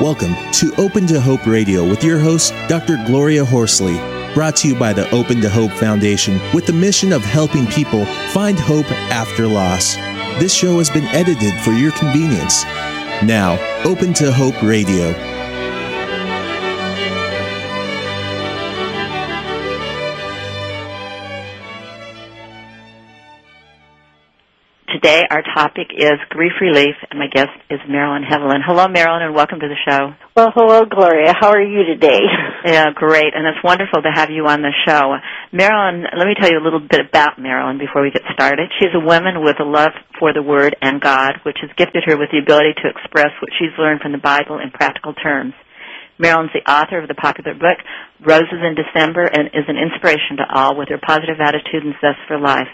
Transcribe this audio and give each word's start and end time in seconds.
Welcome 0.00 0.34
to 0.52 0.72
Open 0.78 1.06
to 1.08 1.20
Hope 1.20 1.44
Radio 1.44 1.86
with 1.86 2.02
your 2.02 2.18
host, 2.18 2.54
Dr. 2.68 2.96
Gloria 3.04 3.44
Horsley, 3.44 3.98
brought 4.32 4.56
to 4.56 4.68
you 4.68 4.74
by 4.74 4.94
the 4.94 5.06
Open 5.10 5.42
to 5.42 5.50
Hope 5.50 5.72
Foundation 5.72 6.40
with 6.54 6.64
the 6.64 6.72
mission 6.72 7.12
of 7.12 7.22
helping 7.22 7.66
people 7.66 8.06
find 8.32 8.58
hope 8.58 8.90
after 9.12 9.46
loss. 9.46 9.96
This 10.40 10.54
show 10.54 10.78
has 10.78 10.88
been 10.88 11.04
edited 11.08 11.52
for 11.60 11.72
your 11.72 11.92
convenience. 11.92 12.64
Now, 13.22 13.58
Open 13.84 14.14
to 14.14 14.32
Hope 14.32 14.62
Radio. 14.62 15.29
Today, 25.10 25.26
our 25.28 25.42
topic 25.42 25.90
is 25.90 26.22
grief 26.28 26.52
relief, 26.60 26.94
and 27.10 27.18
my 27.18 27.26
guest 27.26 27.50
is 27.68 27.80
Marilyn 27.88 28.22
Heavlin. 28.22 28.62
Hello, 28.62 28.86
Marilyn, 28.86 29.26
and 29.26 29.34
welcome 29.34 29.58
to 29.58 29.66
the 29.66 29.74
show. 29.82 30.14
Well, 30.38 30.54
hello, 30.54 30.86
Gloria. 30.86 31.34
How 31.34 31.50
are 31.50 31.62
you 31.62 31.82
today? 31.82 32.20
Yeah, 32.62 32.92
great, 32.94 33.32
and 33.34 33.48
it's 33.48 33.64
wonderful 33.64 34.02
to 34.02 34.12
have 34.12 34.28
you 34.28 34.44
on 34.44 34.60
the 34.60 34.70
show. 34.86 35.16
Marilyn, 35.50 36.04
let 36.12 36.28
me 36.28 36.36
tell 36.38 36.52
you 36.52 36.60
a 36.60 36.62
little 36.62 36.78
bit 36.78 37.00
about 37.00 37.40
Marilyn 37.40 37.78
before 37.78 38.02
we 38.02 38.12
get 38.12 38.22
started. 38.34 38.68
She's 38.78 38.92
a 38.94 39.00
woman 39.00 39.42
with 39.42 39.56
a 39.58 39.64
love 39.64 39.96
for 40.20 40.34
the 40.34 40.44
Word 40.44 40.76
and 40.82 41.00
God, 41.00 41.40
which 41.42 41.56
has 41.62 41.70
gifted 41.78 42.04
her 42.04 42.18
with 42.20 42.28
the 42.30 42.38
ability 42.38 42.76
to 42.84 42.92
express 42.92 43.32
what 43.40 43.50
she's 43.58 43.72
learned 43.80 44.02
from 44.04 44.12
the 44.12 44.20
Bible 44.20 44.60
in 44.60 44.70
practical 44.70 45.14
terms. 45.14 45.54
Marilyn's 46.20 46.52
the 46.52 46.68
author 46.70 47.00
of 47.00 47.08
the 47.08 47.16
popular 47.16 47.56
book, 47.56 47.80
Roses 48.20 48.60
in 48.60 48.76
December, 48.76 49.24
and 49.24 49.48
is 49.56 49.64
an 49.66 49.80
inspiration 49.80 50.36
to 50.36 50.46
all 50.52 50.76
with 50.76 50.92
her 50.92 51.00
positive 51.00 51.40
attitude 51.40 51.82
and 51.82 51.96
zest 51.98 52.20
for 52.28 52.38
life. 52.38 52.68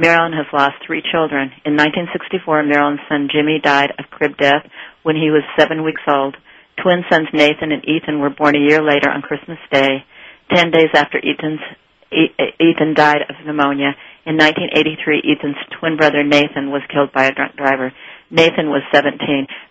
Marilyn 0.00 0.32
has 0.32 0.48
lost 0.50 0.80
three 0.86 1.04
children. 1.12 1.52
In 1.68 1.76
1964, 1.76 2.64
Marilyn's 2.64 3.04
son 3.06 3.28
Jimmy 3.28 3.60
died 3.60 3.92
of 4.00 4.08
crib 4.08 4.32
death 4.40 4.64
when 5.04 5.14
he 5.14 5.28
was 5.28 5.44
seven 5.60 5.84
weeks 5.84 6.00
old. 6.08 6.40
Twin 6.80 7.04
sons 7.12 7.28
Nathan 7.34 7.68
and 7.70 7.84
Ethan 7.84 8.18
were 8.18 8.32
born 8.32 8.56
a 8.56 8.64
year 8.64 8.80
later 8.80 9.12
on 9.12 9.20
Christmas 9.20 9.60
Day. 9.70 10.00
Ten 10.48 10.70
days 10.72 10.88
after 10.94 11.20
Ethan's, 11.20 11.60
Ethan 12.08 12.96
died 12.96 13.28
of 13.28 13.36
pneumonia. 13.44 13.92
In 14.24 14.40
1983, 14.40 15.20
Ethan's 15.20 15.60
twin 15.78 15.96
brother 16.00 16.24
Nathan 16.24 16.72
was 16.72 16.80
killed 16.88 17.12
by 17.12 17.28
a 17.28 17.32
drunk 17.36 17.56
driver. 17.56 17.92
Nathan 18.30 18.72
was 18.72 18.80
17. 18.94 19.20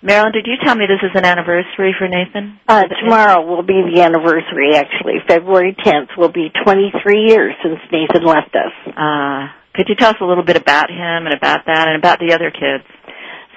Marilyn, 0.04 0.34
did 0.34 0.46
you 0.46 0.62
tell 0.64 0.76
me 0.76 0.86
this 0.86 1.02
is 1.02 1.16
an 1.16 1.26
anniversary 1.26 1.96
for 1.98 2.08
Nathan? 2.08 2.60
Uh, 2.68 2.86
tomorrow 3.02 3.42
will 3.42 3.64
be 3.64 3.82
the 3.82 4.02
anniversary, 4.02 4.76
actually. 4.76 5.26
February 5.28 5.74
10th 5.74 6.18
will 6.18 6.32
be 6.32 6.52
23 6.64 7.26
years 7.26 7.56
since 7.64 7.80
Nathan 7.90 8.26
left 8.26 8.54
us. 8.54 8.94
Uh, 8.94 9.59
could 9.80 9.88
you 9.88 9.96
tell 9.96 10.10
us 10.10 10.18
a 10.20 10.26
little 10.26 10.44
bit 10.44 10.58
about 10.58 10.92
him 10.92 11.24
and 11.26 11.34
about 11.34 11.62
that 11.66 11.88
and 11.88 11.96
about 11.96 12.20
the 12.20 12.34
other 12.36 12.52
kids? 12.52 12.84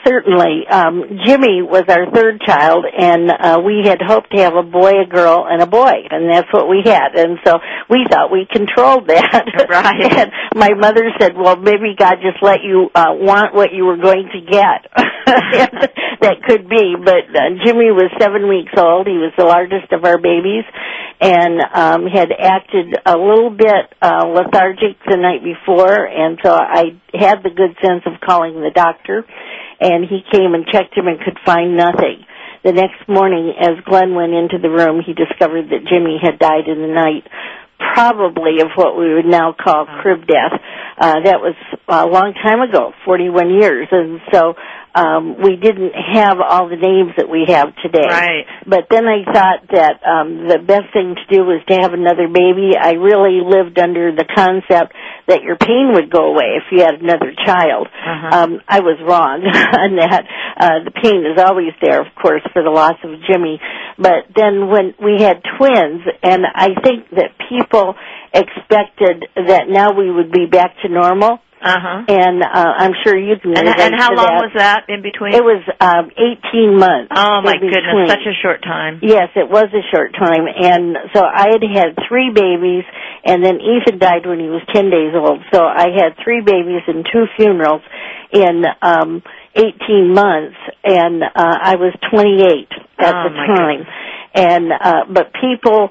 Certainly. 0.05 0.67
Um, 0.69 1.21
Jimmy 1.25 1.63
was 1.63 1.85
our 1.89 2.11
third 2.11 2.41
child, 2.45 2.85
and 2.91 3.31
uh, 3.31 3.61
we 3.65 3.83
had 3.87 4.01
hoped 4.03 4.33
to 4.33 4.43
have 4.43 4.55
a 4.55 4.63
boy, 4.63 5.03
a 5.03 5.07
girl, 5.07 5.47
and 5.49 5.63
a 5.63 5.67
boy, 5.67 5.93
and 6.11 6.29
that's 6.33 6.49
what 6.53 6.69
we 6.69 6.83
had. 6.85 7.15
And 7.15 7.39
so 7.45 7.59
we 7.89 8.05
thought 8.11 8.33
we 8.33 8.47
controlled 8.51 9.09
that. 9.09 9.47
Right. 9.73 10.13
and 10.13 10.33
my 10.55 10.75
mother 10.75 11.05
said, 11.19 11.33
"Well, 11.37 11.57
maybe 11.57 11.95
God 11.97 12.17
just 12.21 12.43
let 12.43 12.61
you 12.63 12.91
uh, 12.95 13.15
want 13.15 13.55
what 13.55 13.73
you 13.73 13.85
were 13.85 13.97
going 13.97 14.29
to 14.33 14.41
get." 14.41 14.91
that 16.21 16.43
could 16.47 16.69
be. 16.69 16.95
But 16.99 17.31
uh, 17.31 17.57
Jimmy 17.65 17.91
was 17.91 18.11
seven 18.21 18.49
weeks 18.49 18.73
old. 18.77 19.07
He 19.07 19.17
was 19.17 19.33
the 19.39 19.45
largest 19.45 19.93
of 19.93 20.05
our 20.05 20.19
babies, 20.19 20.65
and 21.21 21.61
um, 21.73 22.07
had 22.07 22.33
acted 22.37 22.97
a 23.07 23.17
little 23.17 23.51
bit 23.51 23.95
uh, 24.03 24.27
lethargic 24.27 24.99
the 25.09 25.17
night 25.17 25.43
before, 25.43 26.07
and 26.07 26.39
so 26.43 26.53
I 26.53 26.99
had 27.15 27.43
the 27.43 27.51
good 27.51 27.77
sense 27.81 28.03
of 28.05 28.21
calling 28.21 28.61
the 28.61 28.73
doctor 28.75 29.25
and 29.83 30.07
he 30.07 30.23
came 30.31 30.55
and 30.55 30.67
checked 30.67 30.97
him 30.97 31.07
and 31.07 31.19
could 31.19 31.39
find 31.45 31.77
nothing. 31.77 32.25
The 32.65 32.73
next 32.73 33.09
morning, 33.09 33.55
as 33.59 33.83
Glenn 33.85 34.15
went 34.15 34.33
into 34.33 34.59
the 34.63 34.71
room, 34.71 35.03
he 35.05 35.15
discovered 35.15 35.71
that 35.71 35.83
Jimmy 35.91 36.19
had 36.23 36.39
died 36.39 36.69
in 36.71 36.79
the 36.79 36.95
night, 36.95 37.27
probably 37.95 38.63
of 38.63 38.71
what 38.77 38.97
we 38.97 39.13
would 39.15 39.27
now 39.27 39.53
call 39.53 39.87
crib 40.01 40.27
death. 40.27 40.55
Uh, 40.97 41.27
that 41.27 41.43
was 41.43 41.57
a 41.89 42.07
long 42.07 42.35
time 42.35 42.61
ago, 42.61 42.93
41 43.05 43.51
years, 43.59 43.89
and 43.91 44.21
so 44.33 44.55
um, 44.95 45.43
we 45.43 45.57
didn't 45.57 45.91
have 45.91 46.39
all 46.39 46.69
the 46.69 46.77
names 46.77 47.17
that 47.17 47.29
we 47.29 47.47
have 47.49 47.75
today. 47.83 48.07
Right. 48.07 48.45
But 48.67 48.87
then 48.91 49.07
I 49.09 49.25
thought 49.25 49.67
that 49.73 50.05
um, 50.07 50.47
the 50.49 50.59
best 50.59 50.93
thing 50.93 51.17
to 51.17 51.27
do 51.35 51.43
was 51.43 51.65
to 51.69 51.75
have 51.81 51.93
another 51.95 52.29
baby. 52.29 52.77
I 52.79 52.93
really 52.93 53.41
lived 53.41 53.79
under 53.79 54.15
the 54.15 54.25
concept 54.25 54.95
that 55.29 55.43
your 55.43 55.57
pain 55.57 55.93
would 55.95 56.11
go 56.11 56.33
away 56.33 56.59
if 56.59 56.65
you 56.71 56.81
had 56.81 57.01
another 57.01 57.33
child. 57.47 57.87
Uh-huh. 57.87 58.31
Um, 58.33 58.61
I 58.69 58.81
was 58.81 58.99
wrong 59.01 59.43
on 59.47 59.97
that. 59.97 60.25
Uh, 60.57 60.85
the 60.85 60.91
pain 60.91 61.25
is 61.27 61.39
always 61.39 61.73
there, 61.81 62.01
of 62.01 62.09
course, 62.21 62.43
for 62.53 62.63
the 62.63 62.71
loss 62.71 62.97
of 63.05 63.11
Jimmy. 63.31 63.61
But 63.99 64.35
then 64.35 64.69
when 64.69 64.95
we 65.03 65.23
had 65.23 65.43
twins, 65.59 66.03
and 66.23 66.45
I 66.47 66.69
think 66.83 67.11
that 67.11 67.39
people 67.49 67.95
expected 68.33 69.27
that 69.37 69.69
now 69.69 69.93
we 69.97 70.11
would 70.11 70.33
be 70.33 70.47
back 70.47 70.75
to 70.83 70.89
normal. 70.89 71.39
Uh-huh. 71.63 72.05
And 72.11 72.43
uh, 72.43 72.73
I'm 72.83 72.93
sure 73.07 73.17
you 73.17 73.39
can. 73.41 73.57
And, 73.57 73.69
and 73.69 73.95
how 73.95 74.11
long 74.13 74.27
that. 74.35 74.43
was 74.51 74.53
that 74.59 74.81
in 74.91 75.01
between? 75.03 75.33
It 75.35 75.45
was 75.47 75.63
um, 75.79 76.11
18 76.19 76.75
months. 76.79 77.15
oh 77.15 77.41
my 77.43 77.55
goodness, 77.57 78.11
such 78.11 78.27
a 78.27 78.35
short 78.43 78.63
time. 78.63 78.99
Yes, 79.01 79.31
it 79.39 79.49
was 79.49 79.71
a 79.71 79.85
short 79.95 80.13
time, 80.19 80.45
and 80.51 80.97
so 81.15 81.23
I 81.23 81.55
had 81.55 81.63
had 81.63 81.91
three 82.11 82.31
babies, 82.35 82.83
and 83.25 83.45
then 83.45 83.63
Ethan 83.63 83.99
died 83.99 84.27
when 84.27 84.41
he 84.43 84.51
was 84.51 84.63
ten 84.75 84.91
days 84.91 85.15
old. 85.15 85.39
So 85.55 85.63
I 85.63 85.95
had 85.95 86.19
three 86.25 86.43
babies 86.43 86.83
and 86.91 87.07
two 87.07 87.27
funerals 87.39 87.83
in 88.33 88.65
um, 88.83 89.23
eighteen 89.55 90.13
months, 90.15 90.59
and 90.83 91.23
uh, 91.23 91.31
I 91.37 91.77
was 91.77 91.95
twenty 92.11 92.43
eight 92.43 92.71
at 92.99 93.15
Oh, 93.15 93.29
the 93.29 93.35
my 93.35 93.47
time. 93.47 93.79
goodness. 93.79 93.95
And 94.35 94.73
uh, 94.73 95.05
but 95.13 95.31
people 95.41 95.91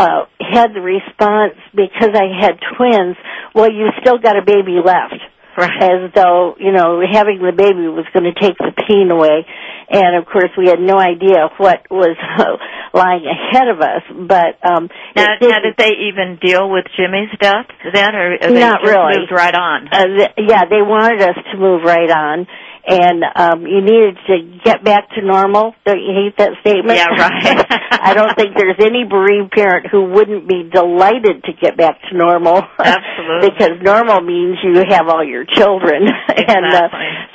uh, 0.00 0.24
had 0.40 0.72
the 0.72 0.80
response 0.80 1.54
because 1.76 2.16
I 2.16 2.26
had 2.40 2.56
twins. 2.76 3.16
Well, 3.54 3.70
you 3.70 3.88
still 4.00 4.18
got 4.18 4.36
a 4.40 4.42
baby 4.44 4.80
left 4.82 5.20
Right. 5.58 5.82
as 5.82 6.12
though 6.14 6.54
you 6.58 6.70
know 6.72 7.02
having 7.04 7.42
the 7.42 7.52
baby 7.52 7.84
was 7.90 8.06
going 8.14 8.24
to 8.24 8.32
take 8.32 8.56
the 8.56 8.70
pain 8.88 9.10
away 9.10 9.44
and 9.90 10.16
of 10.16 10.24
course 10.24 10.48
we 10.56 10.68
had 10.70 10.78
no 10.78 10.96
idea 10.96 11.50
what 11.58 11.84
was 11.90 12.16
lying 12.94 13.26
ahead 13.26 13.66
of 13.68 13.80
us 13.82 14.00
but 14.30 14.56
um 14.64 14.88
Now, 15.16 15.26
now, 15.42 15.58
did 15.60 15.74
they 15.76 15.90
even 16.08 16.38
deal 16.40 16.70
with 16.70 16.86
Jimmy's 16.96 17.34
death 17.42 17.66
then, 17.92 18.14
or 18.14 18.38
they 18.38 18.60
Not 18.62 18.80
just 18.80 18.94
really. 18.94 19.18
moved 19.26 19.32
right 19.32 19.54
on? 19.54 19.88
uh, 19.90 20.06
th- 20.06 20.34
yeah 20.38 20.64
they 20.70 20.80
wanted 20.86 21.20
us 21.20 21.36
to 21.52 21.58
move 21.58 21.82
right 21.82 22.08
on 22.10 22.46
and 22.90 23.22
um 23.36 23.66
you 23.66 23.80
needed 23.80 24.18
to 24.26 24.34
get 24.64 24.82
back 24.82 25.08
to 25.14 25.22
normal. 25.22 25.74
Don't 25.86 26.02
you 26.02 26.10
hate 26.10 26.36
that 26.38 26.58
statement? 26.60 26.98
Yeah, 26.98 27.06
right. 27.06 27.66
i 28.02 28.14
don't 28.14 28.34
think 28.34 28.56
there's 28.56 28.80
any 28.80 29.04
bereaved 29.04 29.52
parent 29.52 29.86
who 29.86 30.10
wouldn't 30.10 30.48
be 30.48 30.68
delighted 30.72 31.44
to 31.44 31.52
get 31.60 31.76
back 31.76 32.00
to 32.10 32.16
normal. 32.16 32.62
Absolutely. 32.78 33.50
because 33.50 33.74
normal 33.82 34.20
means 34.20 34.58
you 34.64 34.82
have 34.90 35.06
all 35.08 35.24
your 35.24 35.44
children. 35.44 36.08
And 36.50 36.66
uh, 36.66 36.88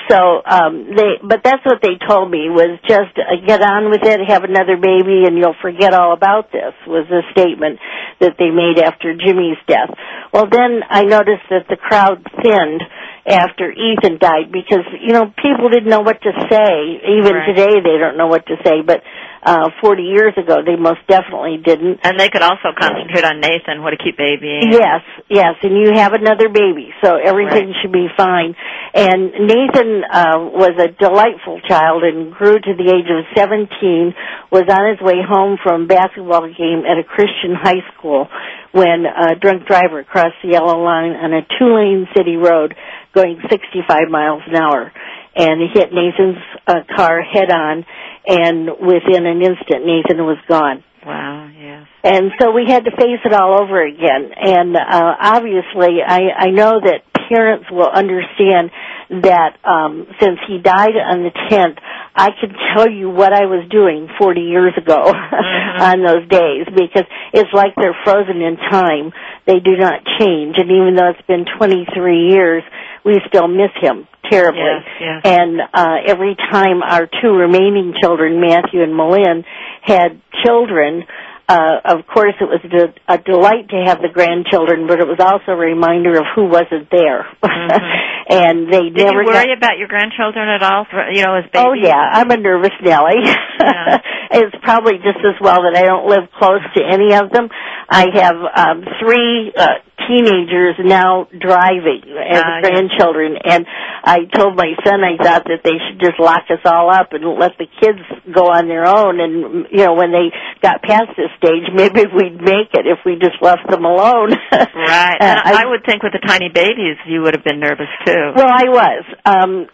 so 0.10 0.18
um 0.46 0.92
they 0.96 1.22
but 1.24 1.40
that's 1.44 1.64
what 1.64 1.80
they 1.82 1.96
told 2.06 2.30
me 2.30 2.50
was 2.50 2.80
just 2.84 3.16
uh, 3.16 3.40
get 3.48 3.62
on 3.62 3.90
with 3.92 4.04
it 4.04 4.20
have 4.28 4.44
another 4.44 4.76
baby 4.76 5.24
and 5.24 5.38
you'll 5.38 5.56
forget 5.62 5.94
all 5.94 6.12
about 6.12 6.52
this 6.52 6.74
was 6.88 7.08
the 7.08 7.22
statement 7.32 7.80
that 8.20 8.36
they 8.38 8.50
made 8.50 8.82
after 8.84 9.16
Jimmy's 9.16 9.62
death. 9.68 9.94
Well 10.34 10.50
then 10.52 10.82
I 10.90 11.04
noticed 11.04 11.48
that 11.50 11.68
the 11.70 11.78
crowd 11.78 12.26
thinned 12.44 12.82
after 13.26 13.72
Ethan 13.72 14.18
died 14.20 14.52
because 14.52 14.86
you 15.02 15.14
know 15.14 15.26
people 15.42 15.70
didn't 15.70 15.90
know 15.90 16.02
what 16.02 16.22
to 16.22 16.32
say 16.50 17.02
even 17.18 17.34
Right. 17.34 17.48
today 17.50 17.82
they 17.82 17.98
don't 17.98 18.18
know 18.18 18.28
what 18.28 18.46
to 18.48 18.56
say 18.64 18.82
but 18.86 19.02
uh 19.42 19.70
40 19.82 20.04
years 20.04 20.34
ago 20.38 20.62
they 20.66 20.76
most 20.76 21.02
definitely 21.08 21.58
didn't 21.58 22.00
And 22.04 22.20
they 22.20 22.30
could 22.30 22.42
also 22.44 22.70
concentrate 22.78 23.26
on 23.26 23.42
Nathan, 23.42 23.82
what 23.82 23.94
a 23.94 23.98
cute 23.98 24.18
baby. 24.18 24.62
Yes, 24.70 25.02
yes, 25.30 25.56
and 25.64 25.74
you 25.78 25.94
have 25.96 26.14
another 26.14 26.50
baby, 26.50 26.94
so 27.04 27.16
everything 27.18 27.70
Right. 27.70 27.76
should 27.82 27.92
be 27.92 28.08
fine. 28.18 28.56
And 28.94 29.32
Nathan 29.50 30.04
uh, 30.06 30.40
was 30.54 30.74
a 30.80 30.88
delightful 30.90 31.60
child 31.68 32.04
and 32.04 32.32
grew 32.34 32.58
to 32.60 32.74
the 32.78 32.88
age 32.94 33.10
of 33.10 33.26
17, 33.36 34.14
was 34.52 34.64
on 34.70 34.90
his 34.94 35.02
way 35.02 35.22
home 35.28 35.58
from 35.62 35.88
basketball 35.88 36.48
game 36.48 36.84
at 36.90 36.98
a 36.98 37.04
Christian 37.04 37.54
high 37.58 37.82
school 37.94 38.28
when 38.72 39.06
a 39.06 39.36
drunk 39.36 39.66
driver 39.68 40.04
crossed 40.04 40.36
the 40.44 40.50
yellow 40.52 40.78
line 40.84 41.12
on 41.14 41.34
a 41.34 41.42
two-lane 41.58 42.08
city 42.16 42.36
road 42.38 42.76
going 43.16 43.40
65 43.50 44.10
miles 44.12 44.44
an 44.48 44.56
hour 44.56 44.92
and 45.36 45.62
hit 45.74 45.90
Nathan's 45.92 46.38
uh, 46.68 46.82
car 46.96 47.22
head 47.22 47.52
on, 47.52 47.86
and 48.28 48.70
within 48.80 49.26
an 49.26 49.42
instant, 49.42 49.86
Nathan 49.86 50.24
was 50.24 50.38
gone. 50.48 50.84
Wow, 51.06 51.50
yes. 51.54 51.88
And 52.04 52.32
so 52.40 52.52
we 52.52 52.66
had 52.68 52.86
to 52.86 52.92
face 52.92 53.22
it 53.24 53.34
all 53.34 53.62
over 53.62 53.86
again. 53.86 54.32
And 54.36 54.76
uh, 54.76 55.16
obviously, 55.20 56.02
I, 56.06 56.48
I 56.48 56.50
know 56.50 56.80
that 56.82 57.04
parents 57.30 57.66
will 57.72 57.90
understand 57.90 58.72
that 59.10 59.58
um, 59.64 60.08
since 60.20 60.40
he 60.48 60.58
died 60.58 60.98
on 60.98 61.22
the 61.22 61.32
10th, 61.52 61.78
I 62.16 62.30
can 62.40 62.56
tell 62.74 62.90
you 62.90 63.10
what 63.10 63.34
I 63.34 63.46
was 63.46 63.68
doing 63.70 64.08
40 64.18 64.42
years 64.42 64.74
ago 64.78 64.98
on 65.80 66.02
those 66.02 66.28
days 66.30 66.66
because 66.66 67.06
it's 67.34 67.54
like 67.54 67.76
they're 67.76 67.98
frozen 68.04 68.42
in 68.42 68.58
time. 68.58 69.12
They 69.46 69.60
do 69.60 69.78
not 69.78 70.02
change. 70.20 70.56
And 70.58 70.72
even 70.72 70.96
though 70.96 71.10
it's 71.12 71.28
been 71.28 71.46
23 71.58 72.30
years, 72.30 72.64
we 73.06 73.22
still 73.28 73.48
miss 73.48 73.72
him 73.80 74.08
terribly. 74.30 74.62
Yes, 74.66 74.84
yes. 75.00 75.22
And 75.24 75.62
uh, 75.62 75.98
every 76.08 76.36
time 76.36 76.82
our 76.82 77.06
two 77.06 77.30
remaining 77.30 77.94
children, 78.02 78.42
Matthew 78.42 78.82
and 78.82 78.96
Malin, 78.96 79.46
had 79.82 80.20
children, 80.44 81.04
uh, 81.48 81.78
of 81.86 82.08
course, 82.08 82.34
it 82.42 82.50
was 82.50 82.62
a, 82.66 83.14
a 83.14 83.18
delight 83.20 83.70
to 83.70 83.84
have 83.86 84.02
the 84.02 84.10
grandchildren, 84.12 84.88
but 84.88 85.00
it 85.00 85.08
was 85.08 85.20
also 85.20 85.52
a 85.52 85.56
reminder 85.56 86.18
of 86.18 86.26
who 86.36 86.46
wasn't 86.46 86.90
there. 86.90 87.28
Mm-hmm. 87.44 88.12
and 88.28 88.72
they 88.72 88.90
Did 88.90 89.06
never 89.06 89.22
you 89.22 89.28
worry 89.28 89.48
got, 89.54 89.58
about 89.58 89.78
your 89.78 89.88
grandchildren 89.88 90.50
at 90.50 90.64
all? 90.64 90.86
You 91.14 91.24
know, 91.24 91.36
as 91.36 91.46
babies. 91.52 91.68
Oh 91.68 91.74
yeah, 91.74 91.98
I'm 91.98 92.32
a 92.32 92.38
nervous 92.38 92.74
Nellie. 92.82 93.22
Yeah. 93.24 93.98
it's 94.32 94.56
probably 94.64 94.98
just 94.98 95.20
as 95.26 95.36
well 95.42 95.64
that 95.64 95.76
I 95.78 95.84
don't 95.84 96.08
live 96.08 96.30
close 96.38 96.62
to 96.76 96.82
any 96.84 97.14
of 97.14 97.32
them. 97.32 97.50
I 97.88 98.08
have 98.14 98.36
um, 98.56 98.84
three 99.00 99.54
uh, 99.56 99.78
teenagers 100.10 100.76
now 100.84 101.28
driving 101.40 102.02
as 102.10 102.42
Ah, 102.42 102.58
yeah. 102.58 102.62
grandchildren, 102.62 103.38
and 103.44 103.66
I 104.04 104.26
told 104.34 104.56
my 104.58 104.74
son 104.84 105.02
I 105.04 105.18
thought 105.22 105.46
that 105.46 105.62
they 105.64 105.78
should 105.86 106.00
just 106.02 106.20
lock 106.20 106.44
us 106.50 106.60
all 106.66 106.90
up 106.90 107.14
and 107.14 107.24
let 107.40 107.54
the 107.58 107.68
kids 107.82 108.02
go 108.34 108.50
on 108.50 108.68
their 108.68 108.86
own. 108.86 109.20
And 109.20 109.68
you 109.72 109.86
know, 109.86 109.94
when 109.94 110.12
they 110.12 110.34
got 110.62 110.82
past 110.82 111.14
this 111.16 111.30
stage, 111.38 111.70
maybe 111.74 112.06
we'd 112.10 112.42
make 112.42 112.74
it 112.74 112.86
if 112.90 113.00
we 113.06 113.16
just 113.22 113.38
left 113.42 113.70
them 113.70 113.86
alone. 113.86 114.34
Right. 114.76 115.18
Uh, 115.22 115.26
And 115.26 115.40
I, 115.40 115.66
would 115.66 115.84
think 115.86 116.04
with 116.04 116.14
the 116.14 116.20
tiny 116.26 116.50
babies, 116.50 116.98
you 117.08 117.22
would 117.22 117.34
have 117.36 117.44
been 117.44 117.60
nervous 117.60 117.88
too. 118.06 118.15
Well, 118.36 118.48
I 118.48 118.66
was. 118.70 119.04
Um, 119.26 119.68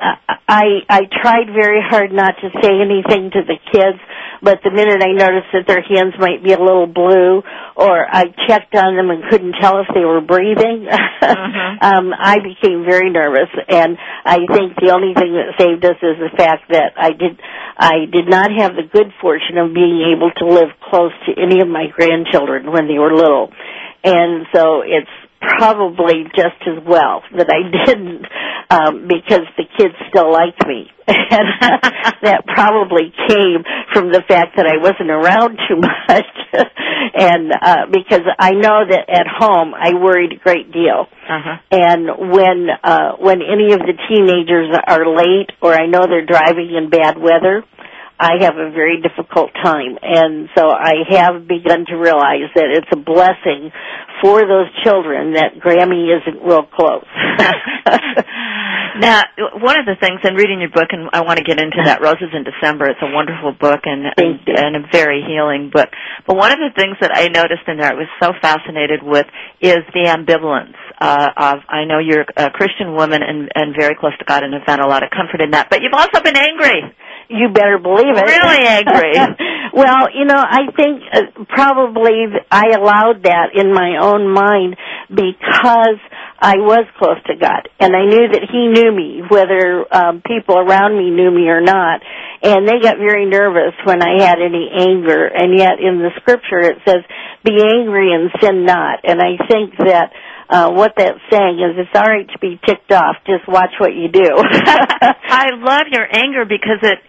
I 0.48 0.66
I 0.90 1.02
tried 1.22 1.48
very 1.54 1.82
hard 1.82 2.12
not 2.12 2.36
to 2.42 2.50
say 2.62 2.72
anything 2.82 3.32
to 3.32 3.42
the 3.46 3.58
kids, 3.72 4.00
but 4.42 4.60
the 4.64 4.72
minute 4.72 5.02
I 5.04 5.14
noticed 5.14 5.54
that 5.54 5.68
their 5.68 5.82
hands 5.82 6.14
might 6.20 6.44
be 6.44 6.52
a 6.54 6.60
little 6.60 6.88
blue, 6.88 7.44
or 7.76 7.96
I 8.10 8.26
checked 8.48 8.76
on 8.76 8.96
them 8.98 9.10
and 9.10 9.24
couldn't 9.30 9.54
tell 9.62 9.80
if 9.80 9.88
they 9.94 10.04
were 10.06 10.22
breathing, 10.22 10.88
Mhm. 11.22 11.84
um, 11.84 12.14
I 12.18 12.38
became 12.42 12.84
very 12.84 13.10
nervous. 13.12 13.50
And 13.70 13.98
I 14.26 14.38
think 14.50 14.76
the 14.82 14.92
only 14.92 15.14
thing 15.14 15.34
that 15.38 15.54
saved 15.60 15.86
us 15.86 15.98
is 16.02 16.18
the 16.18 16.36
fact 16.36 16.72
that 16.72 16.94
I 16.98 17.12
did 17.12 17.40
I 17.78 18.06
did 18.12 18.28
not 18.30 18.52
have 18.58 18.76
the 18.76 18.84
good 18.92 19.14
fortune 19.22 19.58
of 19.58 19.74
being 19.74 20.14
able 20.16 20.32
to 20.42 20.46
live 20.46 20.70
close 20.90 21.14
to 21.28 21.32
any 21.42 21.62
of 21.62 21.68
my 21.68 21.88
grandchildren 21.88 22.72
when 22.72 22.88
they 22.88 23.00
were 23.00 23.14
little, 23.16 23.52
and 24.04 24.46
so 24.54 24.82
it's 24.82 25.10
probably 25.42 26.24
just 26.36 26.62
as 26.68 26.78
well 26.86 27.24
that 27.36 27.50
I 27.50 27.86
didn't 27.86 28.26
um, 28.70 29.08
because 29.08 29.46
the 29.58 29.66
kids 29.78 29.96
still 30.10 30.32
liked 30.32 30.66
me. 30.68 30.90
And 31.32 31.48
that 32.24 32.44
probably 32.46 33.12
came 33.28 33.64
from 33.94 34.12
the 34.12 34.22
fact 34.28 34.56
that 34.58 34.68
I 34.68 34.78
wasn't 34.80 35.10
around 35.10 35.60
too 35.68 35.76
much. 35.80 36.32
and 37.16 37.52
uh, 37.52 37.88
because 37.92 38.24
I 38.40 38.52
know 38.52 38.84
that 38.88 39.10
at 39.10 39.28
home 39.28 39.74
I 39.74 39.94
worried 39.96 40.34
a 40.34 40.40
great 40.40 40.72
deal. 40.72 41.08
Uh-huh. 41.28 41.58
And 41.72 42.32
when 42.32 42.68
uh 42.84 43.16
when 43.20 43.42
any 43.42 43.74
of 43.74 43.80
the 43.80 43.96
teenagers 44.08 44.76
are 44.88 45.08
late 45.08 45.52
or 45.62 45.74
I 45.74 45.88
know 45.88 46.04
they're 46.08 46.26
driving 46.26 46.76
in 46.76 46.90
bad 46.90 47.18
weather, 47.18 47.64
I 48.22 48.46
have 48.46 48.54
a 48.54 48.70
very 48.70 49.02
difficult 49.02 49.50
time. 49.64 49.98
And 50.04 50.48
so 50.56 50.70
I 50.70 51.10
have 51.10 51.48
begun 51.48 51.86
to 51.90 51.96
realize 51.98 52.54
that 52.54 52.70
it's 52.70 52.88
a 52.94 53.02
blessing 53.02 53.74
for 54.22 54.46
those 54.46 54.70
children 54.86 55.34
that 55.34 55.58
Grammy 55.58 56.06
isn't 56.14 56.46
real 56.46 56.62
close. 56.70 57.10
now, 59.02 59.26
one 59.58 59.82
of 59.82 59.90
the 59.90 59.98
things 60.00 60.22
in 60.24 60.36
reading 60.36 60.62
your 60.62 60.70
book, 60.70 60.94
and 60.94 61.10
I 61.14 61.26
want 61.26 61.40
to 61.42 61.44
get 61.44 61.58
into 61.58 61.82
that, 61.86 62.02
Roses 62.06 62.30
in 62.30 62.46
December. 62.46 62.94
It's 62.94 63.02
a 63.02 63.10
wonderful 63.10 63.58
book 63.58 63.82
and 63.90 64.06
and, 64.14 64.38
and 64.46 64.76
a 64.78 64.86
very 64.94 65.26
healing 65.26 65.72
book. 65.74 65.90
But 66.28 66.38
one 66.38 66.54
of 66.54 66.60
the 66.62 66.70
things 66.78 66.98
that 67.02 67.10
I 67.10 67.26
noticed 67.34 67.66
in 67.66 67.82
there, 67.82 67.90
I 67.90 67.98
was 67.98 68.10
so 68.22 68.38
fascinated 68.38 69.02
with, 69.02 69.26
is 69.66 69.82
the 69.98 70.06
ambivalence 70.06 70.78
of. 71.02 71.60
I 71.68 71.86
know 71.86 72.00
you're 72.00 72.26
a 72.38 72.50
Christian 72.52 72.94
woman 72.94 73.22
and 73.24 73.50
and 73.56 73.76
very 73.78 73.96
close 73.96 74.18
to 74.20 74.26
God, 74.26 74.44
and 74.44 74.54
have 74.54 74.64
found 74.66 74.82
a 74.82 74.88
lot 74.88 75.04
of 75.04 75.10
comfort 75.10 75.42
in 75.42 75.52
that. 75.52 75.70
But 75.70 75.82
you've 75.82 75.98
also 75.98 76.22
been 76.22 76.38
angry. 76.38 76.94
You 77.30 77.50
better 77.50 77.80
believe 77.80 78.12
it. 78.12 78.26
Really 78.28 78.68
angry. 78.68 79.16
well, 79.74 80.12
you 80.14 80.26
know, 80.26 80.38
I 80.38 80.68
think 80.76 81.02
uh, 81.14 81.46
probably 81.48 82.28
I 82.52 82.76
allowed 82.76 83.24
that 83.24 83.56
in 83.56 83.74
my 83.74 83.98
own 84.02 84.28
mind 84.28 84.76
because 85.10 86.00
I 86.42 86.58
was 86.58 86.86
close 86.98 87.22
to 87.28 87.36
God, 87.40 87.70
and 87.80 87.96
I 87.96 88.04
knew 88.04 88.28
that 88.34 88.50
He 88.52 88.68
knew 88.68 88.92
me, 88.92 89.22
whether 89.30 89.86
um, 89.94 90.22
people 90.26 90.58
around 90.58 90.98
me 90.98 91.10
knew 91.10 91.32
me 91.32 91.48
or 91.48 91.62
not. 91.62 92.02
And 92.44 92.68
they 92.68 92.82
got 92.82 92.98
very 92.98 93.30
nervous 93.30 93.78
when 93.86 94.02
I 94.02 94.26
had 94.26 94.42
any 94.42 94.68
anger, 94.74 95.28
and 95.28 95.58
yet 95.58 95.78
in 95.80 96.00
the 96.02 96.10
Scripture 96.20 96.60
it 96.60 96.78
says, 96.84 97.06
"Be 97.46 97.62
angry 97.62 98.12
and 98.12 98.32
sin 98.42 98.66
not." 98.66 99.00
And 99.04 99.22
I 99.22 99.38
think 99.48 99.78
that. 99.78 100.12
Uh, 100.52 100.70
what 100.70 100.92
that's 100.98 101.18
saying 101.32 101.64
is 101.64 101.80
it's 101.80 101.96
all 101.96 102.04
right 102.04 102.28
to 102.28 102.38
be 102.40 102.60
ticked 102.68 102.92
off. 102.92 103.16
Just 103.26 103.48
watch 103.48 103.72
what 103.80 103.96
you 103.96 104.10
do. 104.12 104.28
I 104.36 105.56
love 105.56 105.88
your 105.90 106.06
anger 106.12 106.44
because 106.44 106.84
it, 106.84 107.00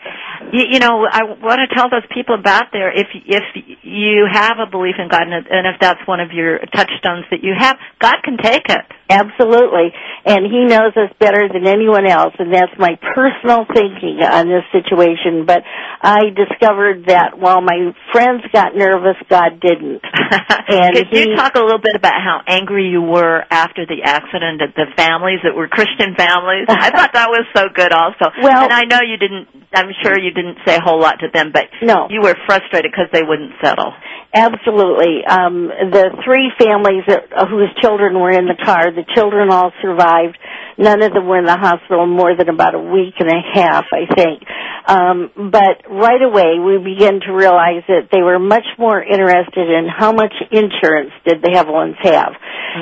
you, 0.53 0.65
you 0.71 0.79
know, 0.79 1.05
I 1.11 1.25
want 1.25 1.59
to 1.59 1.75
tell 1.75 1.91
those 1.91 2.07
people 2.15 2.37
about 2.37 2.67
there. 2.73 2.93
If 2.95 3.09
if 3.13 3.43
you 3.83 4.29
have 4.31 4.59
a 4.63 4.71
belief 4.71 4.95
in 4.97 5.09
God, 5.09 5.23
and 5.27 5.67
if 5.67 5.81
that's 5.81 5.99
one 6.07 6.21
of 6.21 6.31
your 6.31 6.61
touchstones 6.73 7.27
that 7.33 7.43
you 7.43 7.53
have, 7.59 7.79
God 7.99 8.23
can 8.23 8.37
take 8.39 8.63
it. 8.69 8.87
Absolutely. 9.13 9.93
And 10.25 10.47
he 10.47 10.65
knows 10.65 10.97
us 10.97 11.11
better 11.19 11.49
than 11.53 11.67
anyone 11.67 12.07
else, 12.07 12.35
and 12.39 12.53
that's 12.55 12.73
my 12.79 12.95
personal 13.15 13.67
thinking 13.75 14.23
on 14.23 14.47
this 14.49 14.63
situation. 14.73 15.45
But 15.47 15.63
I 16.01 16.31
discovered 16.31 17.07
that 17.07 17.39
while 17.39 17.61
my 17.61 17.93
friends 18.13 18.43
got 18.53 18.75
nervous, 18.75 19.17
God 19.29 19.61
didn't. 19.61 20.01
And 20.73 20.95
Could 20.97 21.09
he- 21.11 21.29
you 21.31 21.37
talk 21.37 21.55
a 21.57 21.61
little 21.61 21.83
bit 21.83 21.97
about 21.97 22.15
how 22.23 22.41
angry 22.47 22.89
you 22.89 23.03
were 23.03 23.43
after 23.51 23.85
the 23.85 24.03
accident 24.05 24.63
at 24.63 24.75
the 24.75 24.87
families 24.97 25.41
that 25.45 25.55
were 25.55 25.69
Christian 25.69 26.15
families? 26.17 26.65
I 26.69 26.89
thought 26.95 27.13
that 27.13 27.29
was 27.29 27.45
so 27.55 27.67
good 27.75 27.93
also. 27.93 28.31
Well- 28.41 28.63
and 28.65 28.73
I 28.73 28.85
know 28.85 29.01
you 29.05 29.19
didn't, 29.19 29.49
I'm 29.75 29.91
sure 30.03 30.19
you 30.19 30.31
didn't 30.33 30.59
say 30.65 30.77
a 30.77 30.81
whole 30.81 31.01
lot 31.01 31.19
to 31.21 31.29
them, 31.35 31.51
but 31.53 31.67
No. 31.83 32.07
you 32.11 32.21
were 32.23 32.37
frustrated 32.47 32.91
because 32.93 33.09
they 33.13 33.23
wouldn't 33.23 33.53
settle. 33.63 33.93
Absolutely. 34.35 35.21
Um, 35.29 35.69
the 35.69 36.09
three 36.25 36.51
families 36.57 37.05
that, 37.07 37.29
uh, 37.37 37.45
whose 37.47 37.69
children 37.83 38.19
were 38.19 38.31
in 38.31 38.47
the 38.47 38.57
car, 38.65 38.91
the 38.91 39.05
children 39.15 39.51
all 39.51 39.73
survived. 39.83 40.39
None 40.79 41.03
of 41.03 41.13
them 41.13 41.27
were 41.29 41.39
in 41.39 41.45
the 41.45 41.57
hospital 41.57 42.07
more 42.07 42.35
than 42.35 42.49
about 42.49 42.75
a 42.75 42.81
week 42.81 43.13
and 43.21 43.29
a 43.29 43.43
half, 43.53 43.85
I 43.93 44.09
think. 44.09 44.43
Um, 44.89 45.51
but 45.53 45.85
right 45.85 46.23
away, 46.23 46.57
we 46.65 46.79
began 46.81 47.21
to 47.29 47.33
realize 47.33 47.85
that 47.89 48.09
they 48.11 48.23
were 48.23 48.39
much 48.39 48.65
more 48.79 49.03
interested 49.03 49.69
in 49.69 49.87
how 49.87 50.13
much 50.13 50.33
insurance 50.51 51.13
did 51.27 51.43
the 51.43 51.53
Heavlins 51.53 52.01
have. 52.01 52.33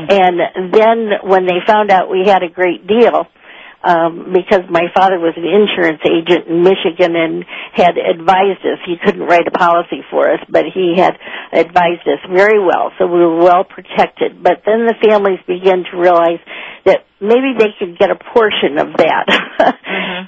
And 0.08 0.72
then 0.72 1.10
when 1.28 1.46
they 1.46 1.58
found 1.66 1.90
out 1.90 2.08
we 2.08 2.22
had 2.26 2.44
a 2.44 2.48
great 2.48 2.86
deal, 2.86 3.26
um, 3.82 4.32
because 4.32 4.68
my 4.68 4.86
father 4.94 5.18
was 5.18 5.34
an 5.36 5.44
insurance 5.44 6.00
agent 6.04 6.48
in 6.48 6.62
Michigan 6.62 7.16
and 7.16 7.44
had 7.72 7.96
advised 7.96 8.60
us. 8.64 8.78
He 8.84 8.96
couldn't 9.02 9.22
write 9.22 9.48
a 9.48 9.50
policy 9.50 10.04
for 10.10 10.30
us, 10.30 10.40
but 10.48 10.64
he 10.72 10.94
had 10.96 11.16
advised 11.52 12.06
us 12.06 12.20
very 12.28 12.60
well, 12.60 12.92
so 12.98 13.06
we 13.06 13.20
were 13.20 13.42
well 13.42 13.64
protected. 13.64 14.42
But 14.42 14.62
then 14.66 14.86
the 14.86 14.94
families 15.00 15.40
began 15.46 15.84
to 15.90 15.96
realize 15.96 16.40
that 16.84 17.06
maybe 17.20 17.56
they 17.58 17.72
could 17.78 17.98
get 17.98 18.10
a 18.10 18.16
portion 18.16 18.78
of 18.78 18.96
that. 18.96 19.26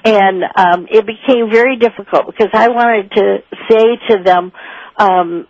And 0.05 0.43
um, 0.55 0.87
it 0.91 1.05
became 1.05 1.49
very 1.49 1.77
difficult 1.77 2.25
because 2.27 2.49
I 2.53 2.67
wanted 2.69 3.11
to 3.11 3.37
say 3.69 3.97
to 4.09 4.23
them, 4.23 4.51
um, 4.97 5.47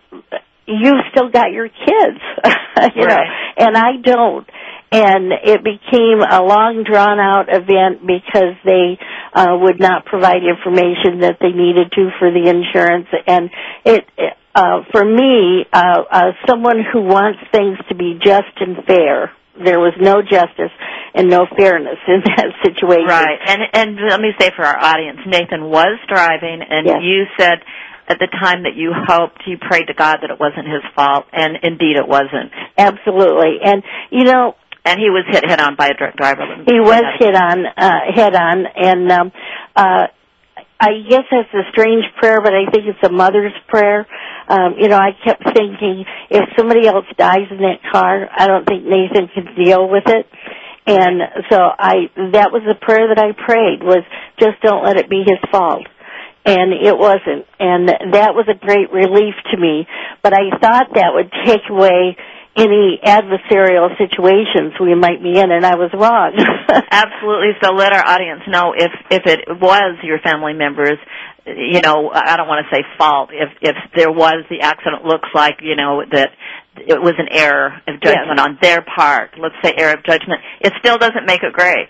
you've 0.67 1.01
still 1.11 1.29
got 1.29 1.51
your 1.51 1.67
kids, 1.67 2.19
you 2.95 3.07
know, 3.07 3.21
and 3.57 3.75
I 3.75 3.97
don't. 4.01 4.47
And 4.93 5.33
it 5.33 5.63
became 5.63 6.21
a 6.21 6.41
long 6.45 6.83
drawn 6.85 7.17
out 7.19 7.49
event 7.49 8.05
because 8.05 8.53
they 8.63 8.99
uh, 9.33 9.57
would 9.59 9.79
not 9.79 10.05
provide 10.05 10.45
information 10.45 11.21
that 11.25 11.37
they 11.41 11.49
needed 11.49 11.91
to 11.97 12.09
for 12.19 12.29
the 12.29 12.45
insurance. 12.45 13.07
And 13.25 13.49
it, 13.85 14.05
uh, 14.53 14.85
for 14.91 15.03
me, 15.03 15.65
uh, 15.73 16.03
uh, 16.11 16.31
someone 16.47 16.77
who 16.93 17.01
wants 17.01 17.39
things 17.51 17.77
to 17.89 17.95
be 17.95 18.19
just 18.21 18.53
and 18.61 18.85
fair, 18.85 19.31
there 19.57 19.79
was 19.79 19.93
no 19.99 20.21
justice 20.21 20.73
and 21.15 21.29
no 21.29 21.45
fairness 21.57 21.97
in 22.07 22.21
that 22.37 22.53
situation. 22.63 23.07
Right. 23.09 23.39
And 23.47 23.61
and 23.73 23.97
let 24.09 24.21
me 24.21 24.29
say 24.39 24.49
for 24.55 24.63
our 24.63 24.77
audience, 24.77 25.19
Nathan 25.25 25.69
was 25.69 25.97
driving 26.07 26.61
and 26.69 26.85
Yes. 26.85 26.97
you 27.01 27.25
said 27.37 27.65
at 28.07 28.19
the 28.19 28.27
time 28.27 28.63
that 28.63 28.75
you 28.75 28.91
hoped 28.93 29.41
you 29.47 29.57
prayed 29.57 29.87
to 29.87 29.93
God 29.93 30.17
that 30.21 30.29
it 30.29 30.39
wasn't 30.39 30.67
his 30.67 30.83
fault 30.95 31.25
and 31.31 31.57
indeed 31.63 31.95
it 31.95 32.07
wasn't. 32.07 32.51
Absolutely. 32.77 33.59
And, 33.63 33.81
you 34.11 34.25
know, 34.25 34.55
And 34.85 34.99
he 34.99 35.09
was 35.09 35.23
hit 35.29 35.47
head 35.49 35.61
on 35.61 35.75
by 35.75 35.87
a 35.87 35.93
driver. 35.95 36.43
He 36.65 36.79
was 36.79 37.03
hit 37.19 37.35
on, 37.35 37.65
uh, 37.65 37.99
head 38.13 38.35
on, 38.35 38.65
and 38.75 39.11
um, 39.11 39.31
uh, 39.75 40.07
I 40.83 40.99
guess 41.07 41.23
that's 41.31 41.53
a 41.53 41.71
strange 41.71 42.03
prayer, 42.19 42.41
but 42.43 42.53
I 42.53 42.69
think 42.69 42.83
it's 42.87 43.03
a 43.03 43.09
mother's 43.09 43.53
prayer. 43.69 44.05
Um, 44.49 44.75
you 44.77 44.89
know, 44.89 44.97
I 44.97 45.11
kept 45.23 45.43
thinking 45.55 46.03
if 46.29 46.43
somebody 46.57 46.85
else 46.85 47.05
dies 47.17 47.47
in 47.49 47.59
that 47.59 47.79
car, 47.89 48.27
I 48.29 48.47
don't 48.47 48.67
think 48.67 48.83
Nathan 48.83 49.29
can 49.33 49.55
deal 49.55 49.87
with 49.87 50.03
it. 50.07 50.27
And 50.85 51.21
so 51.49 51.55
I, 51.57 52.11
that 52.33 52.51
was 52.51 52.63
the 52.67 52.75
prayer 52.75 53.07
that 53.07 53.17
I 53.17 53.31
prayed 53.31 53.81
was 53.81 54.03
just 54.37 54.59
don't 54.61 54.83
let 54.83 54.97
it 54.97 55.09
be 55.09 55.23
his 55.25 55.39
fault. 55.49 55.87
And 56.45 56.73
it 56.73 56.97
wasn't. 56.97 57.47
And 57.59 57.87
that 57.87 58.35
was 58.35 58.51
a 58.51 58.59
great 58.59 58.91
relief 58.91 59.35
to 59.51 59.57
me. 59.57 59.87
But 60.21 60.33
I 60.33 60.51
thought 60.59 60.91
that 60.95 61.15
would 61.15 61.31
take 61.47 61.63
away 61.69 62.17
any 62.55 62.99
adversarial 63.03 63.97
situations 63.97 64.73
we 64.79 64.93
might 64.95 65.21
be 65.23 65.37
in, 65.39 65.51
and 65.51 65.65
I 65.65 65.75
was 65.75 65.89
wrong. 65.93 66.33
Absolutely. 66.91 67.57
So 67.63 67.71
let 67.73 67.93
our 67.93 68.05
audience 68.05 68.41
know 68.47 68.73
if 68.77 68.91
if 69.09 69.25
it 69.25 69.41
was 69.59 69.97
your 70.03 70.19
family 70.19 70.53
members. 70.53 70.97
You 71.45 71.81
know, 71.81 72.09
I 72.13 72.37
don't 72.37 72.47
want 72.47 72.65
to 72.69 72.75
say 72.75 72.83
fault. 72.97 73.31
If 73.33 73.49
if 73.61 73.75
there 73.95 74.11
was 74.11 74.45
the 74.49 74.61
accident, 74.61 75.03
looks 75.03 75.27
like 75.33 75.59
you 75.61 75.75
know 75.75 76.03
that 76.11 76.29
it 76.77 77.01
was 77.01 77.13
an 77.17 77.27
error 77.31 77.73
of 77.87 77.99
judgment 78.01 78.37
Yes. 78.37 78.47
on 78.47 78.57
their 78.61 78.81
part. 78.81 79.31
Let's 79.37 79.55
say 79.63 79.73
error 79.77 79.93
of 79.95 80.03
judgment. 80.05 80.39
It 80.61 80.73
still 80.79 80.97
doesn't 80.97 81.25
make 81.25 81.43
it 81.43 81.53
great. 81.53 81.89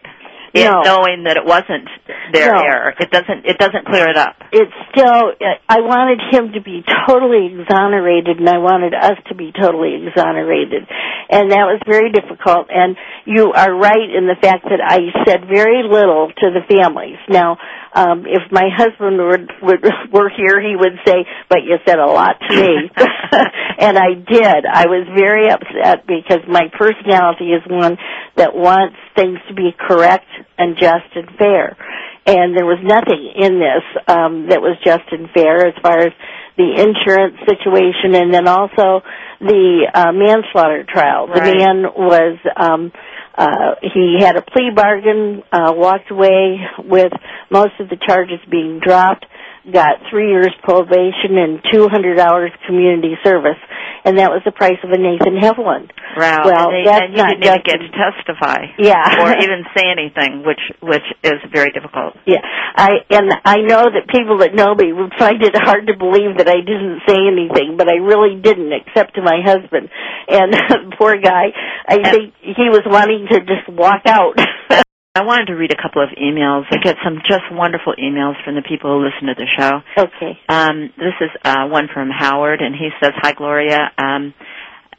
It, 0.54 0.70
No. 0.70 0.82
knowing 0.86 1.24
that 1.26 1.36
it 1.36 1.46
wasn't 1.46 1.90
their 2.32 2.54
No. 2.54 2.62
error, 2.62 2.94
it 3.00 3.10
doesn't 3.10 3.46
it 3.46 3.58
doesn't 3.58 3.86
clear 3.86 4.08
it 4.08 4.18
up. 4.18 4.36
it's 4.52 4.72
still 4.94 5.34
I 5.68 5.82
wanted 5.82 6.22
him 6.30 6.54
to 6.54 6.62
be 6.62 6.84
totally 7.08 7.48
exonerated 7.58 8.38
and 8.40 8.48
I 8.48 8.60
wanted 8.60 8.94
us 8.94 9.18
to 9.30 9.36
be 9.36 9.52
totally 9.52 10.06
exonerated. 10.06 10.86
And 11.30 11.52
that 11.52 11.66
was 11.66 11.82
very 11.88 12.12
difficult 12.12 12.68
and 12.70 12.96
you 13.26 13.52
are 13.54 13.74
right 13.74 14.10
in 14.14 14.28
the 14.28 14.36
fact 14.42 14.66
that 14.70 14.80
I 14.80 15.00
said 15.26 15.46
very 15.50 15.82
little 15.82 16.30
to 16.30 16.48
the 16.54 16.62
families. 16.70 17.18
Now, 17.28 17.58
um 17.96 18.26
if 18.26 18.52
my 18.52 18.70
husband 18.76 19.18
would 19.18 19.52
would 19.62 19.84
were 20.12 20.30
here 20.30 20.62
he 20.62 20.76
would 20.76 21.00
say, 21.06 21.26
"But 21.50 21.64
you 21.64 21.78
said 21.86 22.00
a 22.00 22.06
lot 22.06 22.36
to 22.50 22.56
me." 22.56 22.90
and 23.80 23.98
I 23.98 24.14
did. 24.14 24.66
I 24.66 24.86
was 24.88 25.08
very 25.16 25.50
upset 25.50 26.06
because 26.08 26.42
my 26.48 26.70
personality 26.78 27.52
is 27.52 27.62
one 27.68 27.98
that 28.36 28.56
wants 28.56 28.98
things 29.16 29.40
to 29.48 29.54
be 29.54 29.72
correct 29.78 30.28
and 30.58 30.76
just 30.76 31.16
and 31.16 31.30
fair 31.38 31.78
and 32.26 32.56
there 32.56 32.66
was 32.66 32.80
nothing 32.80 33.36
in 33.36 33.60
this 33.60 33.84
um, 34.08 34.48
that 34.48 34.62
was 34.62 34.78
just 34.84 35.04
and 35.12 35.30
fair 35.36 35.68
as 35.68 35.74
far 35.84 36.00
as 36.00 36.14
the 36.56 36.70
insurance 36.70 37.38
situation, 37.50 38.14
and 38.14 38.34
then 38.34 38.48
also 38.48 39.02
the 39.42 39.90
uh, 39.94 40.12
manslaughter 40.14 40.86
trial. 40.88 41.28
The 41.28 41.42
man 41.42 41.84
was 41.98 42.38
um, 42.56 42.92
uh, 43.36 43.76
he 43.82 44.18
had 44.20 44.36
a 44.36 44.42
plea 44.42 44.70
bargain, 44.76 45.44
uh, 45.52 45.74
walked 45.76 46.12
away 46.12 46.60
with 46.78 47.12
most 47.50 47.74
of 47.80 47.90
the 47.90 47.98
charges 48.08 48.40
being 48.50 48.80
dropped, 48.80 49.26
got 49.72 50.04
three 50.12 50.30
years 50.30 50.52
probation 50.64 51.40
and 51.40 51.64
two 51.72 51.88
hundred 51.88 52.20
hours 52.20 52.52
community 52.68 53.16
service, 53.24 53.60
and 54.04 54.20
that 54.20 54.32
was 54.32 54.42
the 54.44 54.52
price 54.52 54.80
of 54.84 54.92
a 54.92 55.00
Nathan 55.00 55.40
Heavlin. 55.40 55.88
Wow. 56.18 56.44
Well, 56.44 56.68
and, 56.68 56.76
they, 56.76 56.84
that's 56.84 57.06
and 57.08 57.12
you 57.16 57.24
not 57.24 57.30
didn't 57.40 57.48
even 57.48 57.64
get 57.64 57.78
to 57.80 57.90
testify. 57.96 58.60
Yeah. 58.78 59.24
or 59.24 59.32
even 59.46 59.64
say 59.72 59.88
anything, 59.88 60.44
which 60.44 60.62
which 60.84 61.08
is 61.24 61.40
very 61.52 61.72
difficult. 61.72 62.20
Yeah, 62.28 62.44
I 62.44 63.08
and 63.10 63.32
I 63.46 63.64
know 63.64 63.88
that 63.88 64.12
people 64.12 64.44
that 64.44 64.54
know 64.54 64.76
me 64.76 64.92
would 64.92 65.14
find 65.18 65.42
it 65.42 65.56
hard 65.56 65.88
to 65.88 65.96
believe 65.96 66.38
that 66.38 66.50
I 66.52 66.60
didn't 66.60 67.08
say 67.08 67.18
anything, 67.24 67.76
but 67.78 67.88
I 67.88 68.04
really 68.04 68.40
didn't, 68.40 68.72
except 68.74 69.16
to 69.16 69.22
my 69.22 69.40
husband. 69.44 69.90
And 70.28 70.52
poor 71.00 71.16
guy, 71.18 71.56
I 71.88 72.04
think 72.12 72.34
he 72.42 72.68
was 72.68 72.84
wanting 72.86 73.28
to 73.32 73.40
just 73.48 73.68
walk 73.70 74.04
out. 74.06 74.40
I 75.16 75.22
wanted 75.22 75.46
to 75.46 75.54
read 75.54 75.72
a 75.72 75.80
couple 75.80 76.02
of 76.02 76.10
emails. 76.18 76.64
I 76.72 76.78
get 76.78 76.96
some 77.04 77.20
just 77.28 77.44
wonderful 77.52 77.94
emails 78.02 78.34
from 78.44 78.56
the 78.56 78.64
people 78.64 78.98
who 78.98 79.06
listen 79.06 79.28
to 79.28 79.36
the 79.38 79.46
show. 79.46 79.84
okay. 79.96 80.40
Um, 80.50 80.90
this 80.98 81.14
is 81.22 81.30
uh, 81.46 81.68
one 81.68 81.88
from 81.94 82.10
Howard, 82.10 82.64
and 82.64 82.74
he 82.74 82.90
says, 83.00 83.12
"Hi, 83.18 83.34
Gloria. 83.34 83.92
Um, 83.96 84.34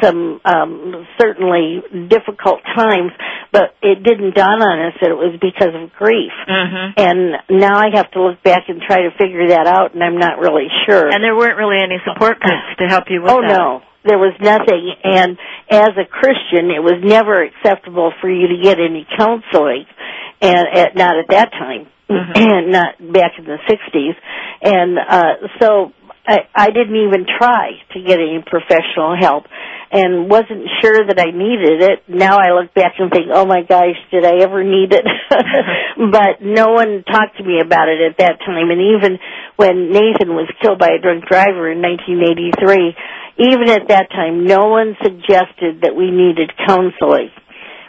some 0.00 0.40
um 0.44 1.06
certainly 1.20 1.82
difficult 2.08 2.62
times, 2.76 3.10
but 3.50 3.74
it 3.82 3.98
didn't 4.04 4.36
dawn 4.36 4.62
on 4.62 4.86
us 4.86 4.94
that 5.02 5.10
it 5.10 5.18
was 5.18 5.34
because 5.42 5.74
of 5.74 5.90
grief. 5.98 6.30
Mm-hmm. 6.48 6.86
And 6.96 7.60
now 7.60 7.76
I 7.78 7.90
have 7.94 8.08
to 8.12 8.22
look 8.22 8.40
back 8.44 8.68
and 8.68 8.80
try 8.80 9.02
to 9.02 9.10
figure 9.18 9.48
that 9.48 9.66
out 9.66 9.94
and 9.94 10.02
I'm 10.02 10.16
not 10.18 10.38
really 10.38 10.68
sure. 10.86 11.10
And 11.10 11.18
there 11.22 11.34
weren't 11.36 11.58
really 11.58 11.82
any 11.82 11.98
support 12.06 12.38
groups 12.38 12.78
to 12.78 12.86
help 12.86 13.04
you 13.10 13.22
with 13.22 13.30
Oh 13.32 13.42
that. 13.42 13.50
no, 13.58 13.82
there 14.08 14.18
was 14.18 14.34
nothing. 14.40 14.94
And 15.04 15.38
as 15.70 15.90
a 16.00 16.06
Christian, 16.08 16.70
it 16.72 16.82
was 16.82 17.00
never 17.04 17.42
acceptable 17.44 18.12
for 18.20 18.30
you 18.30 18.48
to 18.48 18.62
get 18.62 18.78
any 18.80 19.06
counseling, 19.16 19.84
and 20.40 20.66
at, 20.74 20.96
not 20.96 21.18
at 21.18 21.28
that 21.30 21.52
time, 21.52 21.86
Mhm. 22.10 22.32
and 22.36 22.72
not 22.72 22.96
back 23.12 23.32
in 23.38 23.44
the 23.44 23.58
'60s. 23.68 24.16
And 24.62 24.98
uh, 24.98 25.34
so 25.60 25.92
I, 26.26 26.38
I 26.54 26.66
didn't 26.70 26.96
even 26.96 27.26
try 27.38 27.72
to 27.92 28.00
get 28.00 28.18
any 28.18 28.42
professional 28.44 29.14
help, 29.20 29.44
and 29.92 30.28
wasn't 30.30 30.68
sure 30.80 31.04
that 31.06 31.18
I 31.20 31.30
needed 31.32 31.82
it. 31.82 32.08
Now 32.08 32.38
I 32.38 32.52
look 32.52 32.72
back 32.74 32.94
and 32.98 33.10
think, 33.10 33.26
oh 33.32 33.46
my 33.46 33.62
gosh, 33.62 33.96
did 34.10 34.24
I 34.24 34.40
ever 34.42 34.64
need 34.64 34.92
it? 34.92 35.04
but 36.10 36.40
no 36.40 36.72
one 36.72 37.04
talked 37.04 37.36
to 37.38 37.44
me 37.44 37.60
about 37.60 37.88
it 37.88 38.00
at 38.00 38.16
that 38.18 38.40
time, 38.44 38.70
and 38.70 38.80
even 38.80 39.18
when 39.56 39.92
Nathan 39.92 40.34
was 40.34 40.48
killed 40.62 40.78
by 40.78 40.88
a 40.96 41.02
drunk 41.02 41.26
driver 41.26 41.70
in 41.70 41.80
1983 41.82 42.96
even 43.38 43.68
at 43.70 43.88
that 43.88 44.10
time, 44.10 44.44
no 44.46 44.66
one 44.68 44.96
suggested 45.02 45.82
that 45.82 45.94
we 45.96 46.10
needed 46.10 46.50
counseling. 46.66 47.30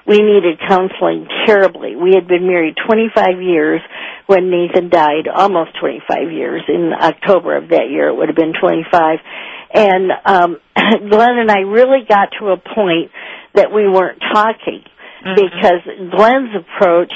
We 0.05 0.19
needed 0.21 0.59
counseling 0.67 1.27
terribly. 1.45 1.95
We 1.95 2.13
had 2.15 2.27
been 2.27 2.47
married 2.47 2.75
25 2.87 3.41
years 3.41 3.81
when 4.25 4.49
Nathan 4.49 4.89
died, 4.89 5.27
almost 5.27 5.71
25 5.79 6.31
years. 6.31 6.61
In 6.67 6.93
October 6.99 7.57
of 7.57 7.69
that 7.69 7.89
year, 7.89 8.07
it 8.09 8.15
would 8.15 8.29
have 8.29 8.35
been 8.35 8.53
25. 8.59 9.19
And 9.73 10.11
um, 10.25 10.57
Glenn 10.75 11.37
and 11.37 11.51
I 11.51 11.59
really 11.59 12.05
got 12.07 12.29
to 12.39 12.49
a 12.49 12.57
point 12.57 13.11
that 13.53 13.71
we 13.71 13.87
weren't 13.87 14.21
talking 14.33 14.83
Mhm. 15.19 15.35
because 15.35 15.81
Glenn's 16.15 16.55
approach 16.55 17.11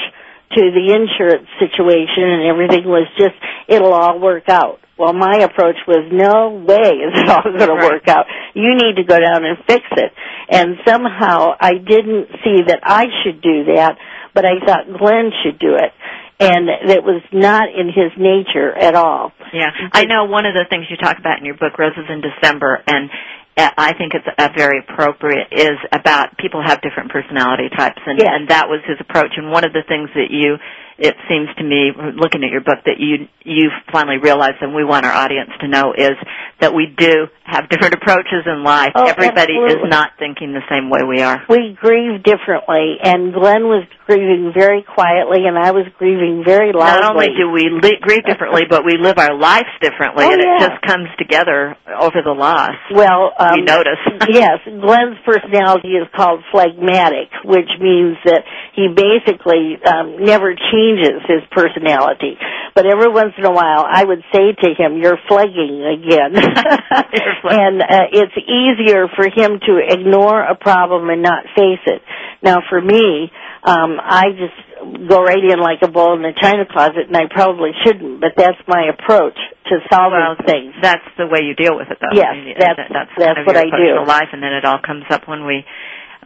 to 0.54 0.62
the 0.70 0.94
insurance 0.94 1.48
situation 1.58 2.24
and 2.24 2.46
everything 2.46 2.84
was 2.86 3.06
just, 3.18 3.34
it'll 3.68 3.92
all 3.92 4.18
work 4.20 4.48
out. 4.48 4.80
Well, 4.96 5.12
my 5.12 5.42
approach 5.42 5.76
was, 5.88 6.06
no 6.12 6.54
way 6.62 7.02
is 7.02 7.12
it 7.18 7.28
all 7.28 7.42
going 7.42 7.66
to 7.66 7.82
work 7.82 8.06
out. 8.06 8.26
You 8.54 8.78
need 8.78 8.96
to 8.96 9.04
go 9.04 9.18
down 9.18 9.44
and 9.44 9.58
fix 9.66 9.82
it. 9.90 10.12
And 10.48 10.76
somehow 10.86 11.54
I 11.58 11.72
didn't 11.74 12.28
see 12.44 12.62
that 12.68 12.80
I 12.84 13.06
should 13.22 13.42
do 13.42 13.74
that, 13.74 13.98
but 14.34 14.44
I 14.44 14.64
thought 14.64 14.86
Glenn 14.86 15.32
should 15.42 15.58
do 15.58 15.74
it. 15.74 15.90
And 16.38 16.68
it 16.90 17.02
was 17.02 17.22
not 17.32 17.70
in 17.70 17.86
his 17.88 18.10
nature 18.18 18.70
at 18.76 18.94
all. 18.94 19.32
Yeah, 19.52 19.70
I 19.92 20.04
know 20.04 20.26
one 20.26 20.46
of 20.46 20.54
the 20.54 20.66
things 20.68 20.86
you 20.90 20.96
talk 20.96 21.18
about 21.18 21.38
in 21.38 21.44
your 21.44 21.54
book, 21.54 21.78
Roses 21.78 22.06
in 22.10 22.22
December, 22.22 22.82
and 22.86 23.08
Uh, 23.56 23.70
I 23.78 23.94
think 23.94 24.14
it's 24.14 24.26
a 24.36 24.50
very 24.56 24.80
appropriate 24.80 25.48
is 25.52 25.78
about 25.92 26.36
people 26.38 26.60
have 26.62 26.80
different 26.82 27.10
personality 27.12 27.68
types, 27.76 28.00
and 28.04 28.18
Yes. 28.18 28.28
and 28.32 28.48
that 28.48 28.68
was 28.68 28.80
his 28.84 28.98
approach. 29.00 29.32
And 29.36 29.50
one 29.50 29.64
of 29.64 29.72
the 29.72 29.82
things 29.86 30.10
that 30.14 30.30
you, 30.30 30.58
it 30.98 31.14
seems 31.28 31.48
to 31.58 31.64
me, 31.64 31.90
looking 32.16 32.44
at 32.44 32.50
your 32.50 32.60
book, 32.62 32.78
that 32.86 32.98
you 32.98 33.26
you 33.44 33.68
finally 33.92 34.16
realized, 34.16 34.62
and 34.62 34.74
we 34.74 34.84
want 34.84 35.04
our 35.04 35.12
audience 35.12 35.50
to 35.60 35.68
know, 35.68 35.92
is 35.92 36.16
that 36.60 36.72
we 36.72 36.86
do 36.96 37.26
have 37.44 37.68
different 37.68 37.92
approaches 37.92 38.46
in 38.46 38.64
life. 38.64 38.92
Oh, 38.96 39.04
Everybody 39.04 39.52
absolutely. 39.60 39.84
is 39.84 39.90
not 39.92 40.16
thinking 40.18 40.54
the 40.56 40.64
same 40.72 40.88
way 40.88 41.04
we 41.04 41.20
are. 41.20 41.44
We 41.50 41.76
grieve 41.76 42.22
differently, 42.24 42.96
and 43.04 43.34
Glenn 43.34 43.68
was 43.68 43.84
grieving 44.06 44.52
very 44.56 44.80
quietly, 44.82 45.44
and 45.44 45.58
I 45.58 45.72
was 45.72 45.84
grieving 45.98 46.40
very 46.46 46.72
loudly. 46.72 47.00
Not 47.04 47.12
only 47.12 47.28
do 47.36 47.50
we 47.52 47.68
li- 47.68 48.00
grieve 48.00 48.24
differently, 48.24 48.62
but 48.64 48.84
we 48.86 48.96
live 48.96 49.18
our 49.18 49.36
lives 49.36 49.68
differently, 49.82 50.24
Oh, 50.24 50.32
and 50.32 50.40
yeah. 50.40 50.56
it 50.56 50.60
just 50.72 50.80
comes 50.88 51.08
together 51.18 51.76
over 52.00 52.22
the 52.24 52.32
loss. 52.32 52.72
well, 52.94 53.34
um, 53.36 53.60
we 53.60 53.62
notice. 53.62 54.00
yes, 54.32 54.62
Glenn's 54.64 55.20
personality 55.26 56.00
is 56.00 56.08
called 56.16 56.40
phlegmatic, 56.50 57.28
which 57.44 57.68
means 57.76 58.16
that 58.24 58.48
he 58.72 58.88
basically 58.88 59.76
um, 59.84 60.24
never 60.24 60.54
changes 60.56 60.82
his 61.26 61.42
personality. 61.50 62.36
But 62.74 62.86
every 62.86 63.08
once 63.08 63.32
in 63.38 63.44
a 63.44 63.50
while, 63.52 63.86
I 63.88 64.04
would 64.04 64.22
say 64.34 64.52
to 64.52 64.68
him, 64.76 64.98
"You're 65.00 65.18
flagging 65.28 65.80
again," 65.84 66.34
and 67.44 67.80
uh, 67.82 68.08
it's 68.12 68.36
easier 68.36 69.06
for 69.14 69.24
him 69.30 69.60
to 69.64 69.72
ignore 69.78 70.42
a 70.42 70.54
problem 70.56 71.08
and 71.10 71.22
not 71.22 71.44
face 71.56 71.82
it. 71.86 72.02
Now, 72.42 72.58
for 72.68 72.80
me, 72.80 73.30
um, 73.64 73.96
I 74.02 74.24
just 74.36 75.08
go 75.08 75.22
right 75.22 75.40
in 75.42 75.58
like 75.60 75.80
a 75.82 75.88
bull 75.88 76.12
in 76.18 76.24
a 76.24 76.34
china 76.34 76.66
closet, 76.70 77.08
and 77.08 77.16
I 77.16 77.24
probably 77.30 77.70
shouldn't, 77.84 78.20
but 78.20 78.32
that's 78.36 78.58
my 78.68 78.90
approach 78.92 79.38
to 79.70 79.78
solving 79.90 80.20
well, 80.20 80.36
things. 80.44 80.74
that's 80.82 81.06
the 81.16 81.26
way 81.26 81.40
you 81.46 81.54
deal 81.54 81.76
with 81.76 81.88
it, 81.88 81.96
though. 82.00 82.12
Yes, 82.12 82.28
I 82.32 82.36
mean, 82.36 82.54
that's- 82.58 82.76
that- 82.76 82.92
that's, 82.92 83.10
that's 83.16 83.46
what 83.46 83.56
I 83.56 83.64
do. 83.64 84.04
life, 84.06 84.28
and 84.32 84.42
then 84.42 84.52
it 84.52 84.64
all 84.64 84.80
comes 84.84 85.04
up 85.10 85.26
when 85.26 85.46
we. 85.46 85.64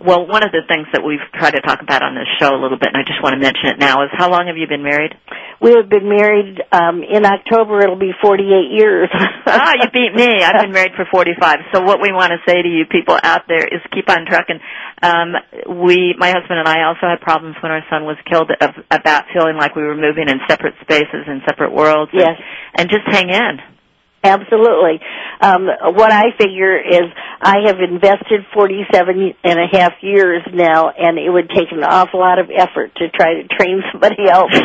Well, 0.00 0.26
one 0.26 0.42
of 0.44 0.52
the 0.52 0.62
things 0.68 0.86
that 0.92 1.02
we've 1.04 1.22
tried 1.34 1.52
to 1.58 1.60
talk 1.60 1.82
about 1.82 2.02
on 2.02 2.14
this 2.14 2.28
show 2.38 2.54
a 2.54 2.60
little 2.60 2.78
bit, 2.78 2.94
and 2.94 2.96
I 2.96 3.02
just 3.02 3.22
want 3.22 3.34
to 3.34 3.40
mention 3.42 3.66
it 3.74 3.78
now, 3.78 4.02
is 4.04 4.10
how 4.14 4.30
long 4.30 4.46
have 4.46 4.56
you 4.56 4.66
been 4.66 4.82
married? 4.82 5.14
We 5.60 5.74
have 5.74 5.88
been 5.90 6.08
married 6.08 6.62
um 6.70 7.02
in 7.02 7.26
October 7.26 7.82
it'll 7.82 7.98
be 7.98 8.12
48 8.22 8.46
years. 8.70 9.10
ah, 9.46 9.74
you 9.74 9.90
beat 9.90 10.14
me. 10.14 10.42
I've 10.42 10.62
been 10.62 10.72
married 10.72 10.92
for 10.94 11.04
45. 11.10 11.74
So 11.74 11.82
what 11.82 12.00
we 12.00 12.12
want 12.12 12.30
to 12.30 12.38
say 12.46 12.62
to 12.62 12.68
you 12.68 12.86
people 12.86 13.18
out 13.22 13.42
there 13.48 13.66
is 13.66 13.82
keep 13.92 14.08
on 14.08 14.24
trucking. 14.26 14.60
Um, 15.02 15.34
we, 15.82 16.14
my 16.18 16.30
husband 16.30 16.58
and 16.62 16.68
I 16.68 16.86
also 16.86 17.06
had 17.10 17.20
problems 17.20 17.56
when 17.62 17.72
our 17.72 17.82
son 17.90 18.04
was 18.04 18.16
killed 18.30 18.50
of, 18.60 18.70
about 18.90 19.24
feeling 19.34 19.56
like 19.56 19.74
we 19.74 19.82
were 19.82 19.96
moving 19.96 20.28
in 20.28 20.38
separate 20.48 20.74
spaces 20.82 21.26
and 21.26 21.42
separate 21.46 21.72
worlds. 21.72 22.10
and- 22.12 22.20
Yes. 22.22 22.38
And, 22.74 22.88
just 22.90 23.06
hang 23.06 23.30
in. 23.30 23.58
Absolutely. 24.28 25.00
Um 25.40 25.66
what 25.96 26.12
I 26.12 26.26
figure 26.38 26.76
is 26.78 27.08
I 27.40 27.66
have 27.66 27.78
invested 27.80 28.44
47 28.54 29.34
and 29.44 29.58
a 29.58 29.66
half 29.78 29.92
years 30.02 30.42
now 30.52 30.90
and 30.90 31.18
it 31.18 31.30
would 31.30 31.48
take 31.50 31.72
an 31.72 31.82
awful 31.84 32.20
lot 32.20 32.38
of 32.38 32.50
effort 32.56 32.94
to 32.96 33.08
try 33.10 33.42
to 33.42 33.48
train 33.48 33.82
somebody 33.92 34.28
else. 34.28 34.52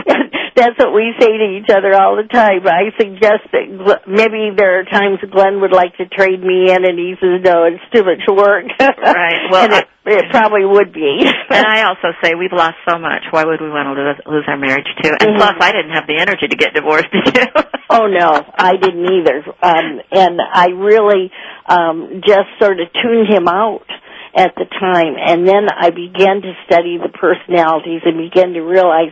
That's 0.60 0.76
what 0.76 0.92
we 0.92 1.16
say 1.16 1.32
to 1.40 1.46
each 1.56 1.72
other 1.72 1.96
all 1.96 2.20
the 2.20 2.28
time. 2.28 2.60
I 2.68 2.92
suggest 3.00 3.48
that 3.56 4.04
maybe 4.04 4.52
there 4.52 4.80
are 4.80 4.84
times 4.84 5.16
Glenn 5.32 5.64
would 5.64 5.72
like 5.72 5.96
to 5.96 6.04
trade 6.04 6.44
me 6.44 6.68
in 6.68 6.84
and 6.84 7.00
he 7.00 7.16
says 7.16 7.40
no, 7.40 7.64
it's 7.64 7.80
too 7.96 8.04
much 8.04 8.20
work. 8.28 8.68
Right. 8.76 9.48
Well, 9.48 9.64
and 9.72 9.72
it, 9.72 9.88
it 10.04 10.24
probably 10.30 10.68
would 10.68 10.92
be. 10.92 11.24
and 11.24 11.64
I 11.64 11.88
also 11.88 12.12
say 12.22 12.36
we've 12.36 12.52
lost 12.52 12.76
so 12.84 12.98
much. 13.00 13.24
Why 13.32 13.44
would 13.48 13.60
we 13.64 13.70
want 13.72 13.88
to 13.88 13.96
lose, 13.96 14.20
lose 14.28 14.44
our 14.52 14.60
marriage 14.60 14.84
too? 15.00 15.16
And 15.16 15.32
Mhm. 15.32 15.38
plus, 15.40 15.56
I 15.64 15.72
didn't 15.72 15.96
have 15.96 16.04
the 16.06 16.20
energy 16.20 16.44
to 16.48 16.56
get 16.56 16.74
divorced. 16.76 17.08
Did 17.12 17.32
you? 17.40 17.46
Oh 17.88 18.04
no, 18.06 18.44
I 18.52 18.76
didn't 18.76 19.08
either. 19.08 19.40
Um, 19.64 20.00
and 20.12 20.40
I 20.44 20.68
really 20.76 21.32
um, 21.64 22.20
just 22.20 22.52
sort 22.60 22.80
of 22.80 22.88
tuned 23.00 23.32
him 23.32 23.48
out 23.48 23.88
at 24.36 24.54
the 24.54 24.66
time, 24.78 25.16
and 25.18 25.48
then 25.48 25.66
I 25.72 25.90
began 25.90 26.42
to 26.42 26.52
study 26.66 26.98
the 27.02 27.08
personalities 27.08 28.02
and 28.04 28.14
began 28.30 28.52
to 28.54 28.60
realize 28.60 29.10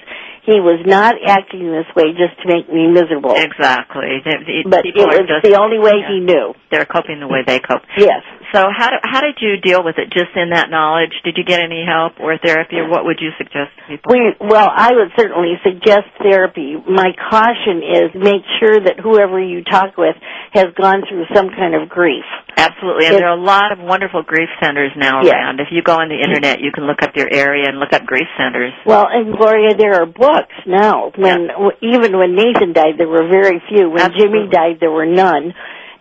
he 0.49 0.61
was 0.65 0.81
not 0.89 1.15
acting 1.27 1.69
this 1.71 1.85
way 1.95 2.17
just 2.17 2.41
to 2.41 2.49
make 2.49 2.73
me 2.73 2.89
miserable. 2.89 3.37
exactly. 3.37 4.25
The- 4.25 4.41
the- 4.65 4.65
But 4.71 4.87
it 4.87 4.97
was 4.97 5.29
just, 5.29 5.45
the 5.45 5.61
only 5.61 5.79
way 5.79 6.01
yeah. 6.01 6.09
he 6.09 6.21
knew. 6.21 6.55
They're 6.73 6.87
coping 6.89 7.21
the 7.21 7.29
way 7.29 7.45
they 7.47 7.61
cope. 7.61 7.83
Yes. 7.99 8.25
So 8.55 8.65
how 8.73 8.89
do, 8.89 8.97
how 9.05 9.21
did 9.21 9.37
you 9.41 9.61
deal 9.61 9.85
with 9.85 9.97
it? 9.99 10.09
Just 10.09 10.33
in 10.35 10.51
that 10.57 10.71
knowledge, 10.71 11.13
did 11.25 11.37
you 11.37 11.45
get 11.45 11.61
any 11.61 11.85
help 11.85 12.17
or 12.21 12.39
therapy, 12.39 12.77
or 12.81 12.89
what 12.89 13.05
would 13.05 13.21
you 13.21 13.31
suggest 13.37 13.77
to 13.77 13.83
people? 13.89 14.09
We, 14.09 14.33
well, 14.41 14.69
I 14.73 14.93
would 14.97 15.13
certainly 15.21 15.61
suggest 15.61 16.09
therapy. 16.17 16.77
My 16.89 17.13
caution 17.29 17.85
is 17.85 18.09
make 18.17 18.41
sure 18.57 18.81
that 18.81 18.97
whoever 19.03 19.37
you 19.37 19.65
talk 19.65 19.97
with 20.01 20.17
has 20.57 20.73
gone 20.81 21.05
through 21.09 21.29
some 21.35 21.51
kind 21.53 21.75
of 21.77 21.89
grief. 21.89 22.25
Absolutely, 22.57 23.07
and 23.07 23.17
there 23.21 23.29
are 23.29 23.37
a 23.39 23.41
lot 23.41 23.71
of 23.71 23.79
wonderful 23.79 24.23
grief 24.23 24.49
centers 24.61 24.91
now 24.97 25.23
Yes. 25.23 25.35
around. 25.35 25.61
If 25.61 25.69
you 25.71 25.83
go 25.83 25.95
on 26.01 26.09
the 26.09 26.19
internet, 26.19 26.61
you 26.61 26.73
can 26.73 26.87
look 26.89 27.03
up 27.03 27.15
your 27.15 27.29
area 27.31 27.69
and 27.69 27.79
look 27.79 27.93
up 27.93 28.05
grief 28.07 28.27
centers. 28.37 28.73
Well, 28.87 29.07
and 29.11 29.37
Gloria, 29.37 29.77
there 29.77 29.95
are 30.01 30.07
books 30.07 30.57
now. 30.67 31.13
When 31.17 31.49
w 31.49 31.71
even 31.83 32.17
when 32.17 32.35
Nathan 32.35 32.73
died, 32.73 32.97
there 32.99 33.09
were 33.09 33.29
very 33.29 33.63
few. 33.69 33.91
When 33.91 34.11
Jimmy 34.19 34.49
died, 34.51 34.81
there 34.81 34.91
were 34.91 35.07
none. 35.07 35.55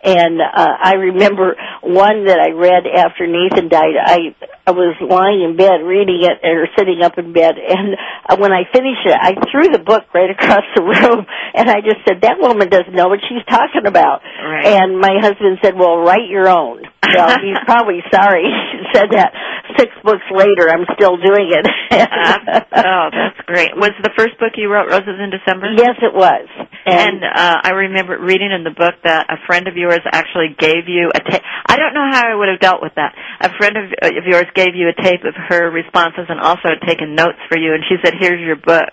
And 0.04 0.40
uh, 0.40 0.74
I 0.78 0.94
remember 0.94 1.56
one 1.82 2.26
that 2.26 2.38
I 2.38 2.54
read 2.54 2.86
after 2.86 3.26
Nathan 3.26 3.68
died. 3.68 3.98
I 3.98 4.34
I 4.66 4.70
was 4.70 4.94
lying 5.00 5.42
in 5.42 5.56
bed 5.56 5.82
reading 5.82 6.22
it 6.22 6.38
or 6.44 6.68
sitting 6.78 7.02
up 7.02 7.18
in 7.18 7.32
bed, 7.32 7.56
and 7.58 7.96
uh, 8.28 8.36
when 8.36 8.52
I 8.52 8.62
finished 8.70 9.02
it, 9.06 9.16
I 9.16 9.34
threw 9.50 9.72
the 9.72 9.82
book 9.82 10.04
right 10.14 10.30
across 10.30 10.62
the 10.76 10.82
room, 10.82 11.26
and 11.54 11.70
I 11.70 11.80
just 11.80 12.04
said, 12.06 12.22
"That 12.22 12.38
woman 12.38 12.68
doesn't 12.68 12.94
know 12.94 13.08
what 13.08 13.20
she's 13.26 13.44
talking 13.48 13.86
about." 13.86 14.22
Right. 14.22 14.66
And 14.78 15.00
my 15.00 15.18
husband 15.20 15.58
said, 15.64 15.74
"Well, 15.74 15.98
write 15.98 16.28
your 16.28 16.48
own." 16.48 16.84
Well, 17.02 17.38
he's 17.40 17.58
probably 17.66 18.00
sorry 18.12 18.44
he 18.44 18.84
said 18.94 19.10
that. 19.12 19.32
Six 19.76 19.92
books 20.02 20.24
later, 20.32 20.70
I'm 20.70 20.86
still 20.96 21.16
doing 21.16 21.52
it. 21.52 21.66
Uh, 21.92 22.60
oh, 22.72 23.08
that's 23.12 23.40
great. 23.46 23.76
Was 23.76 23.92
the 24.02 24.10
first 24.16 24.38
book 24.38 24.56
you 24.56 24.72
wrote 24.72 24.88
Roses 24.88 25.20
in 25.20 25.30
December? 25.30 25.70
Yes, 25.76 25.96
it 26.00 26.14
was. 26.14 26.48
And 26.86 27.20
uh, 27.22 27.58
I 27.64 27.70
remember 27.70 28.18
reading 28.18 28.50
in 28.50 28.64
the 28.64 28.72
book 28.72 28.96
that 29.04 29.28
a 29.28 29.36
friend 29.46 29.68
of 29.68 29.76
yours 29.76 30.00
actually 30.10 30.56
gave 30.58 30.88
you 30.88 31.10
a 31.12 31.20
tape. 31.20 31.42
I 31.66 31.76
don't 31.76 31.92
know 31.92 32.06
how 32.10 32.32
I 32.32 32.34
would 32.34 32.48
have 32.48 32.60
dealt 32.60 32.80
with 32.80 32.94
that. 32.96 33.14
A 33.40 33.50
friend 33.58 33.76
of, 33.76 33.84
of 34.02 34.24
yours 34.26 34.46
gave 34.54 34.74
you 34.74 34.88
a 34.88 34.96
tape 34.96 35.24
of 35.24 35.34
her 35.36 35.70
responses 35.70 36.26
and 36.28 36.40
also 36.40 36.72
had 36.72 36.80
taken 36.86 37.14
notes 37.14 37.38
for 37.48 37.58
you, 37.58 37.74
and 37.74 37.84
she 37.88 37.96
said, 38.02 38.14
"Here's 38.18 38.40
your 38.40 38.56
book." 38.56 38.88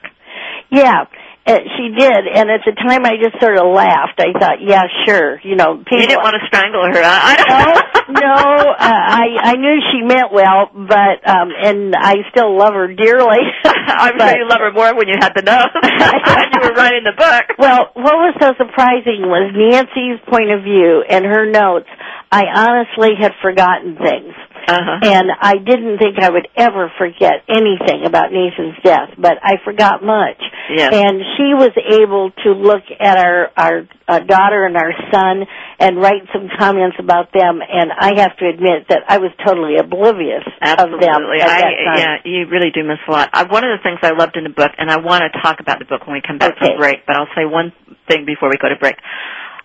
yeah, 0.72 1.06
uh, 1.45 1.60
she 1.77 1.93
did. 1.93 2.25
And 2.34 2.49
at 2.49 2.62
the 2.65 2.73
time, 2.73 3.05
I 3.05 3.17
just 3.21 3.38
sort 3.41 3.58
of 3.58 3.69
laughed. 3.73 4.17
I 4.17 4.34
thought, 4.38 4.58
yeah, 4.62 4.84
sure. 5.05 5.39
You 5.43 5.55
know, 5.55 5.77
people. 5.77 6.01
You 6.01 6.08
didn't 6.08 6.23
want 6.25 6.36
to 6.41 6.45
strangle 6.47 6.81
her. 6.84 6.97
Huh? 6.97 7.21
I 7.21 7.34
don't 7.38 8.13
no, 8.13 8.21
no. 8.25 8.71
Uh, 8.73 8.75
I 8.81 9.25
I 9.41 9.53
knew 9.58 9.77
she 9.93 10.01
meant 10.05 10.34
well, 10.34 10.69
but 10.73 11.21
um, 11.27 11.49
and 11.53 11.95
I 11.95 12.25
still 12.31 12.58
love 12.58 12.73
her 12.73 12.89
dearly. 12.93 13.41
I'm 13.65 14.17
But- 14.17 14.29
sure 14.29 14.39
you 14.41 14.47
love 14.49 14.60
her 14.62 14.73
more 14.73 14.95
when 14.95 15.08
you 15.08 15.15
had 15.21 15.34
the 15.36 15.41
notes. 15.45 15.73
when 15.81 16.47
you 16.53 16.60
were 16.65 16.75
writing 16.75 17.03
the 17.05 17.13
book. 17.17 17.45
Well, 17.58 17.89
what 17.93 18.15
was 18.17 18.34
so 18.41 18.53
surprising 18.58 19.25
was 19.29 19.53
Nancy's 19.53 20.19
point 20.29 20.49
of 20.51 20.63
view 20.63 21.03
and 21.08 21.25
her 21.25 21.45
notes. 21.49 21.88
I 22.31 22.43
honestly 22.53 23.13
had 23.19 23.31
forgotten 23.41 23.95
things. 23.95 24.34
Uh-huh. 24.67 24.99
And 25.04 25.30
I 25.39 25.56
didn't 25.58 25.97
think 25.99 26.17
I 26.19 26.30
would 26.30 26.47
ever 26.58 26.91
forget 26.97 27.45
anything 27.47 28.06
about 28.06 28.32
Nathan's 28.32 28.78
death, 28.84 29.13
but 29.17 29.38
I 29.43 29.58
forgot 29.63 30.04
much. 30.04 30.41
Yes. 30.73 30.93
And 30.93 31.21
she 31.38 31.54
was 31.54 31.71
able 31.78 32.32
to 32.43 32.49
look 32.54 32.84
at 32.99 33.17
our 33.17 33.51
our 33.56 33.88
uh, 34.08 34.19
daughter 34.19 34.65
and 34.65 34.75
our 34.78 34.93
son 35.13 35.45
and 35.80 35.97
write 35.97 36.25
some 36.34 36.49
comments 36.58 36.97
about 36.99 37.32
them. 37.34 37.62
And 37.62 37.91
I 37.93 38.19
have 38.21 38.38
to 38.38 38.47
admit 38.49 38.89
that 38.89 39.04
I 39.08 39.17
was 39.17 39.32
totally 39.45 39.78
oblivious 39.78 40.45
of 40.45 40.78
them 40.99 41.21
Absolutely. 41.21 41.38
Yeah, 41.41 42.15
you 42.25 42.47
really 42.49 42.71
do 42.73 42.84
miss 42.84 42.99
a 43.08 43.12
lot. 43.12 43.30
I, 43.34 43.43
one 43.43 43.63
of 43.63 43.78
the 43.78 43.84
things 43.84 43.99
I 44.01 44.12
loved 44.17 44.36
in 44.38 44.43
the 44.43 44.49
book, 44.54 44.71
and 44.78 44.89
I 44.89 44.97
want 44.97 45.23
to 45.25 45.41
talk 45.41 45.60
about 45.60 45.80
the 45.80 45.86
book 45.86 46.06
when 46.08 46.13
we 46.13 46.21
come 46.25 46.38
back 46.38 46.54
Okay. 46.58 46.73
from 46.73 46.78
break, 46.80 47.06
but 47.06 47.15
I'll 47.15 47.30
say 47.36 47.45
one 47.45 47.73
thing 48.08 48.25
before 48.25 48.49
we 48.49 48.58
go 48.58 48.69
to 48.69 48.78
break. 48.80 48.95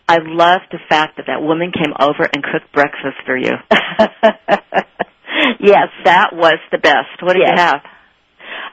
I 0.09 0.19
loved 0.25 0.73
the 0.73 0.81
fact 0.89 1.19
that 1.19 1.27
that 1.29 1.41
woman 1.41 1.71
came 1.71 1.95
over 1.99 2.25
and 2.25 2.43
cooked 2.43 2.73
breakfast 2.73 3.17
for 3.25 3.37
you. 3.37 3.53
yes, 5.61 5.89
That 6.05 6.31
was 6.33 6.59
the 6.73 6.79
best. 6.79 7.21
What 7.23 7.35
did 7.35 7.47
you 7.47 7.53
have? 7.55 7.81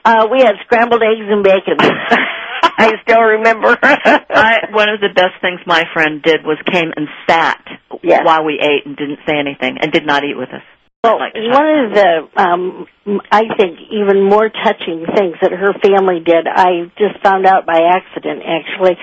uh, 0.04 0.26
we 0.30 0.40
had 0.40 0.54
scrambled 0.64 1.02
eggs 1.02 1.26
and 1.28 1.42
bacon. 1.44 1.76
I 1.80 2.92
still 3.02 3.20
remember. 3.20 3.76
I, 3.82 4.70
one 4.70 4.88
of 4.88 5.00
the 5.00 5.10
best 5.14 5.40
things 5.40 5.60
my 5.66 5.84
friend 5.92 6.22
did 6.22 6.44
was 6.44 6.58
came 6.70 6.92
and 6.96 7.08
sat 7.28 7.60
Yes. 8.02 8.22
while 8.24 8.44
we 8.44 8.60
ate 8.62 8.86
and 8.86 8.96
didn't 8.96 9.18
say 9.26 9.34
anything 9.38 9.78
and 9.80 9.90
did 9.90 10.06
not 10.06 10.22
eat 10.24 10.36
with 10.36 10.50
us. 10.50 10.62
Well, 11.02 11.18
Like 11.18 11.34
one 11.34 11.66
of 11.86 11.90
the, 11.94 12.28
um, 12.40 12.86
I 13.30 13.42
think, 13.58 13.78
even 13.90 14.22
more 14.28 14.48
touching 14.48 15.04
things 15.16 15.36
that 15.42 15.52
her 15.52 15.72
family 15.82 16.20
did, 16.24 16.46
I 16.46 16.90
just 16.98 17.22
found 17.22 17.46
out 17.46 17.66
by 17.66 17.80
accident 17.90 18.42
actually, 18.46 18.96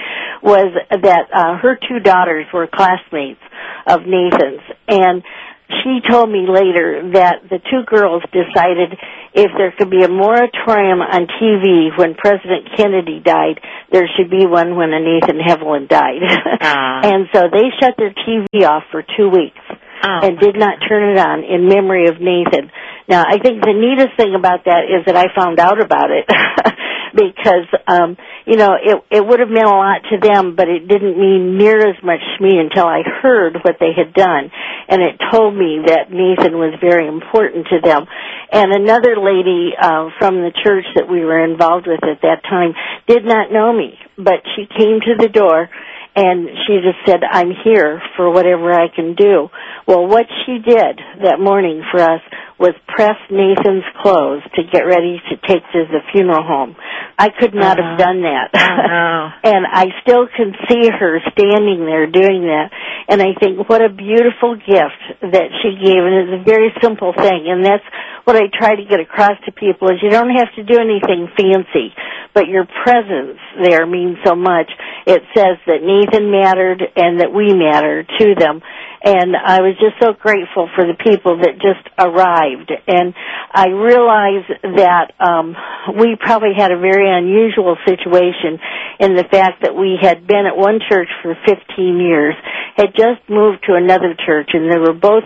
was 0.43 0.71
that 0.91 1.25
uh, 1.33 1.57
her 1.57 1.75
two 1.87 1.99
daughters 1.99 2.45
were 2.53 2.67
classmates 2.67 3.39
of 3.87 4.01
Nathan's. 4.07 4.61
And 4.87 5.23
she 5.69 5.99
told 6.09 6.29
me 6.29 6.45
later 6.47 7.09
that 7.13 7.41
the 7.49 7.57
two 7.57 7.81
girls 7.89 8.21
decided 8.29 8.93
if 9.33 9.51
there 9.57 9.73
could 9.77 9.89
be 9.89 10.03
a 10.03 10.09
moratorium 10.09 11.01
on 11.01 11.27
TV 11.41 11.89
when 11.97 12.13
President 12.13 12.69
Kennedy 12.77 13.19
died, 13.23 13.59
there 13.91 14.07
should 14.15 14.29
be 14.29 14.45
one 14.45 14.75
when 14.75 14.91
Nathan 14.91 15.39
Heavlin 15.39 15.87
died. 15.87 16.21
Ah. 16.61 17.01
and 17.03 17.27
so 17.33 17.43
they 17.51 17.69
shut 17.79 17.95
their 17.97 18.11
TV 18.11 18.65
off 18.65 18.83
for 18.91 19.03
two 19.17 19.29
weeks. 19.29 19.59
oh. 20.03 20.19
and 20.23 20.39
did 20.39 20.55
not 20.57 20.79
turn 20.87 21.11
it 21.11 21.19
on 21.19 21.43
in 21.43 21.67
memory 21.67 22.07
of 22.07 22.19
Nathan. 22.19 22.71
Now, 23.07 23.23
I 23.27 23.37
think 23.37 23.61
the 23.61 23.73
neatest 23.73 24.17
thing 24.17 24.33
about 24.35 24.65
that 24.65 24.85
is 24.85 25.05
that 25.05 25.15
I 25.15 25.33
found 25.35 25.59
out 25.59 25.81
about 25.83 26.09
it 26.11 26.25
because, 27.15 27.67
um, 27.87 28.17
you 28.45 28.57
know, 28.57 28.75
it 28.75 28.97
it 29.09 29.25
would 29.25 29.39
have 29.39 29.49
meant 29.49 29.65
a 29.65 29.69
lot 29.69 30.03
to 30.11 30.19
them, 30.19 30.55
but 30.55 30.67
it 30.67 30.87
didn't 30.87 31.17
mean 31.17 31.57
near 31.57 31.79
as 31.79 31.95
much 32.03 32.19
to 32.19 32.43
me 32.43 32.59
until 32.59 32.85
I 32.85 33.01
heard 33.23 33.57
what 33.63 33.77
they 33.79 33.93
had 33.95 34.13
done, 34.13 34.51
and 34.89 35.01
it 35.01 35.19
told 35.31 35.55
me 35.55 35.79
that 35.87 36.11
Nathan 36.11 36.59
was 36.59 36.75
very 36.81 37.07
important 37.07 37.67
to 37.71 37.79
them. 37.81 38.05
And 38.51 38.71
another 38.71 39.15
lady 39.17 39.71
uh, 39.79 40.09
from 40.19 40.35
the 40.43 40.51
church 40.63 40.85
that 40.95 41.09
we 41.09 41.25
were 41.25 41.43
involved 41.43 41.87
with 41.87 42.03
at 42.03 42.21
that 42.21 42.43
time 42.43 42.73
did 43.07 43.25
not 43.25 43.51
know 43.51 43.73
me, 43.73 43.97
but 44.17 44.43
she 44.55 44.67
came 44.67 44.99
to 45.01 45.15
the 45.17 45.29
door 45.29 45.69
and 46.15 46.47
she 46.65 46.79
just 46.79 47.03
said, 47.05 47.19
I'm 47.29 47.51
here 47.63 48.01
for 48.15 48.31
whatever 48.31 48.71
I 48.71 48.87
can 48.87 49.15
do. 49.15 49.49
Well, 49.85 50.07
what 50.07 50.25
she 50.45 50.59
did 50.59 51.01
that 51.23 51.39
morning 51.39 51.83
for 51.91 51.99
us 51.99 52.21
was 52.57 52.71
press 52.87 53.17
Nathan's 53.29 53.83
clothes 54.01 54.41
to 54.55 54.63
get 54.71 54.87
ready 54.87 55.19
to 55.29 55.35
take 55.47 55.61
to 55.73 55.79
the 55.91 55.99
funeral 56.13 56.43
home. 56.43 56.75
I 57.19 57.29
could 57.29 57.53
not 57.53 57.79
Uh-huh. 57.79 57.89
have 57.89 57.99
done 57.99 58.21
that. 58.23 58.47
No. 58.55 59.29
and 59.51 59.65
I 59.67 59.87
still 60.01 60.27
can 60.27 60.53
see 60.69 60.87
her 60.89 61.19
standing 61.33 61.83
there 61.85 62.07
doing 62.07 62.47
that. 62.47 62.71
And 63.09 63.21
I 63.21 63.33
think 63.39 63.67
what 63.67 63.83
a 63.83 63.89
beautiful 63.89 64.55
gift 64.55 65.01
that 65.21 65.47
she 65.61 65.75
gave 65.83 65.99
and 65.99 66.15
it's 66.31 66.41
a 66.41 66.43
very 66.45 66.71
simple 66.81 67.11
thing. 67.13 67.45
And 67.51 67.65
that's 67.65 67.83
what 68.23 68.35
I 68.35 68.47
try 68.47 68.75
to 68.75 68.85
get 68.85 68.99
across 68.99 69.35
to 69.45 69.51
people 69.51 69.89
is 69.89 69.99
you 70.01 70.09
don't 70.09 70.33
have 70.35 70.49
to 70.55 70.63
do 70.63 70.79
anything 70.79 71.27
fancy, 71.37 71.93
but 72.33 72.47
your 72.47 72.65
presence 72.83 73.37
there 73.63 73.85
means 73.85 74.17
so 74.25 74.33
much. 74.33 74.71
It 75.05 75.21
says 75.35 75.57
that 75.67 75.83
Nathan 75.83 76.31
mattered 76.31 76.81
and 76.95 77.19
that 77.19 77.31
we 77.31 77.53
matter 77.53 78.03
to 78.03 78.35
them. 78.39 78.61
And 79.05 79.35
I 79.37 79.61
was 79.61 79.75
just 79.77 80.01
so 80.01 80.13
grateful 80.13 80.67
for 80.73 80.83
the 80.83 80.97
people 80.97 81.37
that 81.37 81.61
just 81.61 81.85
arrived. 81.99 82.44
And 82.87 83.13
I 83.51 83.67
realized 83.69 84.49
that 84.77 85.13
um, 85.19 85.55
we 85.97 86.15
probably 86.19 86.53
had 86.57 86.71
a 86.71 86.79
very 86.79 87.09
unusual 87.09 87.77
situation 87.85 88.59
in 88.99 89.15
the 89.15 89.25
fact 89.29 89.63
that 89.63 89.75
we 89.75 89.97
had 90.01 90.25
been 90.27 90.45
at 90.45 90.55
one 90.55 90.79
church 90.89 91.09
for 91.21 91.35
15 91.45 91.99
years, 91.99 92.35
had 92.75 92.93
just 92.95 93.21
moved 93.29 93.63
to 93.67 93.75
another 93.75 94.15
church, 94.25 94.49
and 94.53 94.71
they 94.71 94.79
were 94.79 94.93
both 94.93 95.23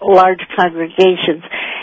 large 0.00 0.40
congregations. 0.56 1.42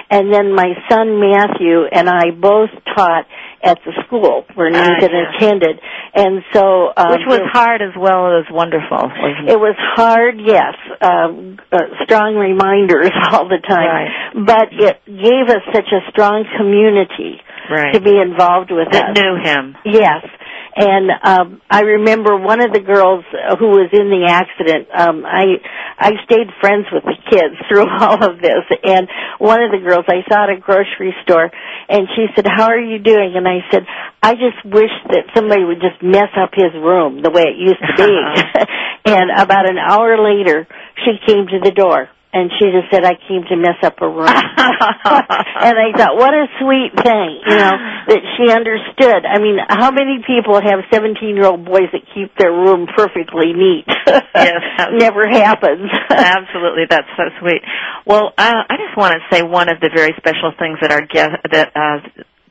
And 0.09 0.31
then 0.33 0.53
my 0.53 0.73
son 0.89 1.19
Matthew 1.19 1.85
and 1.91 2.09
I 2.09 2.31
both 2.31 2.69
taught 2.95 3.25
at 3.65 3.79
the 3.83 3.91
school 4.05 4.45
where 4.53 4.69
Nathan 4.69 5.09
yeah. 5.11 5.35
attended. 5.35 5.81
And 6.13 6.43
so 6.53 6.93
um, 6.95 7.11
Which 7.11 7.25
was 7.27 7.39
there- 7.41 7.49
hard 7.51 7.81
as 7.81 7.91
well 7.97 8.37
as 8.39 8.45
wonderful. 8.51 9.09
wasn't 9.09 9.49
it 9.49 9.59
was 9.59 9.75
hard, 9.97 10.39
yes. 10.39 10.75
Um, 11.01 11.57
uh, 11.71 11.79
strong 12.05 12.35
reminders 12.35 13.11
all 13.33 13.49
the 13.49 13.57
time, 13.57 13.89
Right. 13.89 14.45
but 14.45 14.67
it 14.71 15.01
gave 15.05 15.49
us 15.49 15.63
such 15.73 15.89
a 15.91 16.05
strong 16.11 16.45
community 16.57 17.41
Right. 17.69 17.93
to 17.93 17.99
be 17.99 18.15
involved 18.21 18.69
with 18.71 18.91
That 18.91 19.09
us. 19.09 19.17
knew 19.17 19.35
him. 19.41 19.75
Yes. 19.83 20.21
And 20.75 21.09
um 21.23 21.61
I 21.69 21.81
remember 21.81 22.35
one 22.35 22.61
of 22.61 22.73
the 22.73 22.81
girls 22.81 23.23
who 23.59 23.67
was 23.71 23.89
in 23.93 24.11
the 24.11 24.27
accident. 24.27 24.87
Um 24.91 25.25
I 25.25 25.63
I 25.97 26.11
stayed 26.25 26.51
friends 26.59 26.85
with 26.91 27.03
the 27.03 27.15
kids 27.31 27.55
through 27.69 27.87
all 27.87 28.19
of 28.19 28.41
this 28.41 28.65
and 28.83 29.07
one 29.39 29.63
of 29.63 29.71
the 29.71 29.79
girls 29.79 30.05
I 30.07 30.27
saw 30.27 30.43
at 30.43 30.49
a 30.49 30.59
grocery 30.59 31.15
store 31.23 31.49
and 31.87 32.07
she 32.15 32.27
said, 32.35 32.45
"How 32.47 32.67
are 32.67 32.79
you 32.79 32.99
doing?" 32.99 33.33
And 33.35 33.47
I 33.47 33.63
said, 33.71 33.87
"I 34.21 34.33
just 34.33 34.59
wish 34.65 34.91
that 35.09 35.31
somebody 35.35 35.63
would 35.63 35.79
just 35.79 36.03
mess 36.03 36.31
up 36.35 36.51
his 36.53 36.73
room 36.75 37.21
the 37.21 37.31
way 37.31 37.43
it 37.47 37.57
used 37.57 37.79
to 37.79 37.95
be." 37.95 38.11
and 39.05 39.31
about 39.31 39.69
an 39.69 39.77
hour 39.77 40.17
later, 40.17 40.67
she 41.03 41.19
came 41.25 41.47
to 41.47 41.59
the 41.63 41.71
door 41.71 42.09
and 42.35 42.51
she 42.59 42.67
just 42.67 42.91
said, 42.91 43.07
"I 43.07 43.15
came 43.15 43.47
to 43.47 43.55
mess 43.55 43.79
up 43.81 43.95
her 44.03 44.11
room." 44.11 44.27
and 44.27 45.75
I 45.79 45.95
thought, 45.95 46.19
what 46.19 46.35
a 46.35 46.51
sweet 46.59 46.91
thing, 46.99 47.39
you 47.47 47.55
know, 47.55 47.75
that 48.11 48.21
she 48.35 48.51
understood. 48.51 49.23
I 49.23 49.39
mean, 49.39 49.55
how 49.55 49.89
many 49.91 50.19
people 50.27 50.59
have 50.59 50.83
17 50.91 51.35
year 51.35 51.47
old 51.47 51.63
boys 51.63 51.87
that 51.95 52.03
keep 52.13 52.35
their 52.37 52.51
room 52.51 52.87
perfectly 52.91 53.53
neat? 53.55 53.87
Yes. 54.35 54.61
Never 54.91 55.27
happens. 55.27 55.89
Absolutely, 56.09 56.83
that's 56.89 57.07
so 57.15 57.23
sweet. 57.39 57.61
Well, 58.05 58.33
uh, 58.37 58.61
I 58.69 58.75
just 58.75 58.97
want 58.97 59.15
to 59.15 59.35
say 59.35 59.41
one 59.43 59.69
of 59.69 59.79
the 59.79 59.89
very 59.95 60.13
special 60.17 60.51
things 60.59 60.77
that 60.81 60.91
our 60.91 61.01
guest, 61.07 61.31
that 61.51 61.71
uh, 61.73 61.99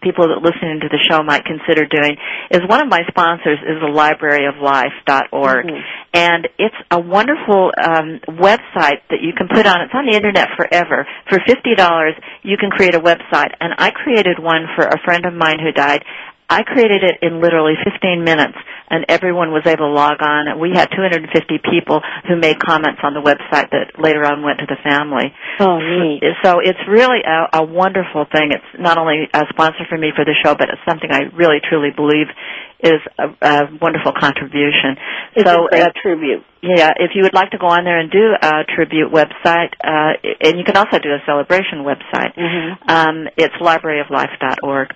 people 0.05 0.29
that 0.29 0.45
listening 0.45 0.81
to 0.85 0.88
the 0.93 1.01
show 1.09 1.25
might 1.25 1.45
consider 1.45 1.88
doing 1.88 2.17
is 2.53 2.61
one 2.69 2.81
of 2.85 2.88
my 2.88 3.01
sponsors 3.09 3.59
is 3.64 3.81
the 3.81 3.88
libraryoflife.org. 3.88 5.67
Mhm. 5.67 5.83
And 6.12 6.49
it's 6.59 6.77
a 6.90 7.01
wonderful 7.01 7.73
um, 7.77 8.21
website 8.29 9.01
that 9.11 9.21
you 9.21 9.33
can 9.33 9.49
put 9.49 9.67
on. 9.67 9.81
It's 9.81 9.95
on 9.95 10.07
the 10.07 10.14
internet 10.14 10.49
forever. 10.57 11.07
For 11.29 11.38
$50, 11.40 12.14
you 12.43 12.57
can 12.57 12.71
create 12.71 12.95
a 12.95 13.01
website. 13.01 13.53
And 13.61 13.75
I 13.79 13.90
created 13.90 14.38
one 14.38 14.69
for 14.77 14.85
a 14.85 14.99
friend 15.05 15.25
of 15.27 15.35
mine 15.35 15.59
who 15.59 15.73
died. 15.73 16.05
I 16.49 16.62
created 16.62 17.03
it 17.03 17.17
in 17.23 17.40
literally 17.40 17.75
15 17.83 18.23
minutes, 18.23 18.55
and 18.94 19.04
everyone 19.11 19.50
was 19.50 19.66
able 19.66 19.90
to 19.90 19.94
log 19.94 20.22
on. 20.22 20.46
And 20.46 20.61
we 20.62 20.70
had 20.70 20.87
250 20.94 21.26
people 21.66 21.98
who 22.30 22.38
made 22.38 22.62
comments 22.62 23.02
on 23.02 23.14
the 23.14 23.20
website 23.20 23.74
that 23.74 23.98
later 23.98 24.22
on 24.22 24.46
went 24.46 24.62
to 24.62 24.66
the 24.70 24.78
family. 24.87 25.35
oh, 25.59 25.83
neat. 25.83 26.22
So 26.46 26.62
it's 26.62 26.78
really 26.87 27.26
a, 27.26 27.59
a 27.59 27.62
wonderful 27.66 28.30
thing. 28.30 28.54
It's 28.54 28.70
not 28.78 28.98
only 28.98 29.26
a 29.35 29.42
sponsor 29.50 29.83
for 29.90 29.98
me 29.98 30.14
for 30.14 30.24
the 30.24 30.38
show, 30.46 30.54
but 30.54 30.70
it's 30.70 30.83
something 30.87 31.11
I 31.11 31.35
really 31.35 31.59
truly 31.59 31.90
believe 31.90 32.30
is 32.85 33.00
a, 33.18 33.26
a 33.40 33.54
wonderful 33.80 34.12
contribution. 34.12 35.00
It's 35.35 35.48
so 35.48 35.66
a 35.72 35.88
uh, 35.88 35.92
tribute. 36.02 36.44
yeah, 36.62 36.92
if 37.00 37.12
you 37.14 37.22
would 37.22 37.33
like 37.33 37.50
to 37.52 37.59
go 37.59 37.66
on 37.66 37.85
there 37.85 37.98
and 37.98 38.11
do 38.11 38.37
a 38.37 38.62
tribute 38.76 39.11
website, 39.11 39.72
uh, 39.83 40.20
and 40.44 40.59
you 40.59 40.64
can 40.64 40.76
also 40.76 40.98
do 41.00 41.09
a 41.11 41.18
celebration 41.24 41.83
website. 41.83 42.37
mm-hmm. 42.37 42.85
Um, 42.87 43.28
it's 43.37 43.54
libraryoflife.org. 43.57 44.88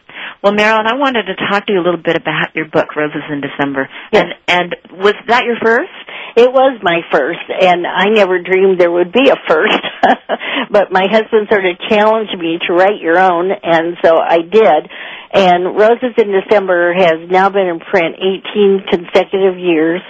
Well, 0.42 0.52
Marilyn, 0.52 0.86
I 0.86 0.94
wanted 0.94 1.24
to 1.24 1.34
talk 1.50 1.66
to 1.66 1.72
you 1.72 1.80
a 1.80 1.84
little 1.84 2.00
bit 2.02 2.16
about 2.16 2.54
your 2.54 2.66
book, 2.66 2.94
Roses 2.94 3.24
in 3.30 3.40
December. 3.40 3.87
Yes. 4.12 4.24
And 4.48 4.74
and 4.74 4.76
was 5.04 5.14
that 5.28 5.44
your 5.44 5.56
first? 5.62 5.92
It 6.36 6.52
was 6.52 6.78
my 6.82 7.00
first, 7.10 7.42
and 7.50 7.86
I 7.86 8.14
never 8.14 8.38
dreamed 8.38 8.78
there 8.78 8.92
would 8.92 9.12
be 9.12 9.28
a 9.28 9.36
first. 9.48 9.82
but 10.70 10.92
my 10.92 11.06
husband 11.10 11.48
sort 11.50 11.66
of 11.66 11.74
challenged 11.88 12.36
me 12.38 12.58
to 12.66 12.74
write 12.74 13.00
your 13.00 13.18
own, 13.18 13.50
and 13.50 13.96
so 14.04 14.16
I 14.16 14.38
did. 14.38 14.80
And 15.32 15.76
Roses 15.76 16.14
in 16.16 16.30
December 16.30 16.94
has 16.94 17.28
now 17.28 17.50
been 17.50 17.66
in 17.66 17.80
print 17.80 18.16
18 18.16 18.86
consecutive 18.88 19.58
years, 19.58 20.00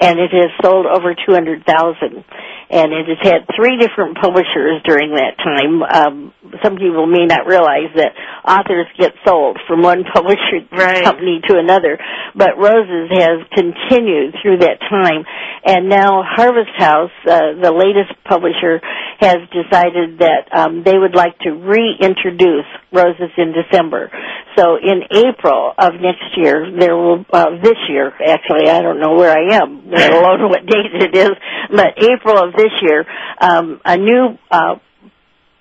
and 0.00 0.18
it 0.18 0.30
has 0.32 0.50
sold 0.62 0.86
over 0.86 1.14
200,000. 1.14 2.24
And 2.70 2.92
it 2.92 3.06
has 3.08 3.20
had 3.22 3.40
three 3.56 3.76
different 3.78 4.16
publishers 4.20 4.82
during 4.84 5.14
that 5.16 5.36
time. 5.38 5.82
Um, 5.82 6.32
some 6.62 6.76
people 6.76 7.06
may 7.06 7.26
not 7.26 7.46
realize 7.46 7.92
that 7.96 8.12
authors 8.46 8.86
get 8.98 9.12
sold 9.26 9.58
from 9.68 9.82
one 9.82 10.04
publisher 10.14 10.64
Right. 10.72 11.04
company 11.04 11.40
to 11.48 11.58
another, 11.58 11.98
but 12.34 12.56
Roses 12.58 13.10
has 13.12 13.46
continued 13.54 14.34
through 14.42 14.58
that 14.58 14.80
time. 14.80 15.24
And 15.66 15.88
now 15.88 16.22
Harvest 16.24 16.72
House, 16.76 17.10
uh, 17.26 17.54
the 17.60 17.72
latest 17.72 18.12
publisher, 18.24 18.80
has 19.20 19.38
decided 19.52 20.18
that 20.18 20.48
um, 20.52 20.82
they 20.84 20.96
would 20.98 21.14
like 21.14 21.38
to 21.40 21.50
reintroduce 21.50 22.66
Roses 22.92 23.30
in 23.36 23.52
December. 23.54 24.10
So 24.56 24.76
in 24.76 25.02
April 25.10 25.72
of 25.78 25.94
next 26.00 26.36
year, 26.36 26.70
there 26.78 26.96
will 26.96 27.24
uh, 27.32 27.58
this 27.62 27.78
year 27.88 28.12
actually, 28.26 28.68
I 28.70 28.80
don't 28.82 29.00
know 29.00 29.14
where 29.14 29.30
I 29.32 29.54
am, 29.56 29.90
let 29.90 30.12
alone 30.18 30.48
what 30.48 30.66
date 30.66 30.94
it 30.94 31.14
is, 31.16 31.30
but 31.70 31.98
April 31.98 32.38
of 32.38 32.53
this 32.56 32.72
year, 32.82 33.04
um, 33.40 33.80
a 33.84 33.96
new 33.96 34.38
uh, 34.50 34.76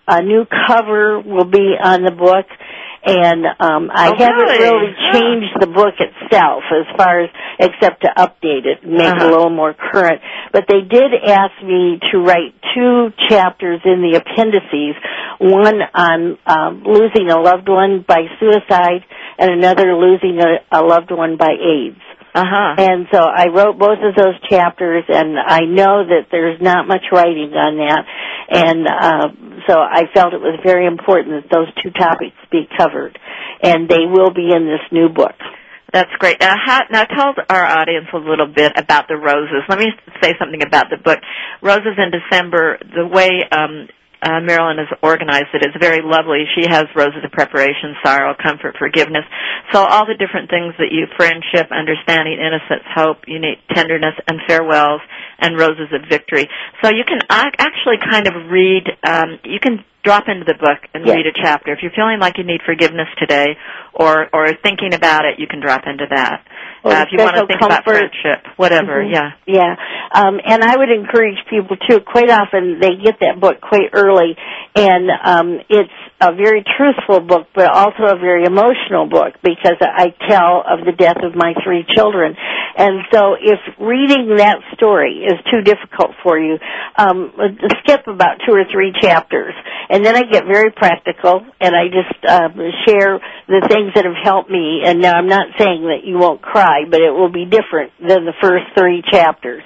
a 0.08 0.22
new 0.22 0.46
cover 0.68 1.20
will 1.20 1.46
be 1.46 1.76
on 1.82 2.04
the 2.04 2.12
book 2.12 2.46
and 3.06 3.46
um 3.60 3.92
I 3.94 4.10
Oh, 4.10 4.16
haven't 4.18 4.36
really? 4.36 4.60
really 4.60 4.94
changed 5.12 5.56
the 5.60 5.68
book 5.68 5.96
itself 6.00 6.64
as 6.72 6.86
far 6.98 7.22
as 7.24 7.30
except 7.60 8.02
to 8.04 8.10
update 8.18 8.66
it 8.66 8.84
and 8.84 8.94
make 8.94 9.08
it 9.08 9.18
Uh-huh. 9.18 9.28
a 9.28 9.32
little 9.32 9.50
more 9.50 9.74
current. 9.74 10.22
But 10.52 10.66
they 10.68 10.82
did 10.82 11.12
ask 11.28 11.52
me 11.64 12.00
to 12.12 12.20
write 12.20 12.54
two 12.76 13.12
chapters 13.30 13.82
in 13.86 14.02
the 14.02 14.20
appendices, 14.20 14.96
one 15.40 15.80
on 15.96 16.38
um 16.48 16.84
losing 16.86 17.30
a 17.30 17.40
loved 17.40 17.68
one 17.70 18.04
by 18.08 18.24
suicide 18.40 19.04
and 19.38 19.52
another 19.52 19.96
losing 19.96 20.40
a, 20.40 20.60
a 20.72 20.82
loved 20.84 21.12
one 21.12 21.36
by 21.38 21.52
AIDS. 21.60 22.00
Uh 22.34 22.43
huh. 22.50 22.76
And 22.80 23.06
so 23.13 23.19
I 23.19 23.48
wrote 23.54 23.78
both 23.78 24.00
of 24.02 24.15
those 24.15 24.34
chapters, 24.50 25.04
and 25.08 25.38
I 25.38 25.62
know 25.69 26.02
that 26.02 26.28
there's 26.32 26.60
not 26.60 26.88
much 26.88 27.06
writing 27.12 27.54
on 27.54 27.78
that, 27.78 28.06
and 28.50 28.88
uh, 28.88 29.28
so 29.69 29.78
I 29.78 30.10
felt 30.13 30.34
it 30.34 30.41
was 30.41 30.60
very 30.65 30.88
important 30.88 31.43
that 31.43 31.52
those 31.54 31.69
two 31.84 31.91
topics 31.91 32.36
be 32.52 32.67
covered, 32.76 33.19
and 33.62 33.88
they 33.88 34.10
will 34.10 34.34
be 34.34 34.50
in 34.50 34.65
this 34.65 34.82
new 34.91 35.10
book. 35.10 35.36
That's 35.93 36.10
great. 36.17 36.38
Now, 36.41 36.56
how, 36.58 36.80
now 36.89 37.04
tell 37.06 37.36
our 37.50 37.65
audience 37.65 38.08
a 38.13 38.17
little 38.17 38.48
bit 38.48 38.72
about 38.76 39.08
the 39.08 39.15
roses. 39.15 39.62
Let 39.69 39.78
me 39.78 39.91
say 40.24 40.34
something 40.39 40.63
about 40.65 40.86
the 40.89 40.98
book. 40.98 41.19
Roses 41.62 42.02
in 42.02 42.10
December, 42.10 42.80
the 42.82 43.06
way 43.06 43.30
um, 43.52 43.88
uh, 44.24 44.40
Marilyn 44.40 44.78
has 44.80 44.88
organized 45.04 45.52
it. 45.54 45.62
it 45.66 45.70
is 45.70 45.76
very 45.80 46.00
lovely. 46.02 46.46
She 46.56 46.64
has 46.70 46.86
roses 46.96 47.20
of 47.24 47.32
preparation, 47.32 47.96
sorrow, 48.04 48.34
comfort, 48.42 48.76
forgiveness. 48.80 49.26
So 49.72 49.84
all 49.84 50.06
the 50.08 50.16
different 50.16 50.50
things 50.50 50.74
that 50.80 50.92
you 50.92 51.08
friendship, 51.18 51.68
understanding, 51.72 52.40
innocence, 52.40 52.88
hope, 52.96 53.28
unique 53.28 53.60
tenderness, 53.76 54.16
and 54.28 54.40
farewells, 54.48 55.02
and 55.40 55.58
roses 55.60 55.92
of 55.92 56.08
victory. 56.10 56.48
So 56.82 56.90
you 56.90 57.04
can 57.04 57.20
actually 57.30 58.00
kind 58.00 58.28
of 58.28 58.50
read. 58.50 58.88
Um, 59.04 59.40
you 59.44 59.60
can 59.60 59.84
drop 60.04 60.28
into 60.28 60.44
the 60.46 60.56
book 60.56 60.80
and 60.94 61.06
Yes. 61.06 61.16
read 61.16 61.28
a 61.28 61.32
chapter. 61.34 61.72
If 61.72 61.80
you're 61.82 61.96
feeling 61.96 62.20
like 62.20 62.38
you 62.38 62.44
need 62.44 62.62
forgiveness 62.66 63.08
today, 63.20 63.58
or 63.94 64.28
or 64.34 64.48
thinking 64.64 64.94
about 64.94 65.26
it, 65.26 65.40
you 65.40 65.48
can 65.48 65.60
drop 65.60 65.84
into 65.88 66.06
that. 66.10 66.46
Or 66.84 66.91
uh, 66.91 67.02
if 67.04 67.10
you 67.12 67.24
want 67.24 67.36
to 67.38 67.48
think 67.48 67.62
about 67.62 67.84
friendship, 67.86 68.46
whatever, 68.58 69.02
Mhm. 69.04 69.13
yeah. 69.13 69.32
Yeah. 69.48 69.76
Um, 70.12 70.39
and 70.43 70.63
I 70.63 70.76
would 70.76 70.91
encourage 70.91 71.38
people 71.50 71.78
too. 71.78 72.02
Quite 72.02 72.30
often 72.30 72.80
they 72.80 72.96
get 72.96 73.19
that 73.22 73.39
book 73.39 73.62
quite 73.62 73.89
early, 73.93 74.36
and 74.76 75.10
um, 75.24 75.60
it's 75.69 75.91
a 76.19 76.34
very 76.34 76.63
truthful 76.78 77.22
book, 77.22 77.48
but 77.56 77.72
also 77.72 78.04
a 78.04 78.17
very 78.17 78.43
emotional 78.43 79.08
book 79.08 79.34
because 79.43 79.78
I 79.80 80.13
tell 80.30 80.63
of 80.67 80.86
the 80.86 80.91
death 80.91 81.24
of 81.24 81.36
my 81.36 81.54
three 81.63 81.86
children. 81.96 82.36
And 82.76 83.06
so, 83.12 83.36
if 83.40 83.60
reading 83.80 84.38
that 84.38 84.58
story 84.74 85.26
is 85.26 85.38
too 85.52 85.62
difficult 85.62 86.12
for 86.24 86.40
you, 86.40 86.58
um, 86.98 87.32
skip 87.84 88.08
about 88.08 88.42
two 88.48 88.54
or 88.54 88.66
three 88.72 88.92
chapters, 89.00 89.54
and 89.90 90.06
then 90.06 90.16
I 90.16 90.24
get 90.24 90.46
very 90.46 90.72
practical, 90.72 91.46
and 91.62 91.76
I 91.76 91.86
just 91.88 92.18
um, 92.26 92.58
share 92.88 93.20
the 93.48 93.62
things 93.70 93.94
that 93.96 94.06
have 94.06 94.18
helped 94.24 94.50
me. 94.50 94.82
And 94.86 95.02
now 95.02 95.14
I'm 95.14 95.28
not 95.28 95.48
saying 95.60 95.84
that 95.84 96.02
you 96.04 96.18
won't 96.18 96.42
cry, 96.42 96.86
but 96.90 97.02
it 97.02 97.12
will 97.12 97.32
be 97.32 97.46
different 97.46 97.92
than 98.00 98.26
the 98.26 98.34
first 98.42 98.66
three 98.78 99.04
chapters. 99.12 99.62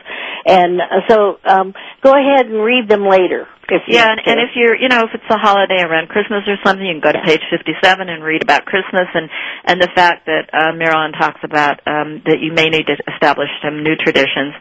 And 0.45 0.81
uh, 0.81 1.07
so, 1.07 1.39
um, 1.47 1.73
go 2.03 2.11
ahead 2.11 2.47
and 2.47 2.63
read 2.63 2.89
them 2.89 3.07
later. 3.07 3.47
Yeah, 3.87 4.07
and, 4.07 4.19
and 4.25 4.39
if 4.39 4.55
you're, 4.55 4.75
you 4.79 4.87
know, 4.87 5.03
if 5.03 5.11
it's 5.13 5.27
a 5.29 5.37
holiday 5.37 5.83
around 5.83 6.07
Christmas 6.07 6.47
or 6.47 6.55
something, 6.63 6.85
you 6.85 6.95
can 6.95 7.03
go 7.03 7.11
to 7.11 7.19
page 7.27 7.43
57 7.51 7.75
and 8.07 8.23
read 8.23 8.41
about 8.41 8.63
Christmas 8.65 9.11
and 9.13 9.29
and 9.65 9.81
the 9.81 9.91
fact 9.93 10.25
that 10.27 10.47
uh, 10.55 10.71
Marilyn 10.71 11.11
talks 11.11 11.41
about 11.43 11.83
um, 11.85 12.23
that 12.25 12.39
you 12.39 12.53
may 12.53 12.71
need 12.71 12.87
to 12.87 12.95
establish 13.13 13.49
some 13.63 13.83
new 13.83 13.95
traditions. 13.95 14.53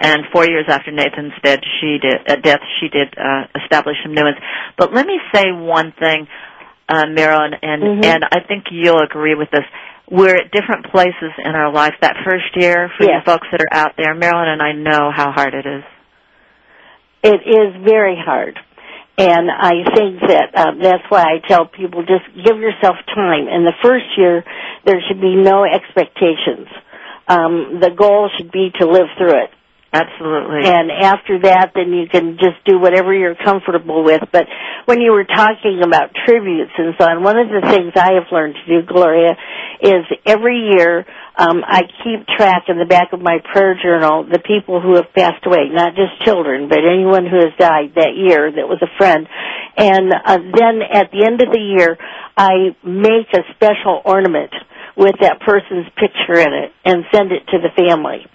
And 0.00 0.24
four 0.32 0.44
years 0.46 0.66
after 0.68 0.90
Nathan's 0.90 1.32
dead, 1.42 1.60
she 1.80 1.98
did 2.02 2.18
uh, 2.28 2.36
death, 2.36 2.60
she 2.80 2.88
did 2.88 3.14
uh, 3.16 3.46
establish 3.62 3.96
some 4.02 4.14
new 4.14 4.24
ones. 4.24 4.36
But 4.76 4.92
let 4.92 5.06
me 5.06 5.18
say 5.32 5.52
one 5.52 5.92
thing, 5.92 6.26
uh, 6.88 7.06
Marilyn, 7.06 7.54
and 7.62 7.82
Mhm. 7.82 8.04
and 8.04 8.24
I 8.24 8.40
think 8.40 8.64
you'll 8.70 9.02
agree 9.02 9.34
with 9.34 9.50
this. 9.50 9.64
We're 10.10 10.36
at 10.36 10.50
different 10.50 10.90
places 10.90 11.32
in 11.38 11.54
our 11.54 11.72
life. 11.72 11.94
That 12.00 12.16
first 12.24 12.56
year, 12.56 12.90
for 12.98 13.04
you 13.04 13.20
folks 13.24 13.46
that 13.52 13.62
are 13.62 13.72
out 13.72 13.92
there, 13.96 14.14
Marilyn 14.14 14.48
and 14.48 14.62
I 14.62 14.72
know 14.72 15.10
how 15.10 15.30
hard 15.30 15.54
it 15.54 15.64
is. 15.64 15.84
It 17.22 17.40
is 17.46 17.82
very 17.82 18.16
hard. 18.22 18.58
And 19.16 19.48
I 19.48 19.84
think 19.94 20.20
that 20.26 20.50
um, 20.58 20.80
that's 20.82 21.04
why 21.08 21.22
I 21.22 21.38
tell 21.46 21.66
people 21.66 22.02
just 22.02 22.26
give 22.34 22.58
yourself 22.58 22.96
time. 23.14 23.46
In 23.46 23.64
the 23.64 23.72
first 23.80 24.06
year, 24.18 24.42
there 24.84 25.00
should 25.06 25.20
be 25.20 25.36
no 25.36 25.64
expectations. 25.64 26.66
Um, 27.28 27.80
the 27.80 27.90
goal 27.90 28.30
should 28.36 28.52
be 28.52 28.70
to 28.80 28.86
live 28.86 29.08
through 29.16 29.44
it. 29.44 29.50
Absolutely. 29.94 30.66
And 30.66 30.90
after 30.90 31.38
that, 31.42 31.70
then 31.76 31.92
you 31.92 32.08
can 32.10 32.36
just 32.36 32.58
do 32.66 32.80
whatever 32.80 33.14
you're 33.14 33.36
comfortable 33.36 34.02
with. 34.02 34.22
But 34.32 34.46
when 34.86 35.00
you 35.00 35.12
were 35.12 35.24
talking 35.24 35.82
about 35.86 36.10
tributes 36.26 36.72
and 36.76 36.94
so 36.98 37.06
on, 37.06 37.22
one 37.22 37.38
of 37.38 37.46
the 37.46 37.62
things 37.62 37.92
I 37.94 38.14
have 38.14 38.26
learned 38.32 38.56
to 38.56 38.80
do, 38.80 38.86
Gloria, 38.86 39.36
is 39.80 40.02
every 40.26 40.68
year 40.74 41.06
um, 41.36 41.62
I 41.66 41.82
keep 42.02 42.26
track 42.36 42.64
in 42.68 42.78
the 42.78 42.84
back 42.84 43.12
of 43.12 43.20
my 43.20 43.38
prayer 43.52 43.74
journal 43.80 44.24
the 44.24 44.38
people 44.38 44.80
who 44.80 44.96
have 44.96 45.12
passed 45.14 45.44
away, 45.46 45.68
not 45.70 45.94
just 45.94 46.24
children, 46.24 46.68
but 46.68 46.78
anyone 46.84 47.26
who 47.26 47.36
has 47.36 47.52
died 47.58 47.94
that 47.96 48.14
year 48.16 48.50
that 48.50 48.68
was 48.68 48.78
a 48.82 48.90
friend. 48.98 49.26
And 49.76 50.12
uh, 50.12 50.38
then 50.38 50.82
at 50.82 51.10
the 51.10 51.24
end 51.26 51.42
of 51.42 51.50
the 51.50 51.60
year, 51.60 51.98
I 52.36 52.76
make 52.84 53.26
a 53.34 53.42
special 53.54 54.00
ornament 54.04 54.52
with 54.96 55.16
that 55.20 55.40
person's 55.40 55.90
picture 55.98 56.38
in 56.38 56.54
it 56.54 56.70
and 56.84 57.04
send 57.12 57.32
it 57.32 57.42
to 57.50 57.58
the 57.58 57.70
family 57.74 58.26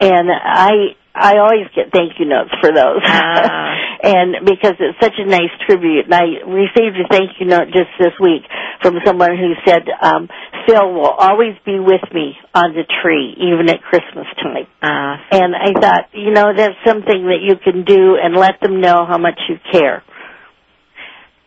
and 0.00 0.28
I 0.30 0.94
I 1.16 1.38
always 1.38 1.66
get 1.74 1.92
thank 1.92 2.18
you 2.18 2.26
notes 2.26 2.50
for 2.60 2.72
those, 2.72 3.00
Ah. 3.04 3.74
and 4.02 4.44
because 4.44 4.74
it's 4.78 4.98
such 5.00 5.14
a 5.18 5.24
nice 5.26 5.50
tribute. 5.66 6.04
And 6.06 6.14
I 6.14 6.44
received 6.46 6.96
a 7.00 7.08
thank 7.10 7.40
you 7.40 7.46
note 7.46 7.68
just 7.72 7.90
this 7.98 8.12
week 8.20 8.42
from 8.82 8.98
someone 9.04 9.36
who 9.36 9.54
said, 9.66 9.88
um, 10.00 10.28
"Phil 10.66 10.92
will 10.92 11.10
always 11.18 11.54
be 11.64 11.78
with 11.78 12.02
me 12.12 12.36
on 12.54 12.74
the 12.74 12.84
tree, 13.02 13.34
even 13.38 13.68
at 13.70 13.82
Christmas 13.82 14.26
time." 14.42 14.66
Uh, 14.82 15.16
And 15.32 15.56
I 15.56 15.72
thought, 15.80 16.08
you 16.12 16.30
know, 16.30 16.52
that's 16.54 16.76
something 16.86 17.26
that 17.26 17.40
you 17.42 17.56
can 17.56 17.84
do 17.84 18.16
and 18.22 18.36
let 18.36 18.60
them 18.60 18.80
know 18.80 19.06
how 19.06 19.18
much 19.18 19.40
you 19.48 19.58
care. 19.72 20.02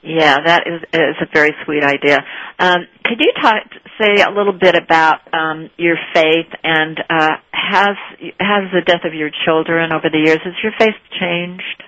Yeah, 0.02 0.38
that 0.46 0.64
is 0.66 0.82
is 0.94 1.16
a 1.22 1.28
very 1.34 1.52
sweet 1.66 1.84
idea. 1.84 2.20
Um, 2.58 2.88
could 3.04 3.20
you 3.20 3.32
talk, 3.42 3.64
say 4.00 4.22
a 4.22 4.32
little 4.32 4.54
bit 4.54 4.76
about 4.76 5.20
um, 5.34 5.70
your 5.78 5.98
faith 6.14 6.48
and 6.64 6.98
uh, 7.10 7.36
has 7.52 7.96
has 8.40 8.64
the 8.72 8.82
death 8.86 9.04
of 9.04 9.14
your 9.14 9.30
children 9.46 9.92
over 9.92 10.10
the 10.10 10.20
years 10.24 10.40
has 10.44 10.54
your 10.64 10.74
faith 10.80 10.96
changed? 11.20 11.84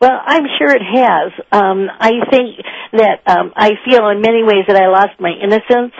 Well, 0.00 0.20
I'm 0.24 0.44
sure 0.58 0.70
it 0.70 0.82
has. 0.82 1.32
Um, 1.50 1.88
I 1.98 2.12
think 2.30 2.56
that 2.92 3.18
um, 3.26 3.52
I 3.56 3.72
feel 3.84 4.08
in 4.10 4.20
many 4.20 4.44
ways 4.44 4.64
that 4.68 4.76
I 4.76 4.86
lost 4.86 5.18
my 5.18 5.32
innocence 5.42 5.94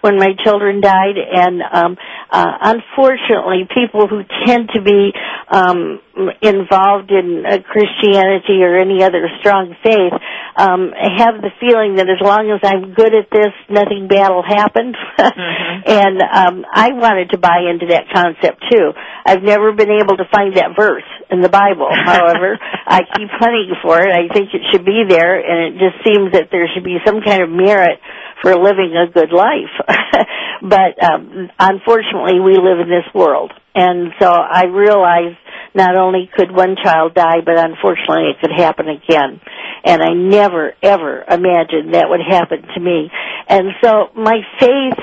when 0.00 0.18
my 0.18 0.32
children 0.44 0.82
died, 0.82 1.16
and 1.16 1.62
um, 1.62 1.96
uh, 2.30 2.52
unfortunately, 2.60 3.66
people 3.72 4.06
who 4.06 4.22
tend 4.44 4.68
to 4.74 4.82
be 4.82 5.12
um, 5.48 6.00
involved 6.42 7.10
in 7.10 7.44
uh, 7.46 7.58
Christianity 7.64 8.60
or 8.60 8.76
any 8.76 9.02
other 9.02 9.28
strong 9.40 9.74
faith 9.82 10.12
um, 10.56 10.92
have 10.94 11.42
the 11.42 11.50
feeling 11.60 11.96
that 11.96 12.08
as 12.08 12.20
long 12.22 12.50
as 12.50 12.60
I'm 12.62 12.94
good 12.94 13.14
at 13.14 13.28
this, 13.30 13.52
nothing 13.68 14.08
bad 14.08 14.30
will 14.30 14.46
happen. 14.46 14.94
Mhm. 15.24 15.82
And 15.86 16.22
um, 16.22 16.64
I 16.72 16.92
wanted 16.92 17.30
to 17.30 17.38
buy 17.38 17.66
into 17.70 17.86
that 17.90 18.04
concept 18.12 18.62
too. 18.70 18.92
I've 19.26 19.42
never 19.42 19.72
been 19.72 19.90
able 19.90 20.16
to 20.16 20.24
find 20.30 20.56
that 20.56 20.76
verse 20.76 21.06
in 21.30 21.40
the 21.40 21.48
Bible. 21.48 21.88
However, 21.92 22.58
I 22.86 23.00
keep 23.16 23.28
hunting 23.30 23.72
for 23.82 24.00
it. 24.00 24.08
I 24.10 24.32
think 24.32 24.50
it 24.54 24.62
should 24.70 24.84
be 24.84 25.04
there, 25.08 25.38
and 25.40 25.74
it 25.74 25.78
just 25.80 26.04
seems 26.04 26.32
that 26.32 26.48
there 26.50 26.68
should 26.72 26.84
be 26.84 26.98
some 27.04 27.20
kind 27.22 27.42
of 27.42 27.50
merit 27.50 27.98
for 28.42 28.54
living 28.54 28.94
a 28.96 29.10
good 29.10 29.32
life. 29.32 29.72
but 30.62 30.94
um, 31.02 31.50
unfortunately, 31.58 32.40
we 32.40 32.56
live 32.56 32.80
in 32.80 32.88
this 32.88 33.06
world, 33.14 33.52
and 33.74 34.12
so 34.20 34.28
I 34.30 34.64
realize 34.66 35.34
not 35.74 35.96
only 35.96 36.30
could 36.34 36.50
one 36.50 36.76
child 36.82 37.14
die, 37.14 37.40
but 37.44 37.58
unfortunately, 37.58 38.30
it 38.30 38.40
could 38.40 38.52
happen 38.56 38.86
again. 38.88 39.40
And 39.84 40.02
I 40.02 40.12
never, 40.14 40.72
ever 40.82 41.22
imagined 41.28 41.94
that 41.94 42.06
would 42.08 42.22
happen 42.26 42.62
to 42.74 42.80
me. 42.80 43.10
And 43.48 43.68
so 43.82 44.08
my 44.16 44.38
faith 44.60 44.98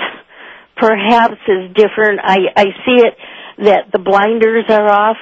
perhaps 0.78 1.38
is 1.48 1.74
different. 1.76 2.20
I, 2.24 2.38
I 2.56 2.66
see 2.86 3.04
it 3.06 3.16
that 3.66 3.92
the 3.92 4.00
blinders 4.00 4.66
are 4.70 4.90
off 4.90 5.18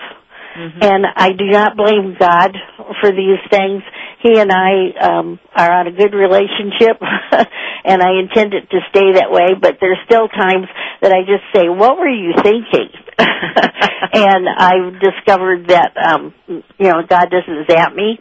Mhm. 0.57 0.83
and 0.83 1.05
I 1.15 1.31
do 1.33 1.45
not 1.45 1.77
blame 1.77 2.17
God 2.19 2.57
for 3.01 3.11
these 3.11 3.39
things. 3.51 3.83
He 4.19 4.39
and 4.39 4.51
I 4.51 4.91
um, 4.99 5.39
are 5.55 5.71
on 5.71 5.87
a 5.87 5.91
good 5.91 6.13
relationship, 6.13 6.97
and 7.85 8.01
I 8.01 8.19
intend 8.19 8.53
it 8.53 8.69
to 8.71 8.79
stay 8.89 9.13
that 9.13 9.31
way. 9.31 9.53
But 9.59 9.77
there's 9.79 9.99
still 10.05 10.27
times 10.27 10.67
that 11.01 11.13
I 11.13 11.21
just 11.21 11.43
say, 11.55 11.69
"What 11.69 11.97
were 11.97 12.09
you 12.09 12.33
thinking?" 12.43 12.89
and 14.13 14.47
I've 14.49 14.99
discovered 14.99 15.67
that 15.69 15.91
um, 15.97 16.33
you 16.47 16.87
know 16.87 17.01
God 17.07 17.27
doesn't 17.29 17.69
zap 17.69 17.93
me. 17.93 18.19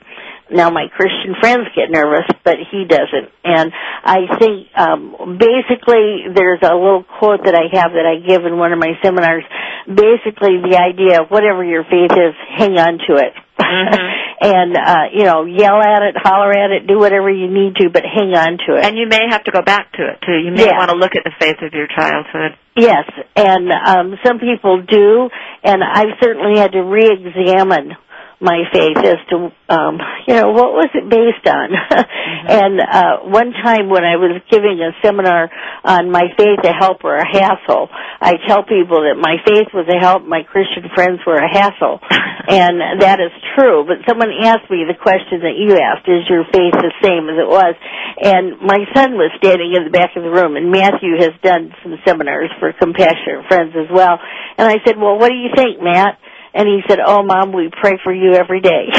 Now 0.51 0.71
my 0.71 0.87
Christian 0.97 1.35
friends 1.41 1.69
get 1.77 1.91
nervous, 1.91 2.25
but 2.45 2.57
he 2.73 2.85
doesn't. 2.89 3.29
And 3.45 3.71
I 4.05 4.39
think 4.39 4.69
um, 4.77 5.37
basically 5.39 6.25
there's 6.35 6.61
a 6.63 6.73
little 6.75 7.05
quote 7.19 7.45
that 7.45 7.55
I 7.55 7.69
have 7.77 7.93
that 7.93 8.07
I 8.09 8.27
give 8.27 8.47
in 8.47 8.57
one 8.59 8.73
of 8.73 8.79
my 8.79 8.93
seminars. 9.03 9.45
Basically, 9.87 10.57
the 10.65 10.77
idea 10.81 11.23
of 11.23 11.29
whatever 11.31 11.65
your 11.65 11.85
faith 11.85 12.13
is, 12.13 12.35
hang 12.57 12.79
on 12.79 12.99
to 13.09 13.17
it. 13.17 13.33
Mhm. 13.61 14.25
and 14.41 14.77
uh, 14.77 15.05
you 15.13 15.25
know, 15.25 15.45
yell 15.45 15.81
at 15.83 16.03
it, 16.03 16.15
holler 16.17 16.53
at 16.53 16.71
it, 16.71 16.87
do 16.87 16.99
whatever 16.99 17.31
you 17.31 17.49
need 17.51 17.77
to, 17.77 17.91
but 17.91 18.03
hang 18.05 18.35
on 18.35 18.59
to 18.67 18.77
it. 18.79 18.85
And 18.85 18.97
you 18.97 19.07
may 19.09 19.27
have 19.31 19.45
to 19.45 19.51
go 19.51 19.63
back 19.63 19.93
to 19.93 20.03
it 20.03 20.19
too. 20.25 20.39
You 20.39 20.53
may 20.53 20.67
Yeah. 20.67 20.79
want 20.79 20.91
to 20.91 20.97
look 20.97 21.17
at 21.17 21.25
the 21.25 21.33
faith 21.41 21.57
of 21.63 21.73
your 21.73 21.87
childhood. 21.89 22.57
Yes, 22.77 23.11
and 23.35 23.73
um, 23.73 24.15
some 24.25 24.39
people 24.39 24.83
do, 24.83 25.29
and 25.65 25.83
I've 25.83 26.15
certainly 26.23 26.61
had 26.61 26.73
to 26.73 26.83
re-examine 26.83 27.97
my 28.41 28.63
faith 28.71 28.99
as 29.03 29.19
to, 29.31 29.51
um, 29.67 29.99
you 30.31 30.35
know, 30.39 30.55
what 30.55 30.71
was 30.71 30.91
it 30.95 31.11
based 31.11 31.43
on? 31.43 31.75
and 32.47 32.79
uh, 32.79 33.27
one 33.27 33.51
time 33.51 33.91
when 33.91 34.07
I 34.07 34.15
was 34.15 34.39
giving 34.47 34.79
a 34.79 34.95
seminar 35.03 35.51
on 35.83 36.11
my 36.11 36.31
faith, 36.39 36.63
a 36.63 36.71
help 36.71 37.03
or 37.03 37.19
a 37.19 37.27
hassle, 37.27 37.91
I 37.91 38.39
tell 38.47 38.63
people 38.63 39.03
that 39.11 39.19
my 39.19 39.43
faith 39.43 39.75
was 39.75 39.91
a 39.91 39.99
help, 39.99 40.23
my 40.23 40.47
Christian 40.47 40.87
friends 40.95 41.19
were 41.27 41.35
a 41.35 41.51
hassle, 41.51 41.99
and 42.47 43.03
that 43.03 43.19
is 43.19 43.35
true. 43.59 43.83
But 43.83 44.07
someone 44.07 44.31
asked 44.47 44.71
me 44.71 44.87
the 44.87 44.95
question 44.95 45.43
that 45.43 45.59
you 45.59 45.75
asked: 45.75 46.07
Is 46.07 46.23
your 46.31 46.47
faith 46.55 46.79
the 46.79 46.95
same 47.03 47.27
as 47.27 47.43
it 47.43 47.51
was? 47.51 47.75
And 48.23 48.63
my 48.63 48.87
son 48.95 49.19
was 49.19 49.35
standing 49.43 49.75
in 49.75 49.83
the 49.83 49.95
back 49.95 50.15
of 50.15 50.23
the 50.23 50.31
room, 50.31 50.55
and 50.55 50.71
Matthew 50.71 51.19
has 51.19 51.35
done 51.43 51.75
some 51.83 51.99
seminars 52.07 52.55
for 52.63 52.71
Compassionate 52.71 53.51
Friends 53.51 53.75
as 53.75 53.91
well. 53.91 54.23
And 54.59 54.71
I 54.71 54.79
said, 54.87 54.95
"Well, 54.95 55.19
what 55.19 55.31
do 55.31 55.39
you 55.39 55.51
think, 55.59 55.83
Matt?" 55.83 56.23
And 56.55 56.67
he 56.67 56.81
said, 56.89 56.99
"Oh, 57.05 57.23
mom, 57.23 57.53
we 57.53 57.71
pray 57.71 57.99
for 58.03 58.13
you 58.13 58.35
every 58.35 58.61
day." 58.61 58.89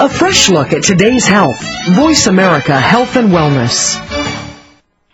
A 0.00 0.08
fresh 0.08 0.48
look 0.48 0.72
at 0.72 0.82
today's 0.82 1.26
health. 1.26 1.60
Voice 1.90 2.26
America 2.26 2.78
Health 2.78 3.16
and 3.16 3.28
Wellness. 3.28 3.98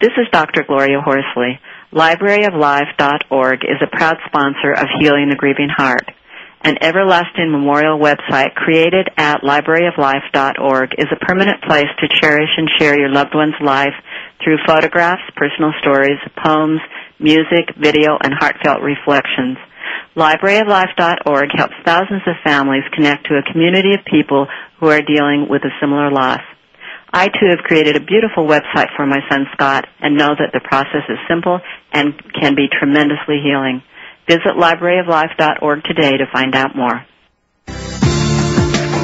This 0.01 0.13
is 0.17 0.29
Dr. 0.31 0.63
Gloria 0.67 1.01
Horsley. 1.01 1.59
LibraryofLife.org 1.93 3.65
is 3.65 3.81
a 3.83 3.87
proud 3.87 4.17
sponsor 4.27 4.73
of 4.73 4.87
Healing 5.01 5.29
the 5.31 5.37
Grieving 5.37 5.71
Heart. 5.75 6.11
An 6.67 6.83
everlasting 6.83 7.53
memorial 7.53 7.97
website 7.97 8.57
created 8.57 9.09
at 9.17 9.43
libraryoflife.org 9.43 10.95
is 10.99 11.07
a 11.13 11.25
permanent 11.25 11.63
place 11.63 11.87
to 12.01 12.09
cherish 12.21 12.51
and 12.57 12.69
share 12.77 12.99
your 12.99 13.09
loved 13.09 13.37
one's 13.37 13.55
life 13.63 13.95
through 14.43 14.59
photographs, 14.67 15.23
personal 15.37 15.71
stories, 15.79 16.19
poems, 16.45 16.81
music, 17.21 17.71
video, 17.79 18.19
and 18.21 18.35
heartfelt 18.35 18.83
reflections. 18.83 19.59
LibraryofLife.org 20.17 21.51
helps 21.55 21.75
thousands 21.85 22.23
of 22.27 22.35
families 22.43 22.83
connect 22.93 23.29
to 23.29 23.39
a 23.39 23.53
community 23.53 23.95
of 23.95 24.05
people 24.05 24.49
who 24.81 24.89
are 24.89 25.07
dealing 25.07 25.47
with 25.49 25.63
a 25.63 25.71
similar 25.81 26.11
loss. 26.11 26.43
I 27.13 27.29
too 27.29 27.47
have 27.49 27.63
created 27.63 27.95
a 27.95 28.05
beautiful 28.05 28.43
website 28.45 28.91
for 28.97 29.07
my 29.07 29.21
son 29.31 29.47
Scott 29.53 29.87
and 30.01 30.19
know 30.19 30.35
that 30.35 30.51
the 30.53 30.67
process 30.67 31.07
is 31.09 31.19
simple 31.31 31.61
and 31.93 32.13
can 32.35 32.57
be 32.57 32.67
tremendously 32.67 33.39
healing. 33.39 33.86
Visit 34.29 34.57
libraryoflife.org 34.59 35.85
today 35.85 36.17
to 36.19 36.27
find 36.33 36.55
out 36.57 36.75
more. 36.75 37.05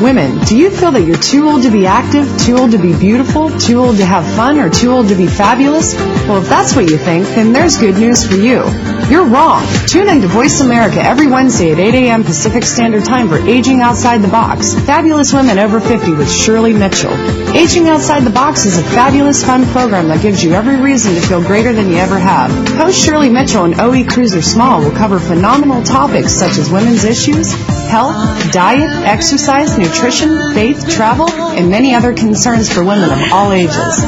Women, 0.02 0.40
do 0.46 0.56
you 0.58 0.68
feel 0.68 0.90
that 0.90 1.02
you're 1.02 1.16
too 1.16 1.48
old 1.48 1.62
to 1.62 1.70
be 1.70 1.86
active, 1.86 2.26
too 2.40 2.58
old 2.58 2.72
to 2.72 2.78
be 2.78 2.92
beautiful, 2.92 3.56
too 3.56 3.78
old 3.78 3.98
to 3.98 4.04
have 4.04 4.26
fun, 4.34 4.58
or 4.58 4.68
too 4.68 4.90
old 4.90 5.06
to 5.08 5.14
be 5.14 5.28
fabulous? 5.28 5.94
Well, 5.94 6.42
if 6.42 6.48
that's 6.48 6.74
what 6.74 6.90
you 6.90 6.98
think, 6.98 7.24
then 7.28 7.52
there's 7.52 7.76
good 7.76 7.94
news 7.94 8.26
for 8.26 8.34
you. 8.34 8.64
You're 9.08 9.26
wrong. 9.26 9.64
Tune 9.86 10.08
in 10.08 10.20
to 10.22 10.26
Voice 10.26 10.60
America 10.60 11.00
every 11.00 11.28
Wednesday 11.28 11.70
at 11.70 11.78
8 11.78 11.94
a.m. 11.94 12.24
Pacific 12.24 12.64
Standard 12.64 13.04
Time 13.04 13.28
for 13.28 13.38
Aging 13.38 13.80
Outside 13.80 14.22
the 14.22 14.28
Box. 14.28 14.74
Fabulous 14.74 15.32
Women 15.32 15.60
Over 15.60 15.78
50 15.78 16.14
with 16.14 16.28
Shirley 16.28 16.72
Mitchell. 16.72 17.12
Aging 17.54 17.86
Outside 17.86 18.24
the 18.24 18.30
Box 18.30 18.64
is 18.64 18.78
a 18.78 18.82
fabulous, 18.82 19.44
fun 19.44 19.64
program 19.66 20.08
that 20.08 20.20
gives 20.20 20.42
you 20.42 20.52
every 20.52 20.80
reason 20.80 21.14
to 21.14 21.20
feel 21.20 21.42
greater 21.42 21.72
than 21.72 21.88
you 21.88 21.98
ever 21.98 22.18
have. 22.18 22.50
Host 22.70 22.98
Shirley 22.98 23.28
Mitchell 23.28 23.66
and 23.66 23.80
OE 23.80 24.04
Cruiser 24.04 24.42
Small 24.42 24.80
will 24.80 24.90
cover 24.90 25.20
phenomenal 25.20 25.84
topics 25.84 26.32
such 26.32 26.58
as 26.58 26.70
women's 26.70 27.04
issues, 27.04 27.54
health, 27.92 28.16
diet, 28.52 28.90
exercise, 29.04 29.76
nutrition, 29.76 30.54
faith, 30.54 30.88
travel, 30.88 31.28
and 31.30 31.68
many 31.70 31.94
other 31.94 32.14
concerns 32.14 32.72
for 32.72 32.82
women 32.82 33.10
of 33.10 33.18
all 33.30 33.52
ages. 33.52 34.00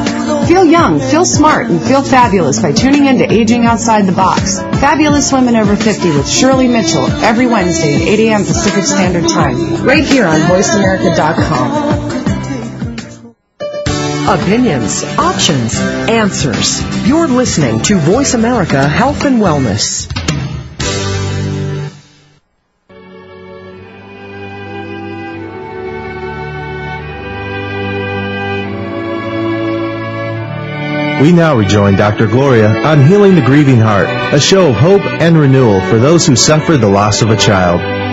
Feel 0.48 0.64
young, 0.64 0.98
feel 0.98 1.26
smart, 1.26 1.68
and 1.68 1.82
feel 1.82 2.02
fabulous 2.02 2.62
by 2.62 2.72
tuning 2.72 3.04
in 3.04 3.18
to 3.18 3.30
Aging 3.30 3.66
Outside 3.66 4.06
the 4.06 4.12
Box. 4.12 4.58
Fabulous 4.80 5.30
Women 5.30 5.54
Over 5.56 5.76
50 5.76 6.16
with 6.16 6.26
Shirley 6.26 6.66
Mitchell 6.66 7.04
every 7.22 7.46
Wednesday 7.46 7.96
at 7.96 8.00
8 8.00 8.20
a.m. 8.20 8.44
Pacific 8.44 8.84
Standard 8.84 9.28
Time, 9.28 9.84
right 9.84 10.02
here 10.02 10.26
on 10.26 10.40
VoiceAmerica.com. 10.40 12.14
Opinions, 14.26 15.04
options, 15.18 15.78
answers. 15.78 16.80
You're 17.06 17.28
listening 17.28 17.82
to 17.82 17.98
Voice 17.98 18.32
America 18.32 18.88
Health 18.88 19.26
and 19.26 19.42
Wellness. 19.42 20.23
We 31.24 31.32
now 31.32 31.56
rejoin 31.56 31.96
Dr. 31.96 32.26
Gloria 32.26 32.68
on 32.68 33.06
Healing 33.06 33.34
the 33.34 33.40
Grieving 33.40 33.80
Heart, 33.80 34.34
a 34.34 34.38
show 34.38 34.68
of 34.68 34.76
hope 34.76 35.00
and 35.00 35.38
renewal 35.38 35.80
for 35.88 35.98
those 35.98 36.26
who 36.26 36.36
suffer 36.36 36.76
the 36.76 36.86
loss 36.86 37.22
of 37.22 37.30
a 37.30 37.36
child. 37.38 38.03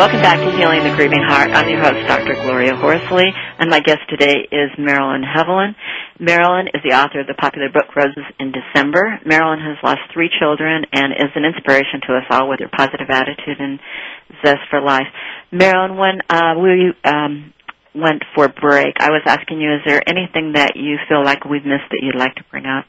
Welcome 0.00 0.24
back 0.24 0.40
to 0.40 0.48
Healing 0.56 0.80
the 0.80 0.96
Grieving 0.96 1.20
Heart. 1.20 1.52
I'm 1.52 1.68
your 1.68 1.84
host, 1.84 2.08
Dr. 2.08 2.32
Gloria 2.40 2.72
Horsley, 2.72 3.28
and 3.58 3.68
my 3.68 3.80
guest 3.80 4.00
today 4.08 4.48
is 4.48 4.72
Marilyn 4.78 5.20
Heavlin. 5.20 5.76
Marilyn 6.18 6.72
is 6.72 6.80
the 6.80 6.96
author 6.96 7.20
of 7.20 7.26
the 7.26 7.36
popular 7.36 7.68
book 7.68 7.84
Roses 7.94 8.24
in 8.40 8.48
December. 8.48 9.20
Marilyn 9.28 9.60
has 9.60 9.76
lost 9.84 10.00
three 10.08 10.30
children 10.40 10.88
and 10.90 11.12
is 11.12 11.28
an 11.36 11.44
inspiration 11.44 12.00
to 12.08 12.16
us 12.16 12.24
all 12.30 12.48
with 12.48 12.64
her 12.64 12.72
positive 12.72 13.12
attitude 13.12 13.60
and 13.60 13.78
zest 14.40 14.64
for 14.70 14.80
life. 14.80 15.04
Marilyn, 15.52 16.00
when 16.00 16.24
uh, 16.32 16.56
we 16.56 16.96
um, 17.04 17.52
went 17.94 18.24
for 18.34 18.48
break, 18.48 18.96
I 19.04 19.12
was 19.12 19.20
asking 19.26 19.60
you, 19.60 19.68
is 19.68 19.84
there 19.84 20.00
anything 20.08 20.56
that 20.56 20.80
you 20.80 20.96
feel 21.10 21.22
like 21.22 21.44
we've 21.44 21.68
missed 21.68 21.92
that 21.92 22.00
you'd 22.00 22.16
like 22.16 22.36
to 22.36 22.44
bring 22.50 22.64
up? 22.64 22.88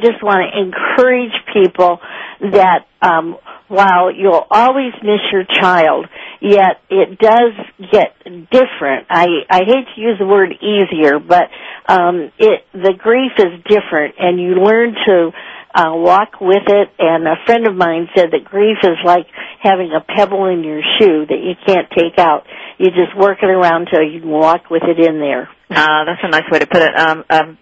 I 0.00 0.10
just 0.10 0.22
want 0.26 0.42
to 0.42 0.58
encourage 0.58 1.38
people 1.54 2.02
that 2.50 2.86
um, 3.02 3.36
while 3.68 4.12
you'll 4.12 4.46
always 4.50 4.92
miss 5.02 5.20
your 5.32 5.44
child, 5.44 6.06
yet 6.40 6.80
it 6.90 7.18
does 7.18 7.52
get 7.92 8.16
different. 8.50 9.06
I 9.10 9.26
I 9.50 9.60
hate 9.66 9.86
to 9.94 10.00
use 10.00 10.18
the 10.18 10.26
word 10.26 10.52
easier, 10.60 11.18
but 11.18 11.50
um, 11.86 12.30
it 12.38 12.64
the 12.72 12.94
grief 12.96 13.32
is 13.38 13.62
different, 13.68 14.14
and 14.18 14.40
you 14.40 14.54
learn 14.62 14.94
to 15.06 15.30
uh, 15.74 15.94
walk 15.94 16.40
with 16.40 16.66
it. 16.66 16.88
And 16.98 17.26
a 17.26 17.36
friend 17.46 17.66
of 17.66 17.74
mine 17.74 18.08
said 18.16 18.30
that 18.32 18.44
grief 18.44 18.78
is 18.82 18.98
like 19.04 19.26
having 19.62 19.92
a 19.92 20.00
pebble 20.00 20.46
in 20.46 20.64
your 20.64 20.82
shoe 20.98 21.26
that 21.26 21.40
you 21.42 21.54
can't 21.66 21.88
take 21.90 22.18
out. 22.18 22.44
You 22.78 22.90
just 22.90 23.16
work 23.16 23.38
it 23.42 23.50
around 23.50 23.88
till 23.92 24.02
you 24.02 24.20
can 24.20 24.30
walk 24.30 24.70
with 24.70 24.82
it 24.84 24.98
in 24.98 25.18
there. 25.18 25.48
Uh, 25.70 26.04
that's 26.06 26.22
a 26.22 26.28
nice 26.28 26.48
way 26.50 26.60
to 26.60 26.66
put 26.66 26.82
it. 26.82 26.96
Um, 26.96 27.24
um, 27.28 27.58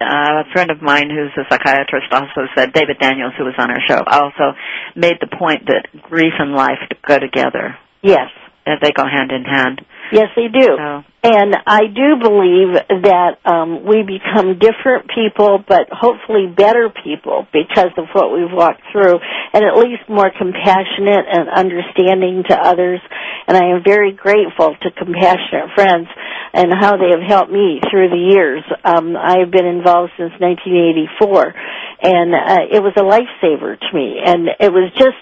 uh, 0.00 0.40
a 0.40 0.52
friend 0.52 0.70
of 0.70 0.80
mine 0.80 1.10
who's 1.10 1.32
a 1.36 1.46
psychiatrist 1.50 2.06
also 2.12 2.48
said, 2.56 2.72
David 2.72 2.98
Daniels, 2.98 3.32
who 3.36 3.44
was 3.44 3.54
on 3.58 3.70
our 3.70 3.80
show, 3.86 4.02
also 4.06 4.56
made 4.96 5.16
the 5.20 5.28
point 5.38 5.66
that 5.66 5.88
grief 6.02 6.32
and 6.38 6.54
life 6.54 6.78
go 7.06 7.18
together. 7.18 7.76
Yes. 8.02 8.28
That 8.66 8.78
they 8.82 8.92
go 8.92 9.04
hand 9.08 9.32
in 9.32 9.44
hand. 9.44 9.80
Yes, 10.12 10.28
they 10.36 10.48
do. 10.48 10.76
So, 10.76 11.02
And 11.22 11.54
I 11.66 11.86
do 11.86 12.18
believe 12.18 12.74
that 13.06 13.38
um, 13.44 13.86
we 13.86 14.02
become 14.02 14.58
different 14.58 15.08
people, 15.14 15.62
but 15.66 15.86
hopefully 15.90 16.46
better 16.50 16.90
people 16.90 17.46
because 17.52 17.94
of 17.96 18.06
what 18.12 18.32
we've 18.32 18.50
walked 18.50 18.82
through, 18.92 19.18
and 19.52 19.64
at 19.64 19.76
least 19.78 20.08
more 20.08 20.30
compassionate 20.30 21.26
and 21.30 21.48
understanding 21.48 22.42
to 22.48 22.54
others. 22.58 23.00
And 23.46 23.56
I 23.56 23.70
am 23.70 23.82
very 23.84 24.12
grateful 24.12 24.76
to 24.82 24.90
Compassionate 24.90 25.74
Friends 25.74 26.08
and 26.52 26.72
how 26.74 26.96
they 26.96 27.10
have 27.14 27.22
helped 27.26 27.52
me 27.52 27.80
through 27.90 28.10
the 28.10 28.24
years. 28.34 28.62
Um, 28.84 29.16
I've 29.16 29.50
been 29.50 29.66
involved 29.66 30.12
since 30.18 30.32
1984, 30.42 31.54
and 32.02 32.34
uh, 32.34 32.66
it 32.74 32.82
was 32.82 32.94
a 32.96 33.06
lifesaver 33.06 33.78
to 33.78 33.90
me. 33.94 34.18
And 34.24 34.48
it 34.58 34.72
was 34.72 34.90
just, 34.98 35.18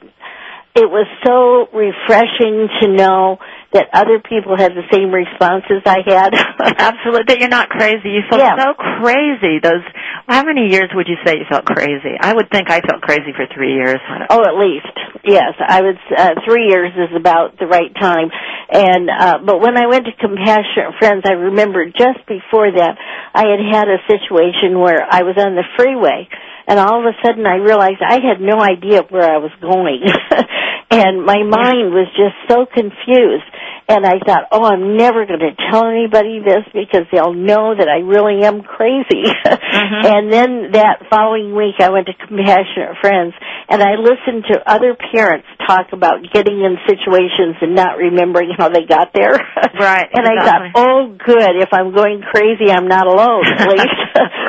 it 0.79 0.87
was 0.87 1.11
so 1.27 1.67
refreshing 1.75 2.71
to 2.81 2.87
know 2.95 3.39
that 3.75 3.91
other 3.93 4.17
people 4.23 4.57
had 4.57 4.73
the 4.73 4.87
same 4.95 5.11
responses 5.13 5.83
I 5.85 6.01
had. 6.07 6.33
Absolutely, 6.79 7.27
that 7.29 7.39
you're 7.43 7.53
not 7.53 7.69
crazy. 7.69 8.15
You 8.17 8.23
felt 8.31 8.41
Yeah. 8.41 8.57
so 8.57 8.73
crazy. 8.79 9.59
Those, 9.61 9.85
how 10.25 10.45
many 10.47 10.71
years 10.73 10.89
would 10.95 11.05
you 11.11 11.19
say 11.27 11.37
you 11.37 11.45
felt 11.51 11.67
crazy? 11.67 12.17
I 12.17 12.33
would 12.33 12.49
think 12.49 12.71
I 12.71 12.81
felt 12.81 13.03
crazy 13.03 13.35
for 13.37 13.45
three 13.53 13.75
years. 13.75 13.99
Oh, 14.31 14.41
at 14.47 14.57
least 14.57 14.89
yes. 15.27 15.53
I 15.61 15.83
would. 15.83 15.99
Uh, 16.17 16.35
three 16.47 16.69
years 16.73 16.93
is 16.97 17.13
about 17.15 17.59
the 17.59 17.67
right 17.67 17.93
time. 18.01 18.31
And 18.71 19.11
uh, 19.11 19.39
but 19.45 19.61
when 19.61 19.77
I 19.77 19.87
went 19.87 20.07
to 20.07 20.13
Compassionate 20.17 20.97
Friends, 20.99 21.25
I 21.27 21.33
remember 21.37 21.85
just 21.87 22.25
before 22.29 22.71
that 22.73 22.95
I 23.35 23.45
had 23.53 23.61
had 23.61 23.89
a 23.89 24.01
situation 24.09 24.79
where 24.81 25.05
I 25.05 25.23
was 25.29 25.37
on 25.37 25.57
the 25.57 25.65
freeway, 25.77 26.29
and 26.69 26.79
all 26.79 27.01
of 27.01 27.07
a 27.07 27.17
sudden 27.25 27.47
I 27.47 27.57
realized 27.57 27.99
I 28.07 28.21
had 28.21 28.41
no 28.41 28.61
idea 28.61 29.03
where 29.09 29.25
I 29.25 29.39
was 29.39 29.51
going, 29.61 30.05
and 30.91 31.25
my 31.25 31.43
mind 31.43 31.97
was 31.97 32.07
just 32.15 32.37
so 32.49 32.67
confused. 32.67 33.49
And 33.89 34.05
I 34.05 34.21
thought, 34.21 34.53
oh, 34.53 34.65
I'm 34.65 34.97
never 34.99 35.25
going 35.25 35.41
to 35.41 35.57
tell 35.73 35.89
anybody 35.89 36.41
this 36.45 36.61
because 36.77 37.09
they'll 37.11 37.33
know 37.33 37.73
that 37.73 37.89
I 37.89 38.05
really 38.05 38.45
am 38.45 38.61
crazy. 38.63 39.25
Mm-hmm. 39.25 40.07
And 40.19 40.33
then 40.33 40.73
that 40.73 41.07
following 41.11 41.55
week, 41.55 41.77
I 41.81 41.91
went 41.91 42.07
to 42.07 42.13
Compassionate 42.15 42.99
Friends, 43.01 43.33
and 43.69 43.83
I 43.83 43.95
listened 43.97 44.45
to 44.53 44.61
other 44.67 44.97
parents 45.13 45.47
talk 45.67 45.93
about 45.93 46.21
getting 46.33 46.61
in 46.61 46.77
situations 46.89 47.57
and 47.61 47.75
not 47.75 47.97
remembering 47.97 48.51
how 48.57 48.69
they 48.69 48.85
got 48.85 49.13
there. 49.15 49.37
Right, 49.79 50.09
and 50.13 50.27
I 50.27 50.45
thought, 50.45 50.63
oh, 50.75 51.15
good. 51.25 51.55
If 51.63 51.69
I'm 51.73 51.95
going 51.95 52.21
crazy, 52.23 52.71
I'm 52.71 52.89
not 52.89 53.07
alone. 53.07 53.45
At 53.47 53.69
least 53.69 53.87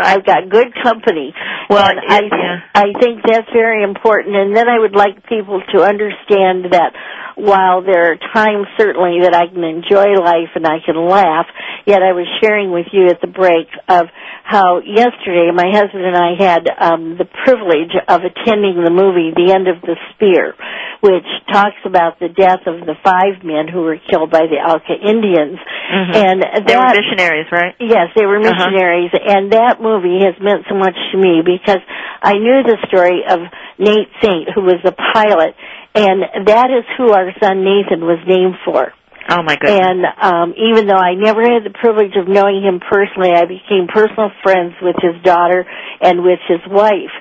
I've 0.01 0.25
got 0.25 0.49
good 0.49 0.73
company. 0.81 1.33
Well, 1.69 1.85
and 1.87 1.99
it- 1.99 2.09
I, 2.09 2.19
yeah. 2.23 2.57
I 2.73 2.85
think 2.99 3.21
that's 3.27 3.49
very 3.53 3.83
important. 3.83 4.35
And 4.35 4.55
then 4.55 4.67
I 4.67 4.79
would 4.79 4.95
like 4.95 5.27
people 5.27 5.61
to 5.75 5.83
understand 5.83 6.71
that 6.73 6.93
while 7.39 7.81
there 7.81 8.11
are 8.11 8.17
times 8.35 8.67
certainly 8.77 9.21
that 9.23 9.33
I 9.33 9.47
can 9.47 9.63
enjoy 9.63 10.13
life 10.19 10.51
and 10.55 10.67
I 10.67 10.79
can 10.85 10.95
laugh, 10.95 11.47
yet 11.85 12.03
I 12.03 12.11
was 12.13 12.27
sharing 12.43 12.71
with 12.71 12.87
you 12.91 13.07
at 13.07 13.21
the 13.21 13.27
break 13.31 13.67
of 13.87 14.07
how 14.43 14.79
yesterday 14.83 15.49
my 15.53 15.69
husband 15.71 16.03
and 16.05 16.17
I 16.17 16.33
had 16.37 16.63
um, 16.79 17.17
the 17.17 17.25
privilege 17.45 17.93
of 18.07 18.21
attending 18.25 18.81
the 18.83 18.89
movie 18.91 19.31
The 19.31 19.53
End 19.53 19.67
of 19.69 19.79
the 19.81 19.95
Spear, 20.13 20.55
which 21.01 21.27
talks 21.53 21.77
about 21.85 22.19
the 22.19 22.29
death 22.29 22.65
of 22.65 22.81
the 22.85 22.97
five 23.05 23.43
men 23.45 23.67
who 23.71 23.81
were 23.85 23.97
killed 24.09 24.31
by 24.31 24.49
the 24.49 24.57
Auca 24.59 24.97
Indians. 24.99 25.59
Mhm. 25.61 26.15
And 26.17 26.37
They 26.67 26.75
were 26.75 26.91
missionaries, 26.97 27.47
right? 27.51 27.75
Yes, 27.79 28.09
they 28.15 28.25
were 28.25 28.41
Uh-huh. 28.41 28.51
missionaries, 28.57 29.11
and 29.13 29.51
that 29.53 29.81
movie 29.81 30.19
has 30.25 30.35
meant 30.41 30.65
so 30.67 30.75
much 30.75 30.97
to 31.11 31.17
me 31.17 31.41
because 31.45 31.79
I 32.21 32.33
knew 32.33 32.63
the 32.63 32.77
story 32.89 33.23
of 33.29 33.39
Nate 33.77 34.09
Saint, 34.21 34.49
who 34.51 34.61
was 34.61 34.81
the 34.83 34.91
pilot, 34.91 35.55
and 35.95 36.47
that 36.47 36.69
is 36.71 36.85
who 36.97 37.11
our 37.11 37.31
son 37.41 37.63
Nathan 37.63 38.01
was 38.05 38.19
named 38.27 38.55
for. 38.65 38.93
Oh 39.29 39.43
my 39.43 39.55
goodness. 39.55 39.77
And 39.77 40.01
um, 40.05 40.53
even 40.57 40.87
though 40.87 40.97
I 40.97 41.13
never 41.13 41.45
had 41.45 41.61
the 41.61 41.69
privilege 41.69 42.17
of 42.17 42.27
knowing 42.27 42.65
him 42.65 42.81
personally, 42.81 43.29
I 43.37 43.45
became 43.45 43.85
personal 43.85 44.31
friends 44.41 44.73
with 44.81 44.95
his 44.97 45.21
daughter 45.21 45.69
and 46.01 46.23
with 46.23 46.39
his 46.49 46.61
wife. 46.65 47.13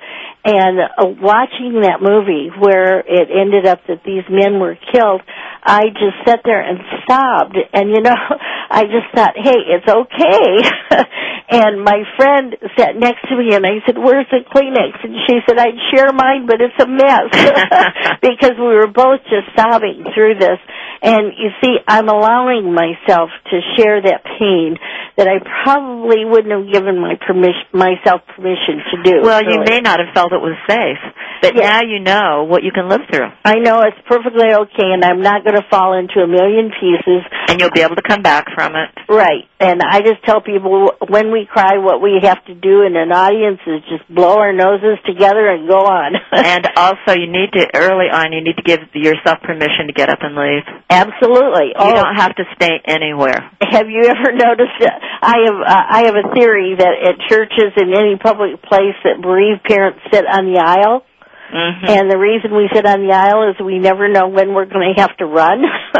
And 0.48 0.80
uh, 0.80 1.12
watching 1.20 1.84
that 1.84 2.00
movie 2.00 2.48
where 2.48 3.00
it 3.04 3.28
ended 3.28 3.66
up 3.66 3.84
that 3.86 4.00
these 4.00 4.24
men 4.32 4.56
were 4.56 4.80
killed, 4.80 5.20
I 5.62 5.92
just 5.92 6.24
sat 6.24 6.40
there 6.42 6.64
and 6.64 6.80
sobbed. 7.04 7.58
And 7.74 7.90
you 7.90 8.00
know, 8.00 8.16
I 8.70 8.84
just 8.88 9.12
thought, 9.14 9.36
hey, 9.36 9.60
it's 9.68 9.84
okay. 9.84 11.04
and 11.50 11.84
my 11.84 12.00
friend 12.16 12.56
sat 12.76 12.96
next 12.96 13.28
to 13.28 13.36
me 13.36 13.52
and 13.52 13.64
I 13.64 13.84
said, 13.84 13.96
where's 13.96 14.28
the 14.32 14.40
Kleenex? 14.44 15.04
And 15.04 15.16
she 15.28 15.40
said, 15.44 15.58
I'd 15.58 15.76
share 15.92 16.12
mine, 16.12 16.46
but 16.46 16.60
it's 16.60 16.76
a 16.80 16.88
mess. 16.88 17.28
because 18.22 18.56
we 18.56 18.72
were 18.72 18.88
both 18.88 19.20
just 19.28 19.52
sobbing 19.56 20.04
through 20.14 20.40
this. 20.40 20.60
And 21.00 21.32
you 21.36 21.50
see, 21.62 21.76
I'm 21.86 22.08
allowing 22.08 22.74
myself 22.74 23.30
to 23.50 23.60
share 23.76 24.02
that 24.02 24.24
pain 24.38 24.76
that 25.16 25.28
I 25.28 25.38
probably 25.64 26.24
wouldn't 26.24 26.50
have 26.52 26.72
given 26.72 27.00
my 27.00 27.14
permission, 27.18 27.66
myself 27.72 28.22
permission 28.34 28.82
to 28.90 28.96
do. 29.02 29.14
well, 29.22 29.42
you 29.42 29.62
may 29.66 29.80
not 29.80 30.00
have 30.00 30.14
felt 30.14 30.32
it 30.32 30.37
was 30.40 30.56
safe, 30.68 30.98
but 31.42 31.54
Yeah. 31.54 31.68
now 31.68 31.82
you 31.82 32.00
know 32.00 32.44
what 32.44 32.62
you 32.62 32.72
can 32.72 32.88
live 32.88 33.02
through, 33.10 33.28
I 33.44 33.56
know 33.60 33.82
it's 33.82 33.98
perfectly 34.06 34.52
okay, 34.52 34.92
and 34.92 35.04
I'm 35.04 35.22
not 35.22 35.44
going 35.44 35.56
to 35.56 35.66
fall 35.70 35.94
into 35.98 36.20
a 36.20 36.26
million 36.26 36.70
pieces. 36.80 37.22
and 37.48 37.60
you'll 37.60 37.70
be 37.74 37.80
able 37.80 37.96
to 37.96 38.02
come 38.02 38.22
back 38.22 38.46
from 38.54 38.76
it. 38.76 38.90
Right. 39.08 39.48
And 39.60 39.80
I 39.82 40.00
just 40.02 40.22
tell 40.24 40.40
people 40.40 40.92
when 41.08 41.32
we 41.32 41.46
cry, 41.50 41.78
what 41.78 42.00
we 42.02 42.20
have 42.22 42.44
to 42.44 42.54
do 42.54 42.82
in 42.82 42.94
an 42.94 43.10
audience 43.10 43.58
is 43.66 43.80
just 43.88 44.04
blow 44.12 44.38
our 44.38 44.52
noses 44.52 44.98
together 45.06 45.48
and 45.48 45.66
go 45.68 45.80
on. 45.80 46.14
and 46.32 46.68
also, 46.76 47.18
you 47.18 47.26
need 47.26 47.50
to 47.56 47.66
early 47.74 48.06
on. 48.12 48.32
You 48.32 48.42
need 48.44 48.56
to 48.56 48.62
give 48.62 48.80
yourself 48.94 49.40
permission 49.42 49.88
to 49.88 49.92
get 49.94 50.10
up 50.10 50.18
and 50.22 50.36
leave. 50.36 50.62
Absolutely. 50.90 51.72
You 51.74 51.88
oh, 51.88 51.94
don't 51.94 52.16
have 52.16 52.36
to 52.36 52.44
stay 52.54 52.78
anywhere. 52.86 53.50
have 53.60 53.88
you 53.88 54.04
ever 54.04 54.30
noticed 54.36 54.76
that 54.80 55.00
I 55.22 55.36
have 55.46 55.58
uh, 55.58 55.84
I 55.88 56.00
have 56.06 56.14
a 56.14 56.34
theory 56.34 56.76
that 56.78 56.94
at 57.02 57.16
churches 57.28 57.72
and 57.76 57.94
any 57.94 58.16
public 58.20 58.60
place 58.62 58.94
that 59.04 59.22
bereaved 59.22 59.64
parents 59.64 59.98
sit 60.12 60.24
on 60.28 60.52
the 60.52 60.60
aisle. 60.60 61.02
Hmm 61.50 61.86
and 61.88 62.10
the 62.10 62.18
reason 62.18 62.54
we 62.54 62.68
sit 62.74 62.84
on 62.84 63.00
the 63.00 63.14
aisle 63.14 63.48
is 63.48 63.56
we 63.64 63.78
never 63.78 64.06
know 64.06 64.28
when 64.28 64.52
we're 64.52 64.66
going 64.68 64.92
to 64.94 65.00
have 65.00 65.16
to 65.16 65.24
run. 65.24 65.64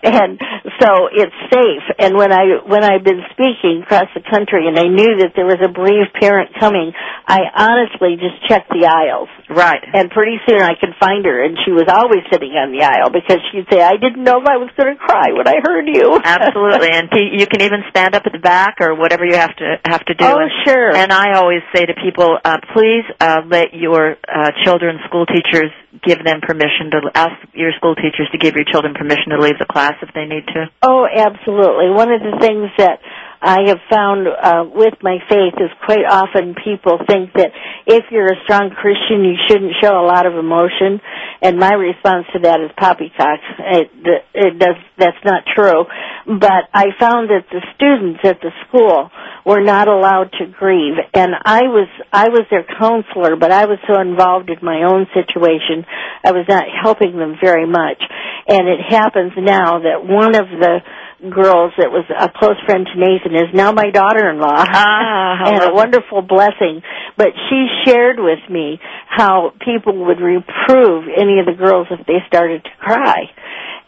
And 0.00 0.38
so 0.80 1.08
it's 1.10 1.34
safe. 1.52 1.82
And 1.98 2.16
when 2.16 2.32
i 2.32 2.62
when 2.64 2.84
i've 2.84 3.02
been 3.02 3.22
speaking 3.32 3.82
across 3.82 4.06
the 4.14 4.22
country 4.22 4.68
and 4.68 4.78
i 4.78 4.86
knew 4.86 5.18
that 5.18 5.32
there 5.34 5.46
was 5.46 5.58
a 5.62 5.68
bereaved 5.68 6.14
parent 6.14 6.50
coming 6.58 6.92
i 7.26 7.40
honestly 7.54 8.14
just 8.14 8.46
checked 8.48 8.70
the 8.70 8.86
aisles 8.86 9.28
right. 9.50 9.82
and 9.94 10.10
pretty 10.10 10.36
soon 10.48 10.60
i 10.60 10.74
could 10.78 10.94
find 11.00 11.24
her 11.24 11.44
and 11.44 11.56
she 11.64 11.72
was 11.72 11.86
always 11.88 12.22
sitting 12.30 12.52
on 12.56 12.72
the 12.72 12.84
aisle 12.84 13.10
because 13.10 13.38
she'd 13.50 13.66
say 13.70 13.80
i 13.82 13.96
didn't 13.96 14.22
know 14.22 14.40
if 14.40 14.46
i 14.46 14.56
was 14.56 14.70
going 14.76 14.92
to 14.92 14.98
cry 15.00 15.32
when 15.36 15.48
i 15.48 15.56
heard 15.62 15.86
you 15.88 16.18
Absolutely, 16.24 16.90
and 16.92 17.08
you 17.12 17.46
can 17.46 17.62
even 17.62 17.80
stand 17.90 18.14
up 18.14 18.22
at 18.26 18.32
the 18.32 18.38
back 18.38 18.76
or 18.80 18.94
whatever 18.94 19.24
you 19.24 19.34
have 19.34 19.54
to 19.56 19.76
have 19.84 20.04
to 20.06 20.14
do. 20.14 20.24
Oh, 20.24 20.38
And- 20.38 20.50
sure. 20.66 20.94
And 20.94 21.12
I 21.12 21.34
always 21.38 21.62
say 21.74 21.86
to 21.86 21.94
people, 21.94 22.38
uh, 22.44 22.58
please 22.74 23.04
uh, 23.20 23.42
let 23.46 23.72
your 23.74 24.16
uh, 24.28 24.50
children, 24.64 24.98
school 25.08 25.26
teachers, 25.26 25.70
give 26.04 26.22
them 26.24 26.40
permission 26.42 26.90
to 26.92 26.98
ask 27.14 27.32
your 27.54 27.72
school 27.76 27.94
teachers 27.94 28.28
to 28.32 28.38
give 28.38 28.54
your 28.54 28.64
children 28.70 28.94
permission 28.94 29.30
to 29.30 29.38
leave 29.40 29.58
the 29.58 29.66
class 29.66 29.94
if 30.02 30.10
they 30.14 30.26
need 30.26 30.46
to. 30.46 30.66
Oh, 30.82 31.06
absolutely. 31.06 31.90
One 31.90 32.10
of 32.12 32.20
the 32.20 32.36
things 32.40 32.70
that 32.78 33.00
I 33.40 33.68
have 33.68 33.78
found 33.88 34.26
uh, 34.26 34.64
with 34.74 34.94
my 35.02 35.18
faith 35.28 35.54
is 35.58 35.70
quite 35.84 36.04
often 36.08 36.54
people 36.54 36.98
think 37.06 37.32
that 37.34 37.50
if 37.86 38.04
you're 38.10 38.32
a 38.32 38.42
strong 38.44 38.70
Christian, 38.70 39.24
you 39.24 39.34
shouldn't 39.46 39.72
show 39.80 39.94
a 39.94 40.06
lot 40.06 40.26
of 40.26 40.34
emotion. 40.34 41.00
And 41.40 41.58
my 41.58 41.72
response 41.72 42.26
to 42.32 42.40
that 42.40 42.60
is 42.60 42.70
poppycock. 42.76 43.38
It, 43.58 43.90
it 44.34 44.58
does. 44.58 44.74
That's 44.98 45.22
not 45.24 45.44
true. 45.54 45.84
But 46.26 46.66
I 46.74 46.86
found 46.98 47.30
that 47.30 47.46
the 47.50 47.62
students 47.76 48.20
at 48.24 48.40
the 48.40 48.50
school 48.66 49.10
were 49.46 49.62
not 49.62 49.88
allowed 49.88 50.32
to 50.38 50.46
grieve, 50.46 50.98
and 51.14 51.32
I 51.32 51.62
was 51.70 51.88
I 52.12 52.28
was 52.28 52.44
their 52.50 52.64
counselor, 52.64 53.36
but 53.36 53.52
I 53.52 53.66
was 53.66 53.78
so 53.86 54.00
involved 54.00 54.50
in 54.50 54.58
my 54.60 54.82
own 54.82 55.06
situation, 55.14 55.86
I 56.24 56.32
was 56.32 56.44
not 56.48 56.64
helping 56.82 57.16
them 57.16 57.36
very 57.40 57.66
much. 57.66 58.02
And 58.48 58.68
it 58.68 58.80
happens 58.88 59.32
now 59.38 59.78
that 59.80 60.04
one 60.04 60.34
of 60.34 60.48
the 60.48 60.80
girls 61.18 61.72
that 61.78 61.90
was 61.90 62.06
a 62.14 62.30
close 62.30 62.56
friend 62.64 62.86
to 62.86 62.94
Nathan 62.94 63.34
is 63.34 63.50
now 63.52 63.72
my 63.72 63.90
daughter-in-law. 63.90 64.64
Ah, 64.68 65.44
and 65.50 65.62
a 65.70 65.74
wonderful 65.74 66.22
blessing. 66.22 66.82
But 67.16 67.34
she 67.50 67.66
shared 67.84 68.18
with 68.18 68.38
me 68.48 68.78
how 69.08 69.52
people 69.64 70.06
would 70.06 70.20
reprove 70.20 71.10
any 71.10 71.40
of 71.40 71.46
the 71.46 71.58
girls 71.58 71.88
if 71.90 72.06
they 72.06 72.22
started 72.28 72.62
to 72.62 72.70
cry. 72.78 73.30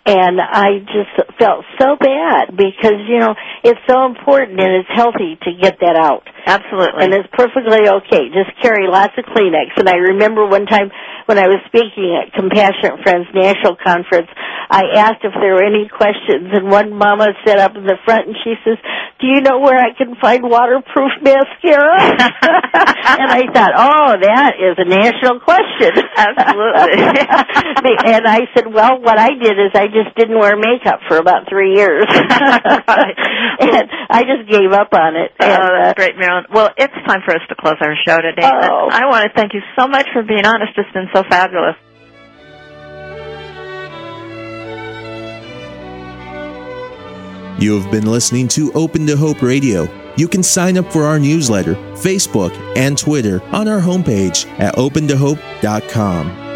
And 0.06 0.40
I 0.40 0.80
just 0.90 1.12
felt 1.38 1.64
so 1.78 1.94
bad 1.94 2.56
because, 2.56 2.98
you 3.06 3.20
know, 3.20 3.34
it's 3.62 3.80
so 3.88 4.06
important 4.06 4.58
and 4.58 4.82
it's 4.82 4.88
healthy 4.88 5.38
to 5.44 5.50
get 5.60 5.78
that 5.80 5.94
out. 5.94 6.26
Absolutely. 6.46 7.04
And 7.04 7.14
it's 7.14 7.28
perfectly 7.32 7.88
okay. 7.88 8.28
Just 8.32 8.52
carry 8.62 8.86
lots 8.88 9.12
of 9.18 9.24
Kleenex. 9.26 9.76
And 9.76 9.88
I 9.88 9.96
remember 10.14 10.46
one 10.46 10.66
time 10.66 10.90
when 11.26 11.38
I 11.38 11.46
was 11.46 11.60
speaking 11.66 12.10
at 12.18 12.32
Compassionate 12.34 13.02
Friends 13.02 13.26
National 13.34 13.76
Conference, 13.76 14.28
I 14.70 15.02
asked 15.02 15.22
if 15.26 15.34
there 15.34 15.54
were 15.58 15.66
any 15.66 15.90
questions, 15.90 16.46
and 16.54 16.70
one 16.70 16.94
mama 16.94 17.34
sat 17.46 17.58
up 17.58 17.74
in 17.74 17.82
the 17.86 17.98
front 18.06 18.28
and 18.30 18.36
she 18.46 18.54
says, 18.62 18.78
"Do 19.18 19.26
you 19.26 19.42
know 19.42 19.58
where 19.58 19.74
I 19.78 19.90
can 19.98 20.14
find 20.22 20.46
waterproof 20.46 21.10
mascara?" 21.22 21.98
and 23.18 23.28
I 23.34 23.50
thought, 23.50 23.74
"Oh, 23.74 24.14
that 24.14 24.54
is 24.62 24.78
a 24.78 24.86
national 24.86 25.42
question." 25.42 25.90
Absolutely. 26.14 27.02
and 28.14 28.26
I 28.30 28.46
said, 28.54 28.70
"Well, 28.70 29.02
what 29.02 29.18
I 29.18 29.34
did 29.34 29.58
is 29.58 29.74
I 29.74 29.90
just 29.90 30.14
didn't 30.14 30.38
wear 30.38 30.54
makeup 30.54 31.00
for 31.08 31.18
about 31.18 31.48
three 31.50 31.74
years, 31.74 32.06
and 32.10 33.84
I 34.10 34.22
just 34.22 34.46
gave 34.50 34.70
up 34.70 34.94
on 34.94 35.16
it." 35.16 35.34
Oh, 35.40 35.46
And, 35.46 35.62
that's 35.82 35.90
uh, 35.90 35.98
great, 35.98 36.14
Marilyn. 36.30 36.46
Well, 36.52 36.70
it's 36.76 36.94
time 37.06 37.20
for 37.24 37.34
us 37.34 37.42
to 37.48 37.54
close 37.54 37.76
our 37.80 37.94
show 38.06 38.20
today. 38.20 38.42
Oh. 38.44 38.88
I 38.90 39.06
want 39.06 39.24
to 39.24 39.32
thank 39.34 39.54
you 39.54 39.60
so 39.78 39.88
much 39.88 40.06
for 40.12 40.22
being 40.22 40.46
honest. 40.46 40.72
It's 40.76 40.92
been 40.92 41.08
so 41.14 41.22
fabulous. 41.28 41.76
You 47.60 47.78
have 47.78 47.90
been 47.90 48.06
listening 48.06 48.48
to 48.48 48.72
Open 48.72 49.06
to 49.06 49.16
Hope 49.16 49.42
Radio. 49.42 49.86
You 50.16 50.28
can 50.28 50.42
sign 50.42 50.78
up 50.78 50.90
for 50.90 51.04
our 51.04 51.18
newsletter, 51.18 51.74
Facebook, 51.74 52.52
and 52.76 52.96
Twitter 52.96 53.42
on 53.54 53.68
our 53.68 53.80
homepage 53.80 54.46
at 54.58 54.76
opentohope.com. 54.76 56.49